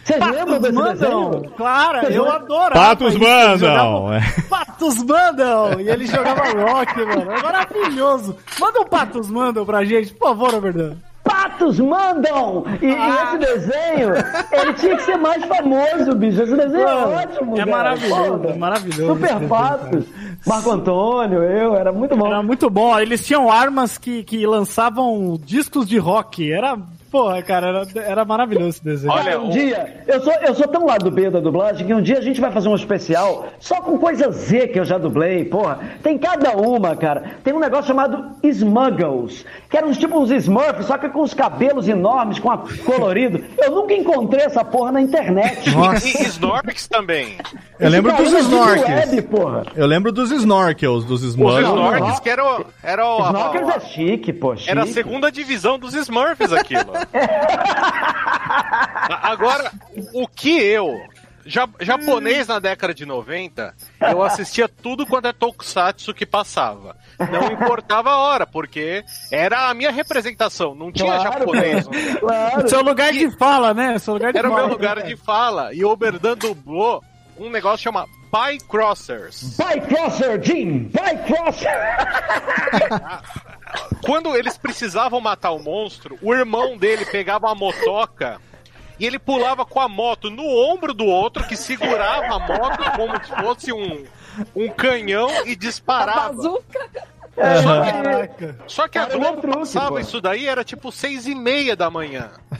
[0.03, 1.31] Vocês lembram Patos desse mandam!
[1.31, 1.51] desenho?
[1.57, 2.41] Claro, Vocês eu lembram?
[2.41, 2.73] adoro!
[2.73, 3.57] Patos mandam!
[3.57, 4.21] jogavam- É.
[4.49, 5.79] Patos mandam!
[5.81, 7.31] E ele jogava rock, mano.
[7.31, 8.37] É maravilhoso!
[8.57, 10.95] Manda um Patos mandam pra gente, por favor, Oberdan.
[11.27, 12.63] Patos mandam!
[12.81, 13.23] E, e Ah.
[13.23, 14.13] esse desenho,
[14.51, 16.41] ele tinha que ser mais famoso, bicho.
[16.41, 17.71] Esse desenho é Mano, ótimo, é cara.
[17.71, 20.05] maravilhoso, é maravilhoso Super Patos.
[20.45, 22.27] Marco Antônio, eu, era muito bom.
[22.27, 22.97] Era muito bom.
[22.99, 26.51] Eles tinham armas que, que lançavam discos de rock.
[26.51, 26.77] Era.
[27.11, 29.13] Porra, cara, era, era maravilhoso esse desenho.
[29.13, 32.01] Cara, um dia, eu sou, eu sou tão lá do B da dublagem que um
[32.01, 35.45] dia a gente vai fazer um especial só com coisa Z que eu já dublei,
[35.45, 35.79] porra.
[36.03, 37.23] Tem cada uma, cara.
[37.43, 41.87] Tem um negócio chamado Smuggles, que eram tipo uns Smurfs, só que com os cabelos
[41.87, 43.43] enormes, com a colorido.
[43.57, 45.69] Eu nunca encontrei essa porra na internet.
[45.69, 47.37] E, e Snorks também.
[47.79, 49.63] Eu lembro dos é porra.
[49.75, 51.67] Eu lembro dos snorkels, dos Os smuggles.
[51.67, 54.69] Snorks que era, o- era, o- a- Snorkels é chique, pô, chique.
[54.69, 56.96] era a segunda divisão dos Smurfs aquilo.
[59.23, 59.71] Agora,
[60.13, 60.99] o que eu,
[61.45, 66.95] ja- japonês na década de 90, eu assistia tudo quanto é tokusatsu que passava.
[67.19, 71.85] Não importava a hora, porque era a minha representação, não tinha Claro, japonês.
[71.85, 72.19] lugar.
[72.19, 72.69] Claro.
[72.69, 73.97] Seu lugar de fala, né?
[73.99, 75.73] Seu lugar de Era o meu lugar de fala.
[75.73, 77.03] E o Oberdan dublou
[77.37, 79.57] um negócio chamado Bycrossers.
[79.57, 80.89] Bycrosser, Jim!
[80.91, 81.71] Bycrosser!
[84.01, 88.39] Quando eles precisavam matar o monstro, o irmão dele pegava uma motoca
[88.99, 93.23] e ele pulava com a moto no ombro do outro, que segurava a moto como
[93.23, 94.05] se fosse um,
[94.55, 96.33] um canhão e disparava.
[96.33, 97.07] Bazuca.
[97.37, 99.99] Só que, só que a é Globo truque, passava pô.
[99.99, 102.31] isso daí, era tipo seis e meia da manhã.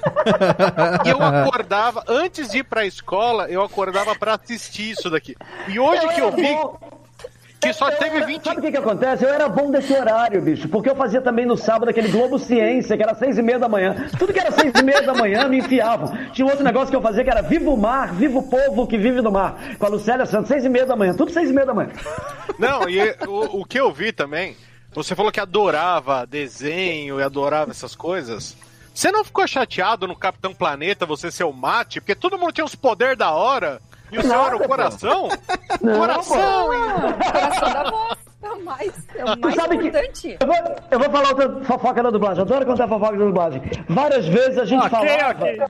[1.05, 5.35] E eu acordava, antes de ir pra escola, eu acordava pra assistir isso daqui.
[5.67, 6.55] E hoje que eu vi
[7.59, 9.23] que só teve 20 Sabe o que, que acontece?
[9.25, 12.95] Eu era bom desse horário, bicho, porque eu fazia também no sábado aquele Globo Ciência,
[12.95, 14.07] que era seis e meia da manhã.
[14.17, 16.15] Tudo que era seis e meia da manhã me enfiavam.
[16.31, 18.88] Tinha um outro negócio que eu fazia que era Viva o Mar, Viva o Povo
[18.88, 19.77] que vive no mar.
[19.77, 21.13] Com a Lucélia Santos, seis e meia da manhã.
[21.13, 21.89] Tudo seis e meia da manhã.
[22.57, 24.55] Não, e o, o que eu vi também,
[24.93, 28.55] você falou que adorava desenho e adorava essas coisas.
[28.93, 32.01] Você não ficou chateado no Capitão Planeta você ser o mate?
[32.01, 33.79] Porque todo mundo tinha os poderes da hora
[34.11, 35.27] e o seu era o coração?
[35.81, 36.81] Não, coração, hein?
[36.97, 38.17] Ah, coração da voz.
[38.43, 40.38] É o mais, é o mais sabe que- importante.
[40.39, 40.55] Eu vou,
[40.91, 42.41] eu vou falar outra fofoca da dublagem.
[42.43, 43.61] Adoro contar fofoca da dublagem.
[43.89, 45.31] Várias vezes a gente Ok, falava.
[45.31, 45.61] ok.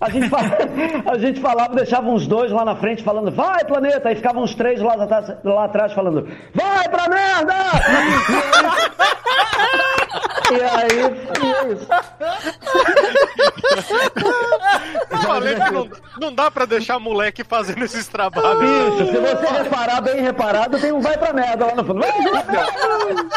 [0.00, 0.38] A gente, fa-
[1.12, 4.54] a gente falava, deixava uns dois lá na frente falando, vai planeta, aí ficavam uns
[4.54, 7.54] três lá, atrás- lá atrás falando, vai pra merda!
[10.52, 11.86] E aí, é isso.
[15.10, 15.88] Eu falei que não,
[16.20, 18.58] não dá pra deixar moleque fazendo esses trabalhos.
[18.60, 22.00] Bicho, se você reparar bem reparado, tem um vai pra merda lá no fundo.
[22.00, 23.28] Vai pra merda!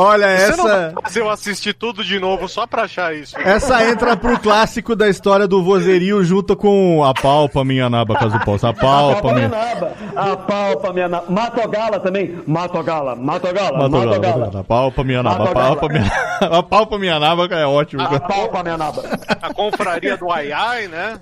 [0.00, 3.36] Olha, Você essa, fazer eu assistir tudo de novo só pra achar isso.
[3.36, 8.38] essa entra pro clássico da história do vozerio junto com a palpa minha naba, caso
[8.44, 8.68] possa.
[8.68, 9.48] A palpa minha.
[9.48, 9.92] naba.
[10.14, 11.24] A palpa minha naba.
[11.28, 12.40] Matogala também.
[12.46, 14.64] Matogala, Matogala, Matogala, Matogala.
[14.64, 16.04] Palpa minha naba, palpa minha
[16.58, 18.02] A palpa minha naba é ótimo.
[18.02, 19.02] A palpa minha naba.
[19.42, 21.18] A confraria do Ai Ai, né?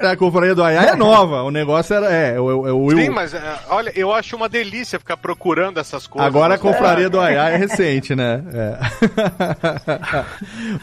[0.00, 1.42] A confraria do Ayá é nova.
[1.42, 2.12] O negócio era.
[2.12, 2.98] É, é, o- é o Will.
[2.98, 3.40] Sim, mas é,
[3.70, 6.26] olha, eu acho uma delícia ficar procurando essas coisas.
[6.26, 8.42] Agora a confraria do Ayá é recente, né?
[8.52, 8.78] É.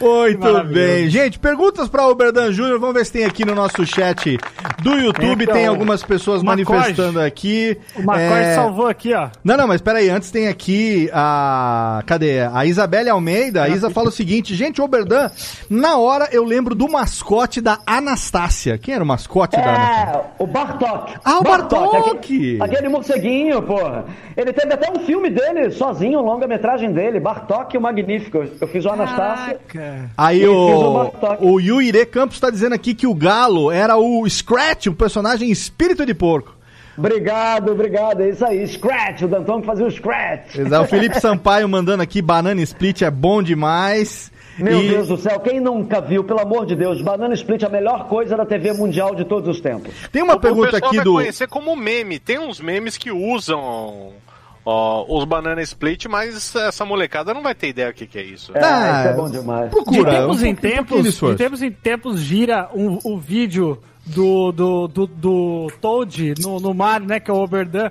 [0.00, 1.08] Muito bem.
[1.08, 2.78] Gente, perguntas para o Berdan Júnior.
[2.78, 4.38] Vamos ver se tem aqui no nosso chat
[4.82, 5.42] do YouTube.
[5.44, 6.64] Então, tem algumas pessoas o Macoge.
[6.70, 7.78] manifestando aqui.
[7.94, 9.28] O Macoy É, salvou aqui, ó.
[9.44, 12.02] Não, não, mas peraí, antes tem aqui a.
[12.06, 12.40] Cadê?
[12.52, 13.65] A Isabelle Almeida.
[13.66, 15.30] A Isa fala o seguinte: gente, Oberdan,
[15.68, 18.78] na hora eu lembro do mascote da Anastácia.
[18.78, 20.20] Quem era o mascote da Anastácia?
[20.38, 21.14] É, o Bartok.
[21.24, 21.96] Ah, o Bartok!
[21.96, 24.04] Aquele, aquele morceguinho, porra.
[24.36, 28.44] Ele teve até um filme dele, sozinho, um longa-metragem dele, Bartok o Magnífico.
[28.60, 29.58] Eu fiz o Anastácia.
[30.16, 31.44] Aí o o, Bartok.
[31.44, 36.04] o Yuire Campos tá dizendo aqui que o Galo era o Scratch, um personagem espírito
[36.06, 36.55] de porco.
[36.96, 38.22] Obrigado, obrigado.
[38.22, 38.66] É isso aí.
[38.66, 40.56] Scratch, o Danton que fazia o Scratch.
[40.56, 40.84] Exato.
[40.84, 44.32] O Felipe Sampaio mandando aqui, Banana Split é bom demais.
[44.58, 47.66] Meu E- Deus do céu, quem nunca viu, pelo amor de Deus, Banana Split é
[47.66, 49.92] a melhor coisa da TV mundial de todos os tempos.
[50.10, 51.12] Tem uma o pergunta pessoal aqui vai do.
[51.12, 52.18] conhecer como meme.
[52.18, 54.12] Tem uns memes que usam
[54.64, 58.22] ó, os Banana Split, mas essa molecada não vai ter ideia o que, que é
[58.22, 58.50] isso.
[58.56, 59.64] É, Ah, isso é bom demais.
[59.64, 60.10] De Procura.
[60.10, 63.18] tempos um em pouquinho- um pouquinho de tempos, de tempos em tempos gira um, o
[63.18, 67.20] vídeo do, do, do, do Toad no, no Mario, né?
[67.20, 67.90] Que é o Oberdan.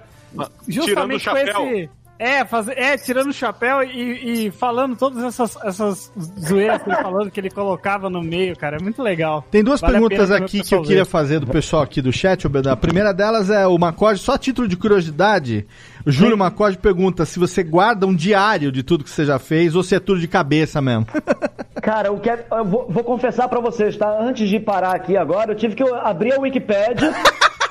[0.82, 0.86] o
[1.20, 1.90] com esse.
[2.18, 7.02] É, fazer, é, tirando o chapéu e, e falando todas essas, essas zoeiras que ele
[7.02, 8.78] falando que ele colocava no meio, cara.
[8.78, 9.46] É muito legal.
[9.52, 11.10] Tem duas Vale perguntas aqui que eu pessoal queria ver.
[11.10, 12.72] fazer do pessoal aqui do chat, Obedão.
[12.72, 15.68] A primeira delas é o Macode, só a título de curiosidade.
[16.06, 19.76] O Júlio Macode pergunta se você guarda um diário de tudo que você já fez
[19.76, 21.08] ou se é tudo de cabeça mesmo.
[21.82, 24.18] Cara, eu, quero, eu vou, vou confessar pra vocês, tá?
[24.22, 27.14] Antes de parar aqui agora, eu tive que abrir a Wikipédia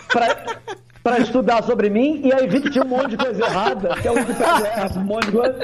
[0.09, 0.37] pra,
[1.05, 4.09] pra estudar sobre mim e aí vi que tinha um monte de coisa errada, que
[4.09, 5.59] a Wikipédia erra um monte de coisa.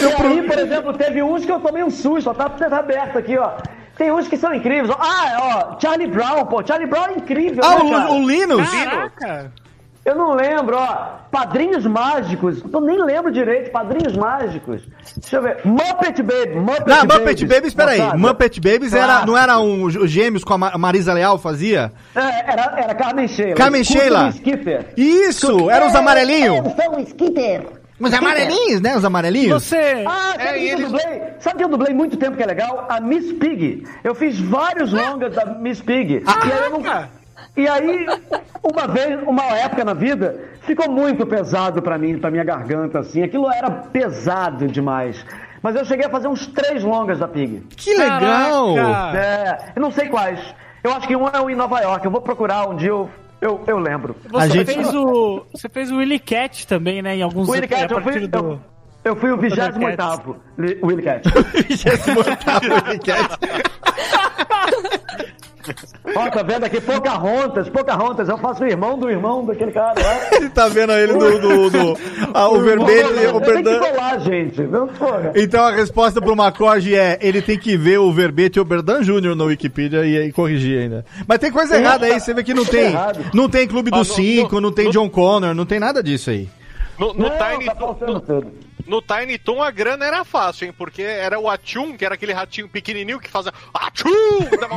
[0.00, 3.18] E aí, por exemplo, teve uns que eu tomei um susto, ó, tá, tá aberto
[3.18, 3.50] aqui, ó.
[3.96, 4.88] Tem uns que são incríveis.
[4.90, 4.96] ó.
[4.98, 6.64] Ah, ó, Charlie Brown, pô.
[6.66, 8.70] Charlie Brown é incrível, Ah, né, o, o Linus?
[8.70, 9.52] Caraca!
[10.04, 11.20] Eu não lembro, ó.
[11.30, 12.62] Padrinhos Mágicos.
[12.72, 13.70] Eu nem lembro direito.
[13.70, 14.82] Padrinhos Mágicos.
[15.16, 15.58] Deixa eu ver.
[15.64, 16.54] Muppet Baby.
[16.56, 18.00] Muppet Não, Muppet Babies, peraí.
[18.00, 18.18] Moçada.
[18.18, 21.92] Muppet Babies era, não era um os gêmeos com a Ma- Marisa Leal fazia?
[22.16, 23.54] É, era, era Carmen Sheila.
[23.54, 24.26] Carmen Sheila.
[24.26, 24.86] o Skipper.
[24.96, 26.56] Isso, eram os amarelinhos.
[26.56, 27.66] Eu sou o Skitter.
[28.00, 28.96] Os amarelinhos, né?
[28.96, 29.62] Os amarelinhos.
[29.62, 30.04] Você.
[30.08, 31.22] Ah, sabe quem eu dublei?
[31.38, 32.86] Sabe que eu dublei muito tempo que é legal?
[32.88, 33.86] A Miss Pig.
[34.02, 36.22] Eu fiz vários longas da Miss Pig.
[36.26, 37.19] Ah, e aí eu não...
[37.56, 38.06] E aí,
[38.62, 43.22] uma vez, uma época na vida, ficou muito pesado pra mim, pra minha garganta, assim.
[43.22, 45.24] Aquilo era pesado demais.
[45.62, 47.62] Mas eu cheguei a fazer uns três longas da Pig.
[47.76, 48.74] Que legal!
[49.14, 50.40] É, eu não sei quais.
[50.82, 52.04] Eu acho que um é o em Nova York.
[52.04, 53.10] Eu vou procurar um dia, eu,
[53.42, 54.16] eu, eu lembro.
[54.30, 55.44] Você A gente- fez o.
[55.52, 57.16] Você fez o Willy Cat também, né?
[57.16, 58.38] Em alguns O Willy Cat, a eu fui, do.
[58.38, 58.60] eu,
[59.04, 60.36] eu fui o 28º
[60.82, 61.28] Willy Cat.
[66.16, 66.80] Ó, tá vendo aqui?
[66.80, 68.28] Pocahontas, Pocahontas.
[68.28, 70.18] Eu faço o irmão do irmão daquele cara lá.
[70.36, 71.98] Ele tá vendo ele do, do, do-
[72.32, 73.80] ah, o vermelho e o Eu tenho que Berdan.
[73.80, 74.62] colar, gente.
[74.62, 75.32] Não, porra.
[75.36, 79.02] Então a resposta pro Macorde é: ele tem que ver o verbete e o Berdan
[79.02, 81.04] Júnior na Wikipedia e, e corrigir ainda.
[81.28, 82.94] Mas tem coisa errada aí, você vê que não tem.
[83.34, 85.78] Não tem Clube Ah, dos no- Cinco, no- não tem no- John Connor, não tem
[85.78, 86.48] nada disso aí.
[86.98, 88.46] No, no Não, Tiny tá no- tudo.
[88.86, 90.74] No Tiny Toon a grana era fácil, hein?
[90.76, 94.10] Porque era o Atchum, que era aquele ratinho pequenininho que fazia Atchum!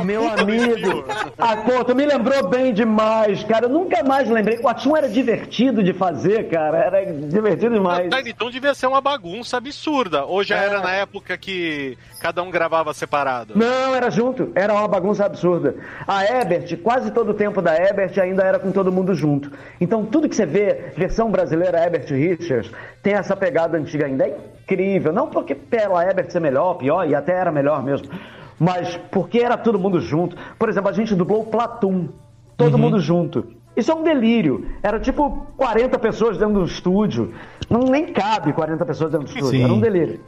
[0.04, 0.64] Meu amigo.
[0.64, 1.04] espinho.
[1.38, 3.66] Ah, pô, tu me lembrou bem demais, cara.
[3.66, 4.58] Eu nunca mais lembrei.
[4.58, 6.78] O Atum era divertido de fazer, cara.
[6.78, 8.06] Era divertido demais.
[8.06, 10.24] O Tiny Toon devia ser uma bagunça absurda.
[10.24, 13.54] Ou já era na época que cada um gravava separado?
[13.56, 14.52] Não, era junto.
[14.54, 15.76] Era uma bagunça absurda.
[16.06, 19.50] A Ebert, quase todo o tempo da Ebert ainda era com todo mundo junto.
[19.80, 22.70] Então tudo que você vê, versão brasileira Ebert Richards,
[23.02, 24.24] tem essa pegada antiga ainda.
[24.24, 25.12] É incrível.
[25.12, 28.08] Não porque pela Ebert ser melhor, pior, e até era melhor mesmo.
[28.58, 30.36] Mas porque era todo mundo junto.
[30.58, 32.08] Por exemplo, a gente dublou o Platum.
[32.56, 33.46] Todo mundo junto.
[33.76, 34.68] Isso é um delírio.
[34.82, 37.34] Era tipo 40 pessoas dentro do estúdio.
[37.68, 39.50] Não nem cabe 40 pessoas dentro do estúdio.
[39.58, 39.64] Sim.
[39.64, 40.20] Era um delírio.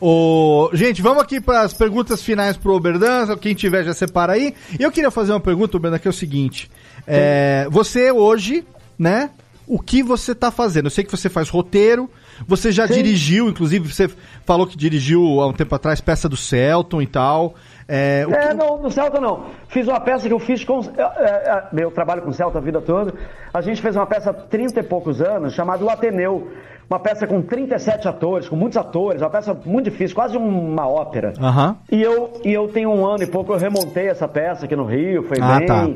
[0.00, 3.36] Ô, gente, vamos aqui para as perguntas finais pro Oberdan.
[3.36, 4.54] Quem tiver já separa aí.
[4.78, 6.70] Eu queria fazer uma pergunta, Oberdan, que é o seguinte:
[7.06, 8.64] É, você hoje,
[8.98, 9.30] né?
[9.66, 10.86] O que você tá fazendo?
[10.86, 12.10] Eu sei que você faz roteiro,
[12.46, 12.94] você já Sim.
[12.94, 14.08] dirigiu, inclusive você
[14.44, 17.54] falou que dirigiu há um tempo atrás peça do Celton e tal.
[17.88, 19.46] É, o É, que- não, no Celta não.
[19.68, 20.80] Fiz uma peça que eu fiz com.
[20.96, 23.12] é, é, eu trabalho com Celta a vida toda.
[23.52, 26.48] A gente fez uma peça há 30 e poucos anos, chamada O Ateneu.
[26.88, 31.32] Uma peça com 37 atores, com muitos atores, uma peça muito difícil, quase uma ópera.
[31.40, 31.76] Aham.
[31.90, 34.84] E eu, e eu tenho um ano e pouco, eu remontei essa peça aqui no
[34.84, 35.66] Rio, foi Ah, bem.
[35.66, 35.88] tá.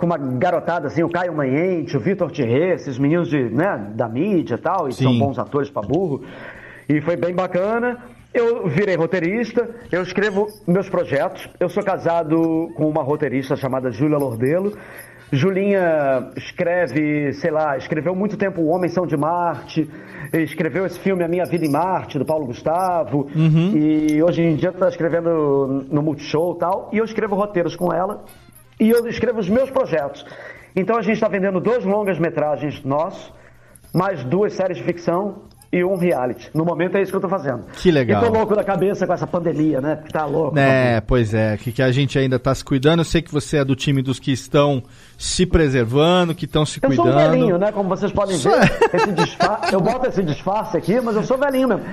[0.00, 4.08] Com uma garotada assim, o Caio Manhente, o Vitor Thierry, esses meninos de, né, da
[4.08, 5.18] mídia e tal, e são Sim.
[5.18, 6.22] bons atores pra burro.
[6.88, 7.98] E foi bem bacana.
[8.32, 11.48] Eu virei roteirista, eu escrevo meus projetos.
[11.60, 14.72] Eu sou casado com uma roteirista chamada Júlia Lordelo.
[15.32, 19.88] Julinha escreve, sei lá, escreveu muito tempo O Homem São de Marte,
[20.32, 23.28] escreveu esse filme A Minha Vida em Marte, do Paulo Gustavo,
[23.72, 27.92] e hoje em dia está escrevendo no Multishow e tal, e eu escrevo roteiros com
[27.92, 28.24] ela,
[28.80, 30.24] e eu escrevo os meus projetos.
[30.74, 33.32] Então a gente está vendendo dois longas-metragens nossos,
[33.92, 35.42] mais duas séries de ficção
[35.72, 36.50] e um reality.
[36.54, 37.64] No momento é isso que eu tô fazendo.
[37.74, 38.22] Que legal.
[38.22, 40.02] E tô louco da cabeça com essa pandemia, né?
[40.04, 40.58] Que tá louco.
[40.58, 43.00] É, pois é, que, que a gente ainda tá se cuidando.
[43.00, 44.82] Eu sei que você é do time dos que estão
[45.22, 47.28] se preservando, que estão se Eu sou cuidando.
[47.28, 47.70] um velhinho, né?
[47.70, 48.72] Como vocês podem ver.
[48.94, 51.84] Esse disfa- Eu boto esse disfarce aqui, mas eu sou velhinho mesmo.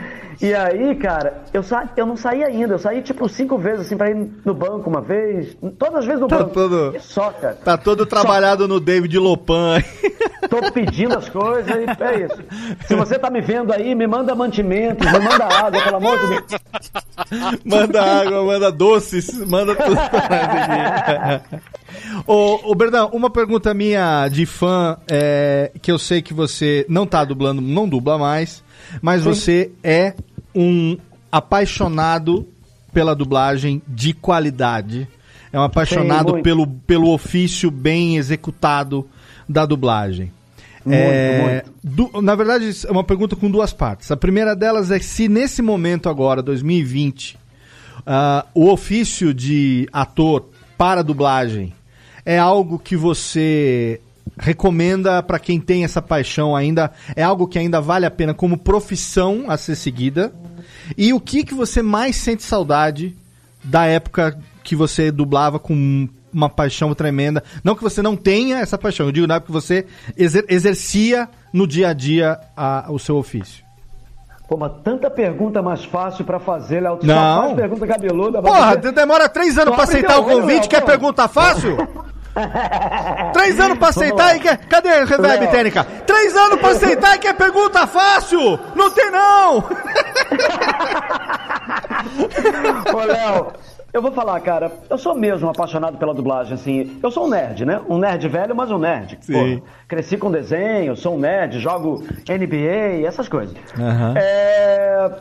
[0.41, 1.89] E aí, cara, eu, sa...
[1.97, 2.75] eu não saí ainda.
[2.75, 5.57] Eu saí tipo cinco vezes assim pra ir no banco uma vez.
[5.77, 6.51] Todas as vezes no Tá banco.
[6.51, 7.55] todo- E só, cara.
[7.55, 9.83] Tá todo trabalhado no David Lopan.
[10.49, 12.37] tô pedindo as coisas e é isso.
[12.87, 16.27] Se você tá me vendo aí, me manda mantimentos, me manda água, pelo amor de
[16.27, 16.61] Deus.
[17.65, 21.57] Manda água, manda doces, manda tudo pra nós aqui.
[22.25, 27.05] Ô, ô Bernão, uma pergunta minha de fã, é, que eu sei que você não
[27.05, 28.63] tá dublando, não dubla mais,
[29.01, 29.29] mas Sim.
[29.29, 30.13] você é
[30.55, 30.97] um
[31.31, 32.47] apaixonado
[32.93, 35.07] pela dublagem de qualidade.
[35.51, 36.43] É um apaixonado muito.
[36.43, 39.07] pelo, pelo ofício bem executado
[39.47, 40.31] da dublagem.
[40.85, 44.09] Muito, É, du- na verdade, é uma pergunta com duas partes.
[44.11, 47.37] A primeira delas é se nesse momento agora, 2020,
[48.05, 50.45] ah, o ofício de ator
[50.77, 51.73] para dublagem
[52.27, 54.01] é algo que você
[54.37, 56.91] recomenda para quem tem essa paixão ainda?
[57.15, 60.33] É algo que ainda vale a pena como profissão a ser seguida?
[60.97, 63.15] E o que, que você mais sente saudade
[63.63, 67.41] da época que você dublava com uma paixão tremenda?
[67.63, 69.85] Não que você não tenha essa paixão, eu digo na época que você
[70.17, 73.65] exer- exercia no dia a dia a- o seu ofício.
[74.49, 76.97] Pô, mas tanta pergunta mais fácil pra fazer, Léo.
[76.97, 77.41] Tu Não.
[77.43, 78.41] faz pergunta cabeluda.
[78.41, 81.75] Porra, fazer- demora três anos abre aceitar o convite, quer pergunta fácil?
[83.33, 84.57] Três anos pra aceitar e quer.
[84.67, 85.51] Cadê a reverb Léo.
[85.51, 85.83] técnica?
[85.83, 88.59] Três anos pra aceitar e quer pergunta fácil!
[88.75, 89.57] Não tem não!
[92.93, 93.47] Ô, Léo,
[93.93, 96.99] eu vou falar, cara, eu sou mesmo apaixonado pela dublagem, assim.
[97.01, 97.81] Eu sou um nerd, né?
[97.87, 99.17] Um nerd velho, mas um nerd.
[99.21, 99.59] Sim.
[99.59, 103.55] Pô, cresci com desenho, sou um nerd, jogo NBA, essas coisas.
[103.79, 104.13] Aham.
[104.17, 105.11] É,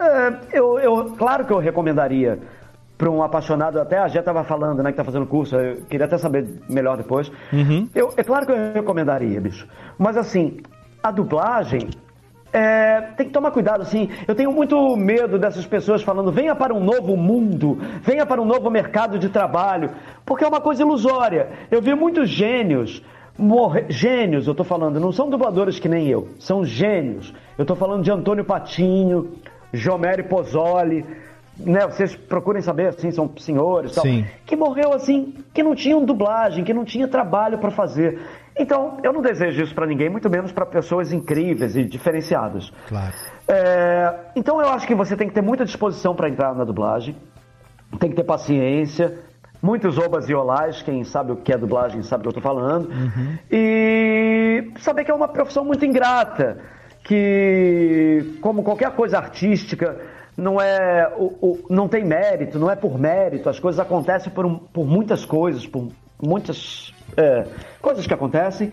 [0.00, 2.38] é, eu, eu, claro que eu recomendaria
[3.00, 6.04] para um apaixonado, até a Jé estava falando, né, que tá fazendo curso, eu queria
[6.04, 7.32] até saber melhor depois.
[7.50, 7.88] Uhum.
[7.94, 9.66] Eu, é claro que eu recomendaria, bicho.
[9.98, 10.58] Mas assim,
[11.02, 11.88] a dublagem.
[12.52, 14.10] é, tem que tomar cuidado, assim.
[14.28, 18.44] Eu tenho muito medo dessas pessoas falando, venha para um novo mundo, venha para um
[18.44, 19.92] novo mercado de trabalho,
[20.26, 21.48] porque é uma coisa ilusória.
[21.70, 23.02] Eu vi muitos gênios
[23.38, 23.86] morrer.
[23.88, 27.32] Gênios, eu tô falando, não são dubladores que nem eu, são gênios.
[27.56, 29.32] Eu tô falando de Antônio Patinho,
[29.72, 31.06] Jomeri Pozzoli,
[31.58, 31.86] né?
[31.86, 34.24] Vocês procurem saber, assim, são senhores tal Sim.
[34.46, 38.18] que morreu assim, que não tinham dublagem, que não tinha trabalho para fazer.
[38.58, 42.70] Então, eu não desejo isso para ninguém, muito menos para pessoas incríveis e diferenciadas.
[42.88, 43.14] Claro.
[43.48, 47.16] É, então, eu acho que você tem que ter muita disposição para entrar na dublagem,
[47.98, 49.18] tem que ter paciência,
[49.62, 52.40] muitos obas e olás, quem sabe o que é dublagem sabe o que eu tô
[52.40, 52.90] falando,
[53.50, 56.58] e saber que é uma profissão muito ingrata,
[57.04, 59.96] que, como qualquer coisa artística,
[60.36, 64.46] não é o, o- não tem mérito, não é por mérito, as coisas acontecem por,
[64.46, 65.88] um- por muitas coisas, por
[66.22, 67.44] muitas é,
[67.80, 68.72] coisas que acontecem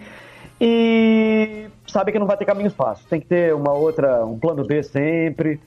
[0.59, 4.65] e sabe que não vai ter caminho fácil, tem que ter uma outra, um plano
[4.65, 5.59] B sempre.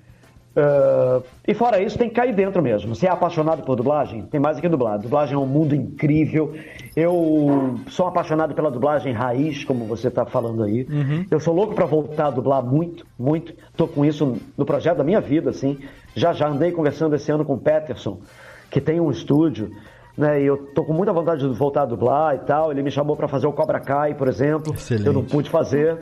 [0.55, 2.95] É, e fora isso, tem que cair dentro mesmo.
[2.95, 4.99] Se é apaixonado por dublagem, tem mais do que dublar.
[4.99, 6.55] Dublagem é um mundo incrível.
[6.97, 10.87] Eu sou apaixonado pela dublagem raiz, como você está falando aí.
[11.31, 13.55] Eu sou louco para voltar a dublar muito, muito.
[13.77, 15.79] Tô com isso no projeto da minha vida, assim.
[16.15, 18.19] Já já andei conversando esse ano com o Peterson,
[18.71, 19.71] que tem um estúdio,
[20.19, 20.43] né?
[20.43, 22.73] E eu tô com muita vontade de voltar a dublar e tal.
[22.73, 24.75] Ele me chamou para fazer o Cobra Kai, por exemplo.
[24.75, 25.07] Excelente.
[25.07, 25.97] Eu não pude fazer,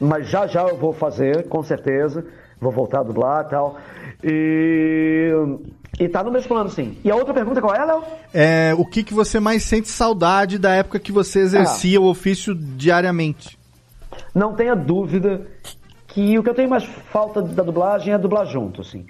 [0.00, 2.24] mas já já eu vou fazer, com certeza.
[2.62, 3.76] Vou voltar a dublar e tal.
[4.24, 5.32] E,
[6.00, 6.96] e tá no meu plano, sim.
[7.04, 8.02] E a outra pergunta qual é, Léo?
[8.32, 12.54] É, o que, que você mais sente saudade da época que você exercia o ofício
[12.54, 13.60] diariamente?
[14.34, 15.42] não tenha dúvida
[16.08, 19.06] que o que eu tenho mais falta da dublagem é dublar junto, assim.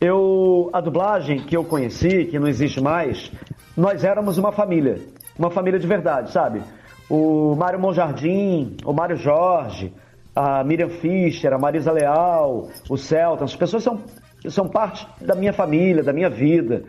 [0.00, 3.32] Eu, a dublagem que eu conheci, que não existe mais,
[3.76, 5.00] nós éramos uma família,
[5.38, 6.62] uma família de verdade, sabe?
[7.08, 9.92] O Mário Monjardim, o Mário Jorge,
[10.34, 14.02] a Miriam Fischer, a Marisa Leal, o Celta, as pessoas são,
[14.48, 16.84] são parte da minha família, da minha vida.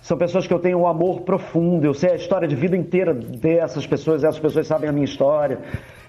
[0.00, 3.12] São pessoas que eu tenho um amor profundo, eu sei a história de vida inteira
[3.12, 5.58] dessas pessoas, essas pessoas sabem a minha história.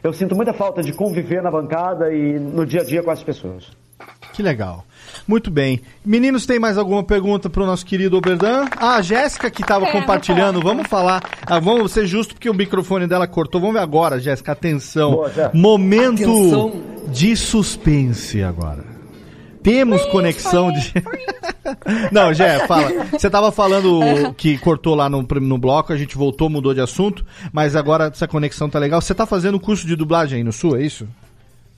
[0.03, 3.23] Eu sinto muita falta de conviver na bancada e no dia a dia com as
[3.23, 3.71] pessoas.
[4.37, 4.85] Que legal.
[5.27, 5.81] Muito bem.
[6.05, 8.65] Meninos, tem mais alguma pergunta pro nosso querido Oberdan?
[8.77, 11.23] Ah, a Jéssica que estava É, compartilhando, vamos falar.
[11.43, 13.59] Ah, vamos ser justo porque o microfone dela cortou.
[13.59, 15.13] Vamos ver agora, Jéssica, atenção.
[15.13, 15.31] Boa.
[15.55, 16.73] Momento Atenção.
[17.07, 18.85] de suspense agora.
[19.63, 20.93] Temos conexão de.
[22.13, 22.91] Não, Jé, fala.
[23.11, 27.25] Você tava falando que cortou lá no, no bloco, a gente voltou, mudou de assunto,
[27.51, 29.01] mas agora essa conexão tá legal.
[29.01, 31.07] Você tá fazendo curso de dublagem aí no Sul, é isso?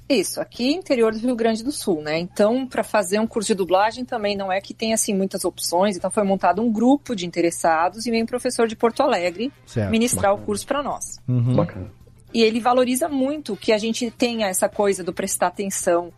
[0.10, 2.18] Isso, aqui interior do Rio Grande do Sul, né?
[2.18, 5.96] Então, para fazer um curso de dublagem também não é que tem assim muitas opções.
[5.96, 9.92] Então, foi montado um grupo de interessados e vem um professor de Porto Alegre Certo,
[9.92, 11.20] ministrar o curso para nós.
[11.28, 11.56] Uhum.
[11.56, 11.92] Bacana.
[12.34, 16.12] E ele valoriza muito que a gente tenha essa coisa do prestar atenção.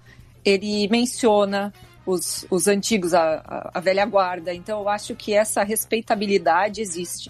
[0.45, 1.73] Ele menciona
[2.05, 4.53] os, os antigos, a, a, a velha guarda.
[4.53, 7.30] Então, eu acho que essa respeitabilidade existe.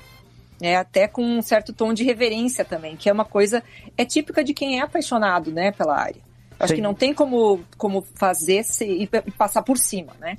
[0.61, 3.63] É até com um certo tom de reverência também, que é uma coisa
[3.97, 6.21] é típica de quem é apaixonado, né, pela área.
[6.61, 6.75] Acho Sim.
[6.75, 10.37] que não tem como como fazer se, e passar por cima, né?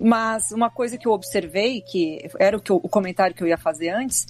[0.00, 3.48] Mas uma coisa que eu observei, que era o, que eu- o comentário que eu
[3.48, 4.26] ia fazer antes,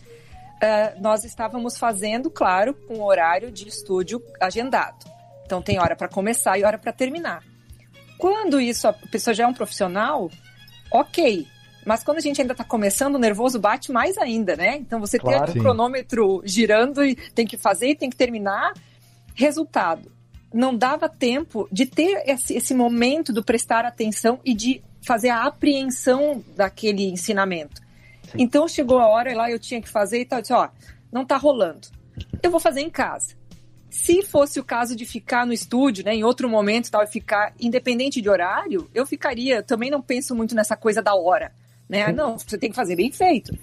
[0.62, 5.04] ah, nós estávamos fazendo, claro, com um horário de estúdio agendado.
[5.44, 7.42] Então tem hora para começar e hora para terminar.
[8.16, 10.30] Quando isso a pessoa já é um profissional,
[10.90, 11.46] ok.
[11.86, 14.76] Mas quando a gente ainda está começando, o nervoso bate mais ainda, né?
[14.76, 15.52] Então você Claro.
[15.52, 18.72] tem o cronômetro girando e tem que fazer e tem que terminar.
[19.34, 20.10] Resultado,
[20.52, 25.44] não dava tempo de ter esse, esse momento do prestar atenção e de fazer a
[25.44, 27.80] apreensão daquele ensinamento.
[28.36, 30.68] Então chegou a hora lá, eu tinha que fazer e tal, eu disse, ó,
[31.12, 31.88] não tá rolando.
[32.42, 33.36] Eu vou fazer em casa.
[33.90, 37.54] Se fosse o caso de ficar no estúdio, né, em outro momento tal, e ficar
[37.58, 39.62] independente de horário, eu ficaria.
[39.62, 41.52] Também não penso muito nessa coisa da hora,
[41.88, 42.12] né?
[42.12, 43.56] Não, você tem que fazer bem feito.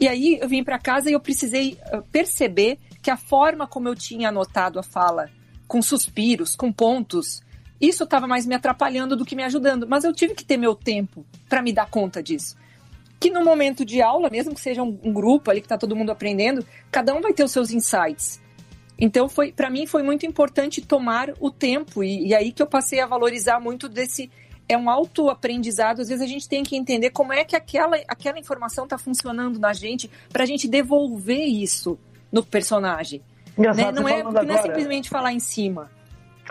[0.00, 3.88] E aí eu vim para casa e eu precisei uh, perceber que a forma como
[3.88, 5.28] eu tinha anotado a fala,
[5.68, 7.42] com suspiros, com pontos,
[7.80, 9.86] isso estava mais me atrapalhando do que me ajudando.
[9.86, 12.56] Mas eu tive que ter meu tempo para me dar conta disso.
[13.20, 15.94] Que no momento de aula, mesmo que seja um, um grupo ali que está todo
[15.94, 18.40] mundo aprendendo, cada um vai ter os seus insights.
[18.98, 22.66] Então, foi para mim foi muito importante tomar o tempo e, e aí que eu
[22.66, 24.28] passei a valorizar muito desse
[24.68, 26.02] é um autoaprendizado.
[26.02, 29.58] Às vezes a gente tem que entender como é que aquela, aquela informação está funcionando
[29.58, 31.98] na gente para a gente devolver isso
[32.30, 33.22] no personagem.
[33.58, 34.00] Engraçado, né?
[34.00, 35.90] Não, é, porque não é agora- simplesmente falar em cima.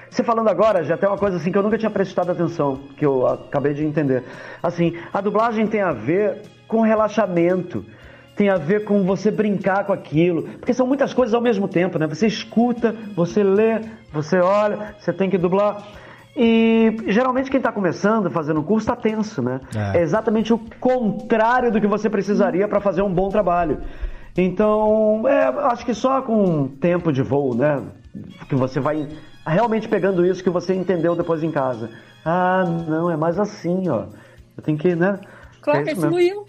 [0.10, 3.06] Você falando agora, já tem uma coisa assim que eu nunca tinha prestado atenção, que
[3.06, 4.24] eu acabei de entender.
[4.62, 7.84] Assim, a dublagem tem a ver com relaxamento,
[8.36, 11.98] tem a ver com você brincar com aquilo, porque são muitas coisas ao mesmo tempo,
[11.98, 12.06] né?
[12.08, 13.82] Você escuta, você lê,
[14.14, 15.82] você olha, você tem que dublar.
[16.36, 19.60] E geralmente quem está começando, fazendo um curso, está tenso, né?
[19.94, 19.98] É.
[19.98, 23.80] É exatamente o contrário do que você precisaria para fazer um bom trabalho.
[24.38, 27.84] Então, é, acho que só com tempo de voo, né?
[28.48, 29.08] Que você vai
[29.46, 31.90] realmente pegando isso que você entendeu depois em casa.
[32.24, 34.06] Ah, não, é mais assim, ó.
[34.56, 35.20] Eu tenho que, né?
[35.62, 36.46] Claro É que fluiu,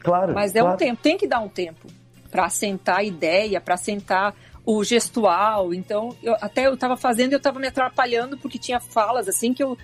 [0.00, 0.34] Claro.
[0.34, 0.74] mas é claro.
[0.74, 1.86] um tempo, tem que dar um tempo
[2.30, 4.34] para assentar a ideia, para assentar
[4.66, 5.72] o gestual.
[5.72, 9.52] Então, eu, até eu estava fazendo e eu estava me atrapalhando porque tinha falas assim
[9.52, 9.78] que eu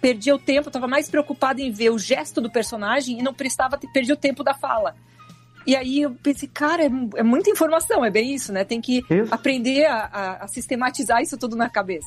[0.00, 3.34] perdia o tempo, eu estava mais preocupada em ver o gesto do personagem e não
[3.34, 4.94] prestava, perdi o tempo da fala.
[5.66, 8.64] E aí eu pensei, cara, é, é muita informação, é bem isso, né?
[8.64, 12.06] Tem que aprender a, a- a sistematizar isso tudo na cabeça.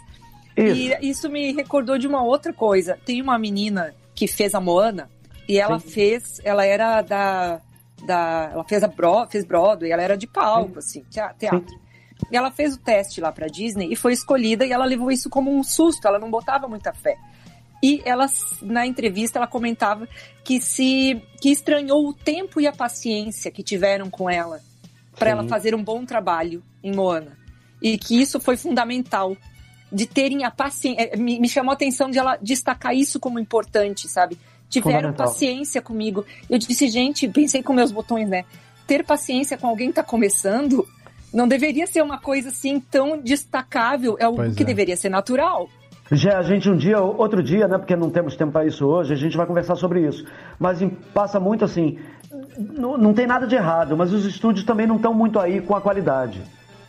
[1.01, 2.97] E isso me recordou de uma outra coisa.
[3.05, 5.09] Tem uma menina que fez a Moana
[5.47, 7.61] e ela fez, ela era da,
[8.05, 11.79] da ela fez a Bro, fez Broadway, ela era de palco, assim, tea- teatro.
[12.31, 15.29] E ela fez o teste lá pra Disney e foi escolhida e ela levou isso
[15.29, 17.15] como um susto, ela não botava muita fé.
[17.81, 18.27] E ela,
[18.61, 20.07] na entrevista, ela comentava
[20.43, 24.59] que se que estranhou o tempo e a paciência que tiveram com ela
[25.17, 27.37] para ela fazer um bom trabalho em Moana.
[27.81, 29.35] E que isso foi fundamental
[29.91, 31.11] de terem a paciência.
[31.17, 34.37] Me, me chamou a atenção de ela destacar isso como importante, sabe?
[34.69, 36.25] Tiveram paciência comigo.
[36.49, 38.45] Eu disse, gente, pensei com meus botões, né?
[38.85, 40.87] Ter paciência com alguém que tá começando
[41.33, 44.17] não deveria ser uma coisa assim tão destacável.
[44.19, 44.65] É Pois que é.
[44.65, 45.69] deveria ser natural.
[46.11, 47.77] Já a gente um dia, outro dia, né?
[47.77, 50.25] Porque não temos tempo para isso hoje, a gente vai conversar sobre isso.
[50.57, 50.83] Mas
[51.13, 51.99] passa muito assim,
[52.57, 55.75] não, não tem nada de errado, mas os estúdios também não estão muito aí com
[55.75, 56.41] a qualidade.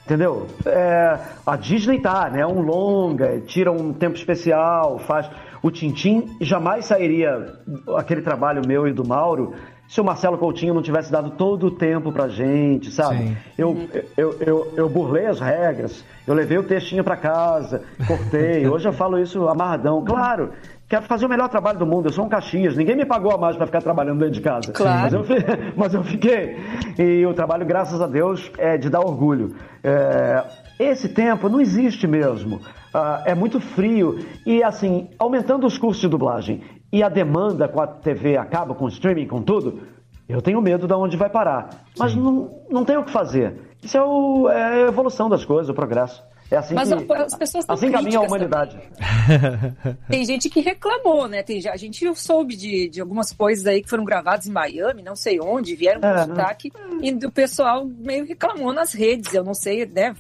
[0.05, 0.47] Entendeu?
[0.67, 2.45] É, a Disney tá, né?
[2.45, 5.31] Um longa, tira um tempo especial, faz.
[5.63, 7.53] O Tintim jamais sairia
[7.97, 9.55] aquele trabalho meu e do Mauro
[9.91, 13.37] se o Marcelo Coutinho não tivesse dado todo o tempo pra gente, sabe?
[13.59, 18.65] Eu, eu, eu, eu burlei as regras, eu levei o textinho pra casa, cortei.
[18.71, 20.05] Hoje eu falo isso amarradão.
[20.05, 20.53] Claro,
[20.89, 22.07] quero fazer o melhor trabalho do mundo.
[22.07, 24.71] Eu sou um Caxias, ninguém me pagou a mais pra ficar trabalhando dentro de casa.
[24.71, 25.03] Claro.
[25.03, 25.25] Mas eu,
[25.77, 26.57] mas eu fiquei.
[26.97, 29.57] E o trabalho, graças a Deus, é de dar orgulho.
[29.83, 30.45] É,
[30.79, 32.61] esse tempo não existe mesmo.
[32.95, 34.25] Ah, é muito frio.
[34.47, 36.63] E assim, aumentando os custos de dublagem
[36.93, 39.81] e a demanda com a TV acaba, com o streaming, com tudo,
[40.29, 41.85] eu tenho medo de onde vai parar.
[41.99, 43.55] Mas não, não tem o que fazer.
[43.83, 46.23] Isso é, o- é a evolução das coisas, o progresso.
[46.51, 48.77] É assim Mas que, as pessoas tão assim caminha a humanidade.
[50.11, 51.43] Tem gente que reclamou, né?
[51.45, 55.15] Tem, a gente soube de, de algumas coisas aí que foram gravadas em Miami, não
[55.15, 56.25] sei onde, vieram com É, né?
[56.27, 60.15] sotaque, e o pessoal meio reclamou nas redes, eu não sei, né?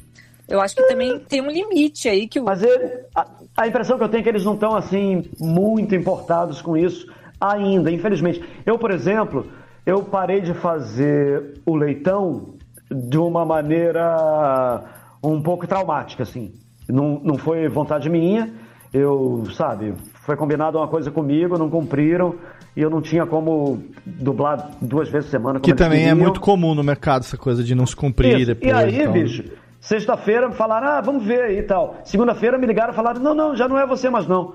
[0.50, 2.44] Eu acho que também tem um limite aí que o.
[2.44, 5.94] Mas ele, a, a impressão que eu tenho é que eles não estão assim muito
[5.94, 7.06] importados com isso
[7.40, 8.42] ainda, infelizmente.
[8.66, 9.46] Eu, por exemplo,
[9.86, 12.54] eu parei de fazer o leitão
[12.90, 14.82] de uma maneira
[15.22, 16.52] um pouco traumática, assim.
[16.88, 18.52] Não, não foi vontade minha.
[18.92, 19.94] Eu, sabe,
[20.26, 22.34] foi combinado uma coisa comigo, não cumpriram
[22.76, 25.60] e eu não tinha como dublar duas vezes por semana.
[25.60, 26.18] como Que também é queriam.
[26.18, 28.46] muito comum no mercado essa coisa de não se cumprir Isso.
[28.46, 28.70] depois.
[28.70, 29.12] E aí, tal.
[29.12, 29.44] bicho,
[29.80, 32.00] sexta-feira me falaram, ah, vamos ver aí e tal.
[32.04, 34.54] Segunda-feira me ligaram e falaram, não, não, já não é você mais não.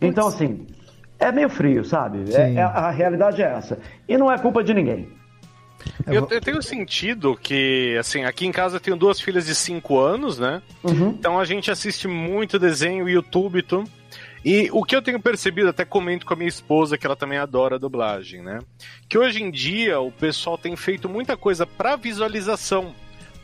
[0.00, 0.66] Então, assim,
[1.18, 2.32] é meio frio, sabe?
[2.32, 3.78] É- é- a realidade é essa.
[4.08, 5.08] E não é culpa de ninguém.
[6.06, 9.98] Eu, eu tenho sentido que, assim, aqui em casa eu tenho duas filhas de 5
[9.98, 10.62] anos, né?
[11.08, 13.90] Então a gente assiste muito desenho, YouTube e tudo.
[14.44, 17.38] E o que eu tenho percebido, até comento com a minha esposa, que ela também
[17.38, 18.58] adora dublagem, né?
[19.08, 22.94] Que hoje em dia o pessoal tem feito muita coisa pra visualização.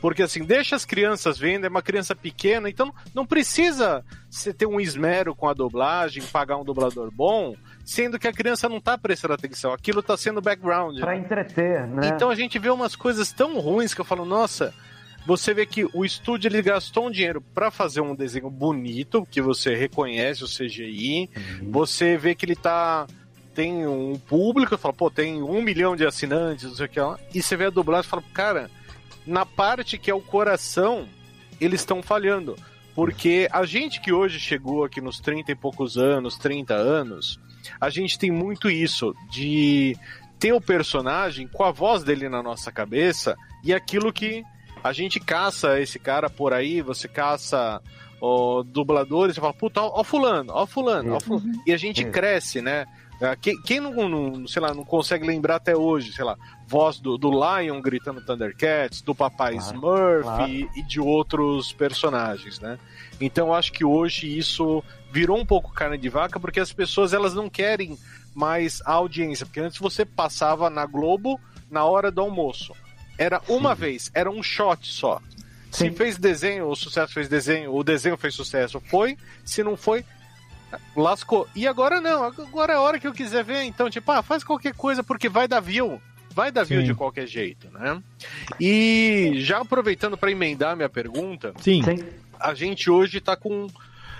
[0.06, 4.64] Porque assim, deixa as crianças vendo, é uma criança pequena, então não precisa você ter
[4.64, 8.96] um esmero com a dublagem, pagar um dublador bom, sendo que a criança não tá
[8.96, 9.72] prestando atenção.
[9.72, 11.00] Aquilo tá sendo background.
[11.00, 11.18] Pra né?
[11.18, 12.06] entreter, né?
[12.06, 14.72] Então a gente vê umas coisas tão ruins que eu falo, nossa,
[15.26, 19.42] você vê que o estúdio ele gastou um dinheiro pra fazer um desenho bonito, que
[19.42, 21.28] você reconhece o CGI,
[21.64, 23.08] você vê que ele tá
[23.56, 27.18] tem um público, fala, pô, tem um milhão de assinantes, não sei o que lá,
[27.34, 28.70] e você vê a dublagem e fala, cara,
[29.26, 31.08] na parte que é o coração,
[31.60, 32.56] eles estão falhando.
[32.94, 37.38] Porque a gente que hoje chegou aqui nos 30 e poucos anos, 30 anos,
[37.80, 39.96] a gente tem muito isso de
[40.38, 44.42] ter o personagem com a voz dele na nossa cabeça e aquilo que
[44.82, 47.82] a gente caça esse cara por aí, você caça
[48.20, 51.52] ó, dubladores, você fala, puta, ó, ó fulano, ó fulano, ó fulano.
[51.66, 52.10] E a gente Isso.
[52.10, 52.86] cresce, né?
[53.20, 56.36] Ah, Quem, quem não, não, sei lá, não consegue lembrar até hoje, sei lá,
[56.66, 60.50] voz do, do Lion gritando Thundercats, do Papai Smurf claro.
[60.50, 62.78] E, e de outros personagens, né?
[63.20, 64.82] Então eu acho que hoje isso
[65.12, 67.96] virou um pouco carne de vaca porque as pessoas elas não querem
[68.34, 71.40] mais a audiência, porque antes você passava na Globo
[71.70, 72.74] na hora do almoço.
[73.16, 75.20] Era uma vez, era um shot só.
[75.70, 79.16] Se fez desenho, o sucesso fez desenho, o desenho fez sucesso, foi.
[79.44, 80.04] Se não foi,
[80.94, 81.46] lascou.
[81.54, 83.62] E agora não, agora é a hora que eu quiser ver.
[83.62, 86.00] Então, tipo, ah, faz qualquer coisa porque vai dar view.
[86.36, 86.88] Vai dar view Sim.
[86.88, 87.98] de qualquer jeito, né?
[88.60, 91.80] E já aproveitando para emendar minha pergunta, Sim.
[92.38, 93.68] a gente hoje tá com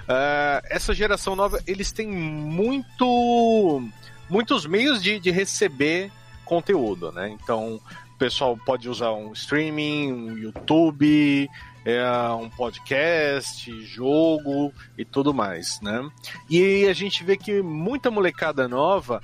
[0.08, 3.86] eh, essa geração nova, eles têm muito
[4.30, 6.10] muitos meios de, de receber
[6.46, 7.28] conteúdo, né?
[7.28, 7.78] Então,
[8.14, 11.50] o pessoal pode usar um streaming, um YouTube,
[11.84, 16.08] é, um podcast, jogo e tudo mais, né?
[16.48, 19.22] E a gente vê que muita molecada nova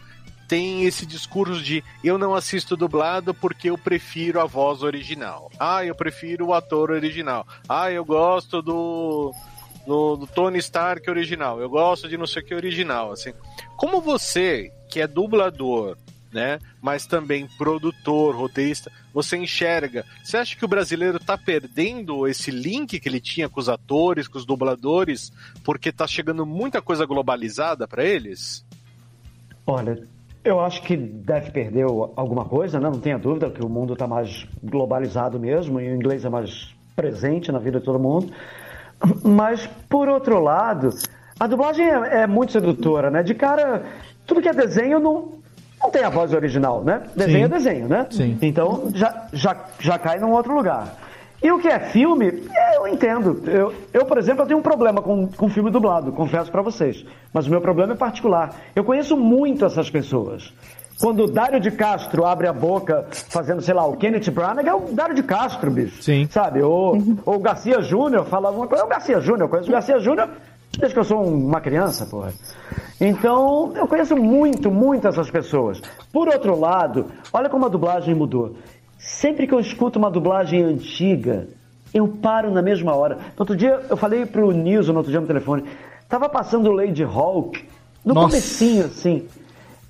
[0.53, 5.51] tem esse discurso de eu não assisto dublado porque eu prefiro a voz original.
[5.59, 7.47] Ah, eu prefiro o ator original.
[7.66, 9.33] Ah, eu gosto do,
[9.87, 11.59] do, do Tony Stark original.
[11.59, 13.12] Eu gosto de não sei o que original.
[13.12, 13.33] Assim,
[13.79, 15.97] como você que é dublador,
[16.31, 20.05] né, mas também produtor, roteirista, você enxerga?
[20.23, 24.29] Você acha que o brasileiro tá perdendo esse link que ele tinha com os atores,
[24.29, 25.33] com os dubladores,
[25.65, 28.62] porque tá chegando muita coisa globalizada para eles?
[29.66, 30.07] Olha,
[30.44, 31.85] eu acho que deve perder
[32.16, 32.90] alguma coisa, né?
[32.90, 36.74] não tenha dúvida que o mundo está mais globalizado mesmo e o inglês é mais
[36.97, 38.32] presente na vida de todo mundo.
[39.24, 40.90] Mas, por outro lado,
[41.39, 43.23] a dublagem é, é muito sedutora, né?
[43.23, 43.85] De cara,
[44.27, 45.32] tudo que é desenho não,
[45.81, 47.02] não tem a voz original, né?
[47.16, 47.44] Desenho Sim.
[47.44, 48.06] é desenho, né?
[48.10, 48.39] Sim.
[48.43, 50.97] Então já, já, já cai num outro lugar.
[51.43, 52.44] E o que é filme,
[52.77, 53.43] eu entendo.
[53.48, 57.05] Eu, eu, por exemplo, eu tenho um problema com, com filme dublado, confesso pra vocês.
[57.32, 58.55] Mas o meu problema é particular.
[58.77, 60.52] Eu conheço muito essas pessoas.
[61.01, 64.74] Quando o Dário de Castro abre a boca fazendo, sei lá, o Kenneth Branagh, é
[64.74, 66.01] o Dário de Castro, bicho.
[66.01, 66.28] Sim.
[66.31, 66.62] Sabe?
[66.62, 66.97] Ou,
[67.27, 68.85] ou o Garcia Júnior fala alguma coisa.
[68.85, 70.28] É o Garcia Júnior, eu conheço o Garcia Júnior
[70.78, 72.32] desde que eu sou uma criança, porra.
[73.01, 75.82] Então, eu conheço muito, muito essas pessoas.
[76.12, 78.55] Por outro lado, olha como a dublagem mudou.
[79.03, 81.49] Sempre que eu escuto uma dublagem antiga,
[81.93, 83.16] eu paro na mesma hora.
[83.16, 85.65] No outro dia, eu falei pro Nilson, no outro dia no telefone,
[86.09, 87.65] tava passando o Lady Hawk,
[88.05, 88.29] no Nossa.
[88.29, 89.27] comecinho, assim.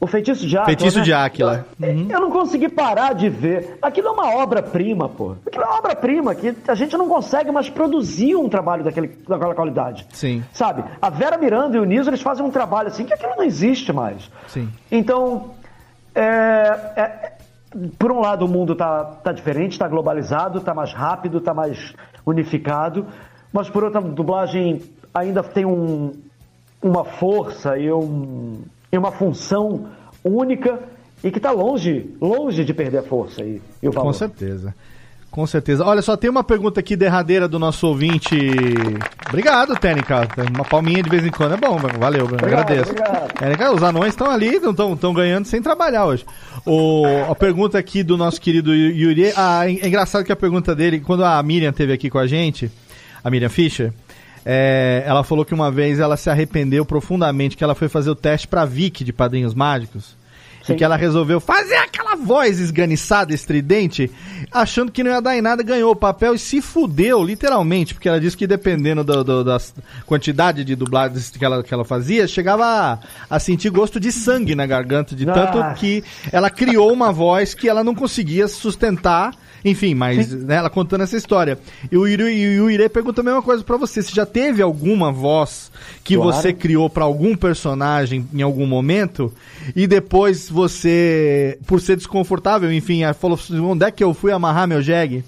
[0.00, 0.66] O Feitiço de Áquila.
[0.66, 1.04] Feitiço né?
[1.04, 1.66] de Áquila.
[1.80, 3.78] Eu, eu não consegui parar de ver.
[3.80, 5.36] Aquilo é uma obra-prima, pô.
[5.46, 9.54] Aquilo é uma obra-prima que a gente não consegue mais produzir um trabalho daquele, daquela
[9.54, 10.04] qualidade.
[10.10, 10.42] Sim.
[10.52, 10.82] Sabe?
[11.00, 13.92] A Vera Miranda e o Nilson, eles fazem um trabalho assim que aquilo não existe
[13.92, 14.28] mais.
[14.48, 14.68] Sim.
[14.90, 15.50] Então,
[16.16, 16.22] é,
[16.96, 17.32] é-
[17.98, 21.94] por um lado o mundo tá, tá diferente, tá globalizado, tá mais rápido, tá mais
[22.24, 23.06] unificado,
[23.52, 24.82] mas por outra, a dublagem
[25.12, 26.12] ainda tem um,
[26.82, 29.88] uma força e, um, e uma função
[30.24, 30.80] única
[31.22, 34.08] e que tá longe, longe de perder a força e, e o valor.
[34.08, 34.74] Com certeza.
[35.32, 35.82] Com certeza.
[35.82, 38.36] Olha, só tem uma pergunta aqui derradeira do nosso ouvinte.
[39.30, 40.28] Obrigado, Técnica.
[40.54, 42.90] Uma palminha de vez em quando é bom, valeu, agradeço.
[42.90, 43.32] obrigado.
[43.32, 46.26] Técnica, os anões estão ali, estão ganhando sem trabalhar hoje.
[46.66, 49.32] O, a pergunta aqui do nosso querido Yuri.
[49.34, 52.70] Ah, é engraçado que a pergunta dele, quando a Miriam teve aqui com a gente,
[53.24, 53.90] a Miriam Fischer,
[54.44, 58.14] é, ela falou que uma vez ela se arrependeu profundamente que ela foi fazer o
[58.14, 60.14] teste pra Vicky de Padrinhos Mágicos.
[60.68, 64.10] E que ela resolveu fazer aquela voz esganiçada, estridente,
[64.50, 68.08] achando que não ia dar em nada, ganhou o papel e se fudeu, literalmente, porque
[68.08, 69.58] ela disse que dependendo do, do- da
[70.06, 72.98] quantidade de dublagens que ela, que ela fazia, chegava a,
[73.28, 75.74] a sentir gosto de sangue na garganta, de tanto Ah.
[75.74, 79.34] que ela criou uma voz que ela não conseguia sustentar.
[79.64, 81.58] Enfim, mas né, ela contando essa história.
[81.90, 84.02] E o Iri, e o pergunta a mesma coisa pra você.
[84.02, 85.70] Se já teve alguma voz
[86.02, 86.32] que Claro.
[86.32, 89.32] você criou pra algum personagem em algum momento
[89.76, 94.66] e depois você, por ser desconfortável, enfim, falou assim, onde é que eu fui amarrar
[94.66, 95.24] meu jegue?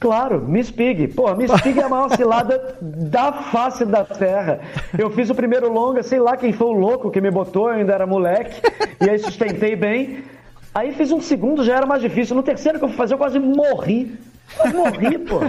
[0.00, 1.08] Claro, Miss Pig.
[1.08, 4.60] Pô, Miss Pig é a maior cilada da face da terra.
[4.96, 7.76] Eu fiz o primeiro longa, sei lá quem foi o louco que me botou, eu
[7.76, 8.60] ainda era moleque,
[9.04, 10.22] e aí sustentei bem.
[10.74, 12.36] Aí fiz um segundo, já era mais difícil.
[12.36, 14.14] No terceiro que eu fui fazer, eu quase morri.
[14.64, 15.40] Eu morri, pô.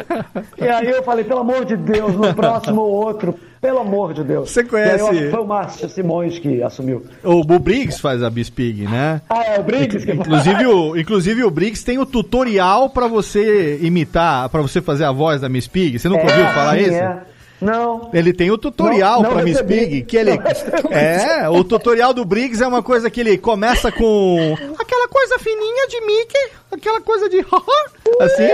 [0.58, 4.50] E aí eu falei, pelo amor de Deus, no próximo outro, pelo amor de Deus.
[4.52, 7.06] Você conhece- eu foi o Márcio Simões que assumiu.
[7.24, 9.22] O, o Briggs faz a Miss Pig, né?
[9.30, 13.80] Ah, é o Briggs que Inclusive o, inclusive o Briggs tem o tutorial pra você
[13.82, 15.98] imitar, pra você fazer a voz da Miss Pig.
[15.98, 16.94] Você nunca ouviu falar isso?
[16.94, 17.22] é.
[17.62, 18.10] Não.
[18.14, 19.62] Ele tem o tutorial pra Miss.
[19.62, 20.92] Pig, que ele Não.
[20.92, 25.88] É, o tutorial do Briggs é uma coisa que ele começa com aquela coisa fininha
[25.88, 27.38] de Mickey, aquela coisa de
[28.22, 28.50] assim.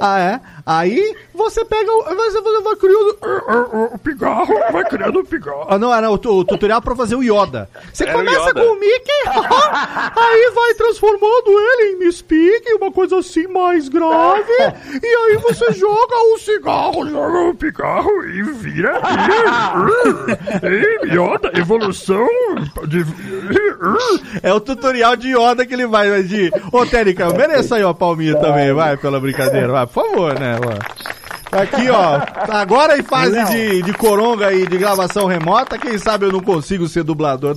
[0.00, 0.40] Ah, é.
[0.68, 3.16] Aí você pega o você vai criando
[3.94, 5.66] o pigarro, vai criando o pigarro.
[5.66, 7.70] Ah, não, era o, o tutorial pra fazer o Yoda.
[7.90, 8.60] Você Era começa Yoda.
[8.60, 9.22] com o Mickey,
[10.14, 14.52] aí vai transformando ele em Miss Pig, uma coisa assim mais grave,
[15.02, 19.00] e aí você joga o cigarro, joga o pigarro e vira.
[20.62, 22.28] Ei, Yoda, evolução
[22.86, 23.06] de.
[24.42, 26.52] É o tutorial de Yoda que ele vai, vai de.
[26.70, 30.52] Ô, Térica, eu mereço aí uma palminha também, vai, pela brincadeira, vai, por favor, né,
[30.52, 30.78] mano.
[31.50, 32.20] Aqui, ó,
[32.52, 36.86] agora em fase de, de coronga e de gravação remota, quem sabe eu não consigo
[36.88, 37.56] ser dublador.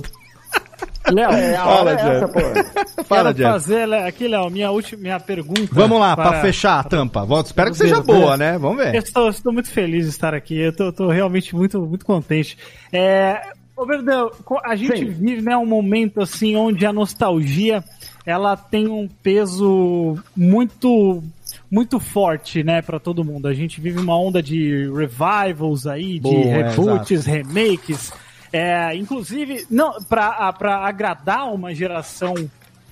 [1.10, 2.08] Léo, É, a Fala, hora é Jeff.
[2.16, 3.04] essa, pô.
[3.04, 5.68] Fala, quero fazer Léo, aqui, Léo, minha última minha pergunta.
[5.72, 7.24] Vamos lá, pra para- fechar a tampa.
[7.24, 8.52] Volta, espero que Meu seja Deus, boa, né?
[8.52, 8.58] né?
[8.58, 8.98] Vamos Eu ver.
[9.02, 10.58] estou, estou muito feliz de estar aqui.
[10.58, 12.56] Eu estou, estou realmente muito, muito contente.
[12.92, 13.42] É,
[13.76, 14.30] ô, Verdão,
[14.64, 15.06] a gente Sim.
[15.06, 17.82] vive né, um momento assim onde a nostalgia
[18.24, 21.22] ela tem um peso muito
[21.70, 23.48] muito forte, né, para todo mundo.
[23.48, 28.12] A gente vive uma onda de revivals aí, de Boa, é, reboots, remakes.
[28.52, 32.34] É, inclusive, não para agradar uma geração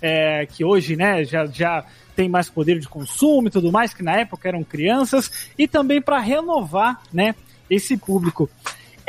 [0.01, 1.85] é, que hoje, né, já, já
[2.17, 6.01] tem mais poder de consumo e tudo mais, que na época eram crianças, e também
[6.01, 7.35] para renovar, né,
[7.69, 8.49] esse público.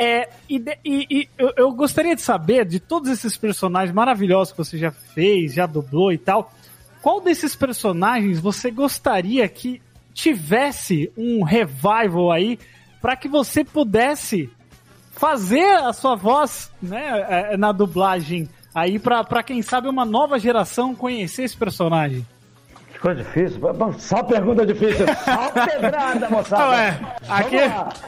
[0.02, 4.58] É, e e- e eu, eu gostaria de saber, de todos esses personagens maravilhosos que
[4.58, 6.52] você já fez, já dublou e tal,
[7.00, 9.80] qual desses personagens você gostaria que
[10.12, 12.58] tivesse um revival aí
[13.00, 14.50] para que você pudesse
[15.12, 20.94] fazer a sua voz né, é, na dublagem aí pra quem sabe uma nova geração
[20.94, 22.26] conhecer esse personagem?
[23.02, 23.60] Ficou difícil?
[23.98, 25.04] Só pergunta difícil.
[25.24, 26.76] Só pedrada, moçada.
[26.76, 26.90] É.
[26.92, 27.56] Vamos Aqui,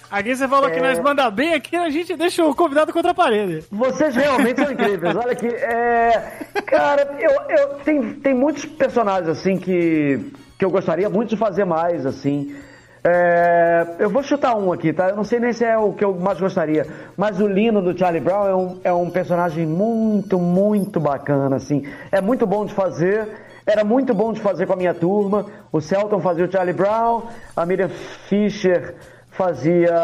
[0.09, 0.81] aqui você falou que É.
[0.83, 3.65] nós manda bem, aqui a gente deixa o convidado contra a parede.
[3.73, 5.17] Vocês realmente são incríveis.
[5.17, 6.33] Olha aqui, é...
[6.65, 11.65] cara, eu, eu tem, tem muitos personagens assim que, que eu gostaria muito de fazer
[11.65, 12.55] mais, assim.
[13.03, 15.09] É, eu vou chutar um aqui, tá?
[15.11, 17.99] Eu não sei nem se é o que eu mais gostaria, mas o Lino do
[17.99, 21.85] Charlie Brown é um, é um personagem muito, muito bacana, assim.
[22.13, 23.29] É muito bom de fazer.
[23.67, 25.47] Era muito bom de fazer com a minha turma.
[25.73, 27.23] O Celton fazia o Charlie Brown,
[27.57, 27.89] a Miriam
[28.29, 28.95] Fischer
[29.31, 29.95] fazia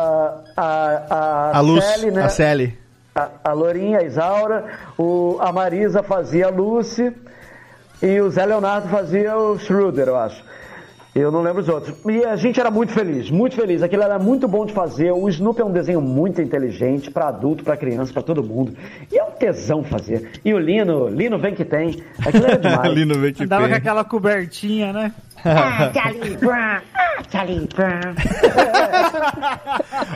[0.56, 2.24] a, a, A Luz, Sally, né?
[2.24, 2.78] a Sally.
[3.14, 4.64] a, a Lourinha, a Isaura,
[4.98, 7.12] o, a Marisa fazia a Lucy
[8.02, 10.42] e o Zé Leonardo fazia o Schroeder, eu acho.
[11.12, 11.96] Eu não lembro os outros.
[12.06, 13.82] E a gente era muito feliz, muito feliz.
[13.82, 15.10] Aquilo era muito bom de fazer.
[15.10, 18.76] O Snoopy é um desenho muito inteligente para adulto, para criança, para todo mundo.
[19.10, 20.30] E é um tesão fazer.
[20.44, 22.00] E o Lino, Lino vem que tem.
[22.24, 22.92] Aquilo era demais.
[22.94, 23.72] Lino vem que Andava tem.
[23.72, 25.12] com aquela cobertinha, né?
[25.44, 28.14] Ah, Charlie Brown, ah, Charlie Brown.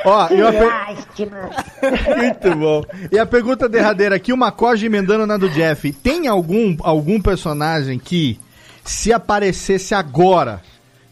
[0.04, 2.16] Ó, Que e uma per-.
[2.16, 2.84] Muito bom.
[3.10, 5.92] E a pergunta derradeira aqui, o Macoge emendando na do Jeff.
[5.92, 8.38] Tem algum, algum personagem que,
[8.84, 10.60] se aparecesse agora,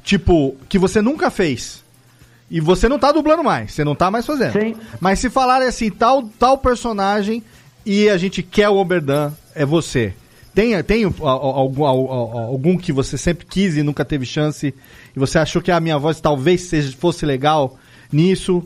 [0.03, 1.83] tipo, que você nunca fez,
[2.51, 4.53] e você não tá dublando mais, você não tá mais fazendo.
[4.53, 4.77] Sim.
[5.01, 7.43] Mas se falarem assim, tal, tal personagem,
[7.85, 10.15] e a gente quer o Oberdan, é você.
[10.55, 14.75] Tem, tem algum, algum que você sempre quis e nunca teve chance,
[15.17, 17.79] e você achou que a minha voz talvez seja, fosse legal
[18.13, 18.63] nisso?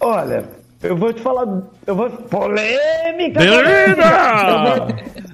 [0.00, 0.48] Olha,
[0.82, 1.46] eu vou te falar.
[1.86, 2.08] Eu vou.
[2.10, 3.40] Polêmica!
[3.40, 4.02] Beleza!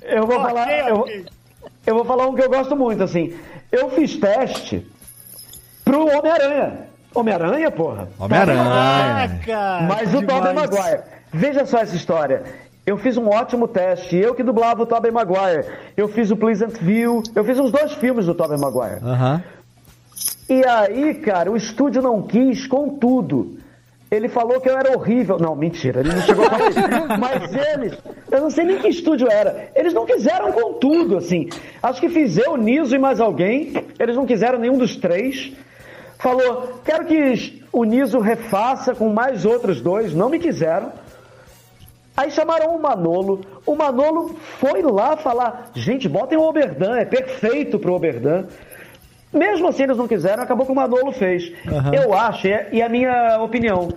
[0.04, 0.88] Eu vou, eu vou falar.
[0.88, 1.06] Eu,
[1.86, 3.32] eu vou falar um que eu gosto muito, assim.
[3.70, 4.84] Eu fiz teste
[5.88, 6.88] pro Homem-Aranha.
[7.14, 8.08] Homem-Aranha, porra.
[8.18, 9.40] Homem-Aranha.
[9.88, 11.00] Mas o Tobey Maguire.
[11.32, 12.42] Veja só essa história.
[12.84, 14.16] Eu fiz um ótimo teste.
[14.16, 15.64] Eu que dublava o Tobey Maguire.
[15.96, 17.22] Eu fiz o Pleasant View.
[17.34, 19.02] Eu fiz os dois filmes do Tobey Maguire.
[19.02, 19.42] Aham.
[20.48, 23.58] E aí, cara, o estúdio não quis com tudo.
[24.10, 25.38] Ele falou que eu era horrível.
[25.38, 26.80] Não, mentira, ele não chegou a falar isso.
[27.20, 27.98] Mas eles,
[28.30, 29.68] eu não sei nem que estúdio era.
[29.74, 31.48] Eles não quiseram com tudo, assim.
[31.82, 33.72] Acho que fiz eu, Niso e mais alguém.
[33.98, 35.52] Eles não quiseram nenhum dos três.
[36.18, 40.12] Falou, quero que o Niso refaça com mais outros dois.
[40.14, 40.92] Não me quiseram.
[42.16, 43.40] Aí chamaram o Manolo.
[43.64, 48.46] O Manolo foi lá falar: gente, botem o Oberdan, é perfeito pro Oberdan.
[49.32, 51.52] Mesmo assim, eles não quiseram, acabou que o Manolo fez.
[51.70, 51.94] Aham.
[51.94, 53.88] Eu acho, e é- e a minha opinião,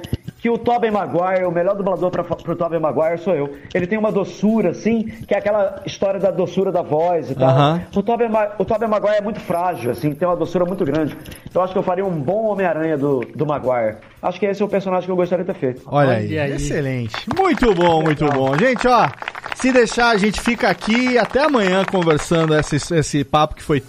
[0.42, 3.56] que o Tobey Maguire, o melhor dublador para pro Tobey Maguire sou eu.
[3.76, 7.50] Ele tem uma doçura, assim, que é aquela história da doçura da voz e tal.
[7.50, 7.82] Aham.
[7.96, 8.28] O, Tobey
[8.58, 11.16] o Tobey Maguire é muito frágil, assim, tem uma doçura muito grande.
[11.54, 13.98] Eu acho que eu faria um bom Homem-Aranha do, do Maguire.
[14.20, 15.84] Acho que esse é o personagem que eu gostaria de ter feito.
[15.86, 16.34] Olha, aí.
[16.54, 17.16] excelente.
[17.38, 18.58] Muito bom, muito bom.
[18.58, 19.10] Gente, ó,
[19.54, 23.84] se deixar, a gente fica aqui até amanhã conversando esse, esse papo que foi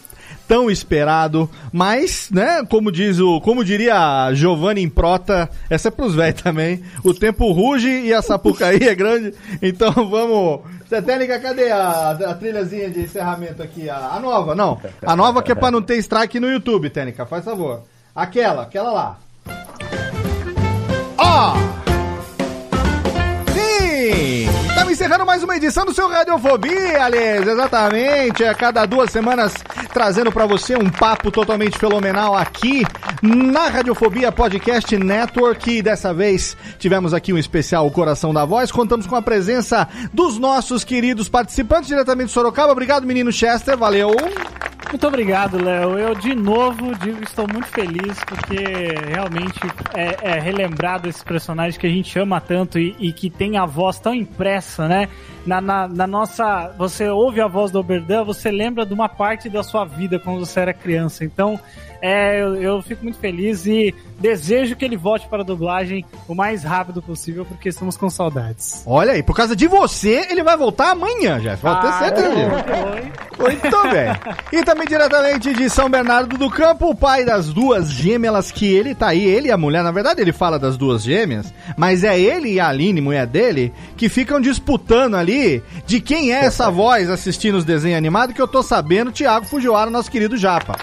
[0.47, 6.43] tão esperado, mas, né, como diz o, como diria Giovanni Improta, essa é pros velhos
[6.43, 10.61] também, o tempo ruge e a sapucaí é grande, então vamos...
[11.07, 13.89] Técnica, cadê a, a trilhazinha de encerramento aqui?
[13.89, 14.79] A, a nova, não.
[15.01, 17.81] A nova que é pra não ter strike no YouTube, Técnica, faz favor.
[18.15, 19.19] Aquela, aquela lá.
[21.17, 21.55] Ó!
[23.55, 24.62] Sim!
[24.83, 28.43] Estamos encerrando mais uma edição do seu Radiofobia, Aliás, exatamente.
[28.43, 29.55] A cada duas semanas
[29.93, 32.85] trazendo pra você um papo totalmente fenomenal aqui
[33.23, 35.71] na Radiofobia Podcast Network.
[35.71, 38.73] E dessa vez tivemos aqui um especial Coração da Voz.
[38.73, 42.73] Contamos com a presença dos nossos queridos participantes diretamente de Sorocaba.
[42.73, 43.79] Obrigado, menino Chester.
[43.79, 44.17] Valeu.
[44.93, 45.99] Muito obrigado, Léo.
[45.99, 49.59] Eu, de novo, digo, estou muito feliz porque realmente
[49.95, 53.65] é, é relembrado esse personagem que a gente ama tanto e, e que tem a
[53.65, 55.09] voz tão impressa, né?
[55.47, 56.75] Na, na, na nossa.
[56.79, 60.45] Você ouve a voz do Oberdan, você lembra de uma parte da sua vida quando
[60.45, 61.25] você era criança.
[61.25, 61.59] Então,
[62.03, 66.35] é, eu, eu fico muito feliz e desejo que ele volte para a dublagem o
[66.35, 68.83] mais rápido possível porque estamos com saudades.
[68.85, 71.57] Olha aí, por causa de você, ele vai voltar amanhã, já.
[71.57, 72.29] Pode ter Ah, certeza.
[73.39, 74.33] Muito bem.
[74.61, 78.95] E também diretamente de São Bernardo do Campo, o pai das duas gêmeas que ele
[78.95, 82.19] tá aí, ele e a mulher, na verdade ele fala das duas gêmeas, mas é
[82.21, 87.09] ele e a Aline, mulher dele, que ficam disputando ali de quem é essa voz
[87.09, 90.77] assistindo os desenhos animados que eu tô sabendo, Thiago Fujiwara, nosso querido Japa.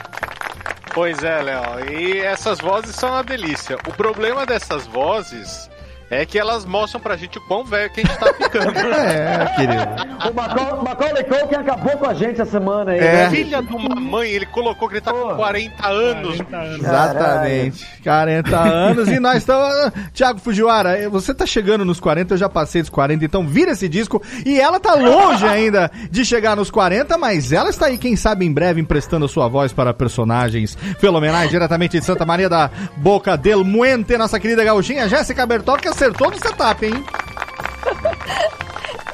[0.94, 1.91] Pois é, Léo.
[1.91, 3.78] E essas vozes são uma delícia.
[3.88, 5.70] O problema dessas vozes
[6.10, 8.69] é que elas mostram pra gente o quão velho que a gente tá ficando.
[8.99, 10.30] É, querido.
[10.30, 12.99] O Macaulay, Macaulay Culkin acabou com a gente essa semana aí.
[12.99, 13.02] É.
[13.02, 13.30] né?
[13.30, 16.40] Filha de uma mãe, ele colocou que ele tá com 40 anos.
[16.80, 17.86] Exatamente.
[18.03, 19.91] 40 anos e nós estamos.
[20.14, 23.88] Tiago Fujiwara, você tá chegando nos 40, eu já passei dos 40, então vira esse
[23.88, 24.22] disco.
[24.45, 28.45] E ela tá longe ainda de chegar nos 40, mas ela está aí, quem sabe,
[28.45, 33.64] em breve, emprestando sua voz para personagens fenomenais, diretamente de Santa Maria da Boca del
[33.64, 36.93] Muente, nossa querida gauchinha Jéssica Bertol, que acertou no setup, hein?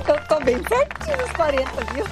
[0.08, 2.06] Eu tô bem pertinho dos 40, viu?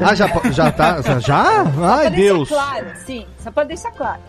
[0.00, 0.96] Ah, já, já tá?
[1.18, 1.64] Já?
[1.82, 2.48] Ai, Deus.
[2.48, 4.20] claro, sim, só pra deixar claro.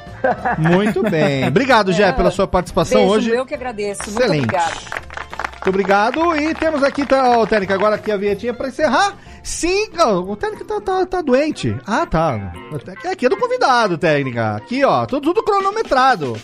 [0.57, 1.47] Muito bem.
[1.47, 3.29] Obrigado, Jé, pela sua participação Beijo, hoje.
[3.29, 4.01] Eu que agradeço.
[4.05, 4.43] Muito Excelente.
[4.45, 4.73] obrigada.
[4.73, 6.35] Muito obrigado.
[6.35, 9.13] E temos aqui, tá, ó, Técnica, agora aqui a vinhetinha pra encerrar.
[9.43, 9.89] Sim,
[10.25, 11.75] o Técnica tá, tá, tá doente.
[11.85, 12.51] Ah, tá.
[13.11, 14.55] Aqui é do convidado, Técnica.
[14.55, 16.35] Aqui, ó, tudo, tudo cronometrado.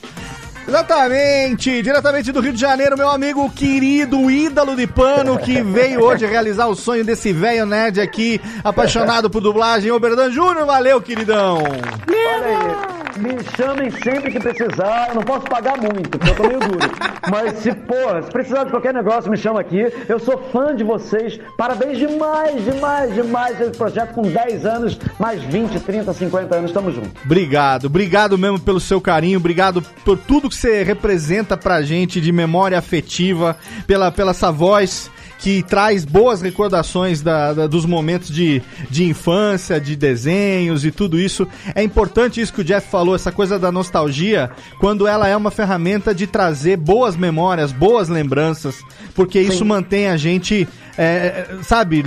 [0.70, 6.28] Exatamente, diretamente do Rio de Janeiro, meu amigo querido ídolo de pano que veio hoje
[6.28, 10.68] realizar o sonho desse velho nerd aqui, apaixonado por dublagem, Oberdan Júnior.
[10.68, 11.58] Valeu, queridão.
[11.58, 15.10] Olha aí, me chamem sempre que precisar.
[15.10, 16.92] Eu não posso pagar muito, porque eu tô meio duro.
[17.30, 19.92] Mas se, porra, se precisar de qualquer negócio, me chama aqui.
[20.08, 21.40] Eu sou fã de vocês.
[21.58, 23.60] Parabéns demais, demais, demais.
[23.60, 26.72] Esse projeto com 10 anos, mais 20, 30, 50 anos.
[26.72, 27.10] Tamo junto.
[27.26, 32.32] Obrigado, obrigado mesmo pelo seu carinho, obrigado por tudo que você representa pra gente de
[32.32, 33.58] memória afetiva,
[33.88, 35.10] pela, pela essa voz
[35.40, 41.18] que traz boas recordações da, da- dos momentos de, de infância, de desenhos e tudo
[41.18, 41.48] isso.
[41.74, 45.50] É importante isso que o Jeff falou, essa coisa da nostalgia, quando ela é uma
[45.50, 48.76] ferramenta de trazer boas memórias, boas lembranças,
[49.16, 50.68] porque isso mantém a gente
[51.02, 52.04] é, sabe,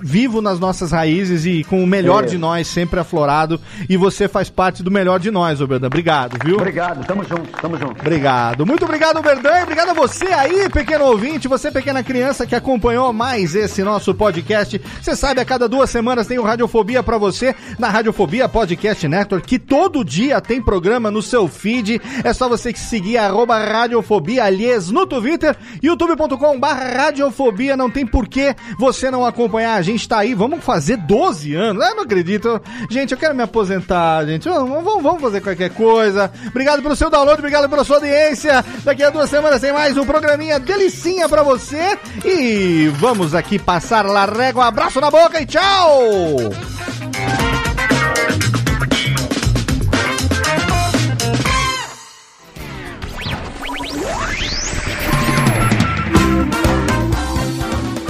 [0.00, 2.26] vivo nas nossas raízes e com o melhor É.
[2.28, 3.60] de nós sempre aflorado.
[3.88, 5.88] E você faz parte do melhor de nós, Oberdan.
[5.88, 6.54] Obrigado, viu?
[6.56, 8.00] Obrigado, tamo junto, tamo junto.
[8.00, 8.64] Obrigado.
[8.64, 9.62] Muito obrigado, Berdan.
[9.64, 14.80] Obrigado a você aí, pequeno ouvinte, você, pequena criança que acompanhou mais esse nosso podcast.
[15.02, 19.46] Você sabe, a cada duas semanas tem o Radiofobia pra você na Radiofobia Podcast Network,
[19.46, 22.00] que todo dia tem programa no seu feed.
[22.22, 27.76] É só você seguir arroba Radiofobia, aliás, no Twitter, youtube.com barra Radiofobia.
[27.76, 29.74] Não tem por que você não acompanhar.
[29.74, 31.84] A gente tá aí, vamos fazer 12 anos.
[31.84, 32.60] Eu não acredito.
[32.90, 34.48] Gente, eu quero me aposentar, gente.
[34.48, 36.30] Vamos, vamos, vamos fazer qualquer coisa.
[36.46, 38.64] Obrigado pelo seu download, obrigado pela sua audiência.
[38.84, 41.98] Daqui a duas semanas tem mais um programinha delicinha pra você.
[42.24, 44.66] E vamos aqui passar la régua.
[44.66, 46.36] Abraço na boca e tchau!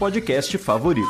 [0.00, 1.04] podcast favorito.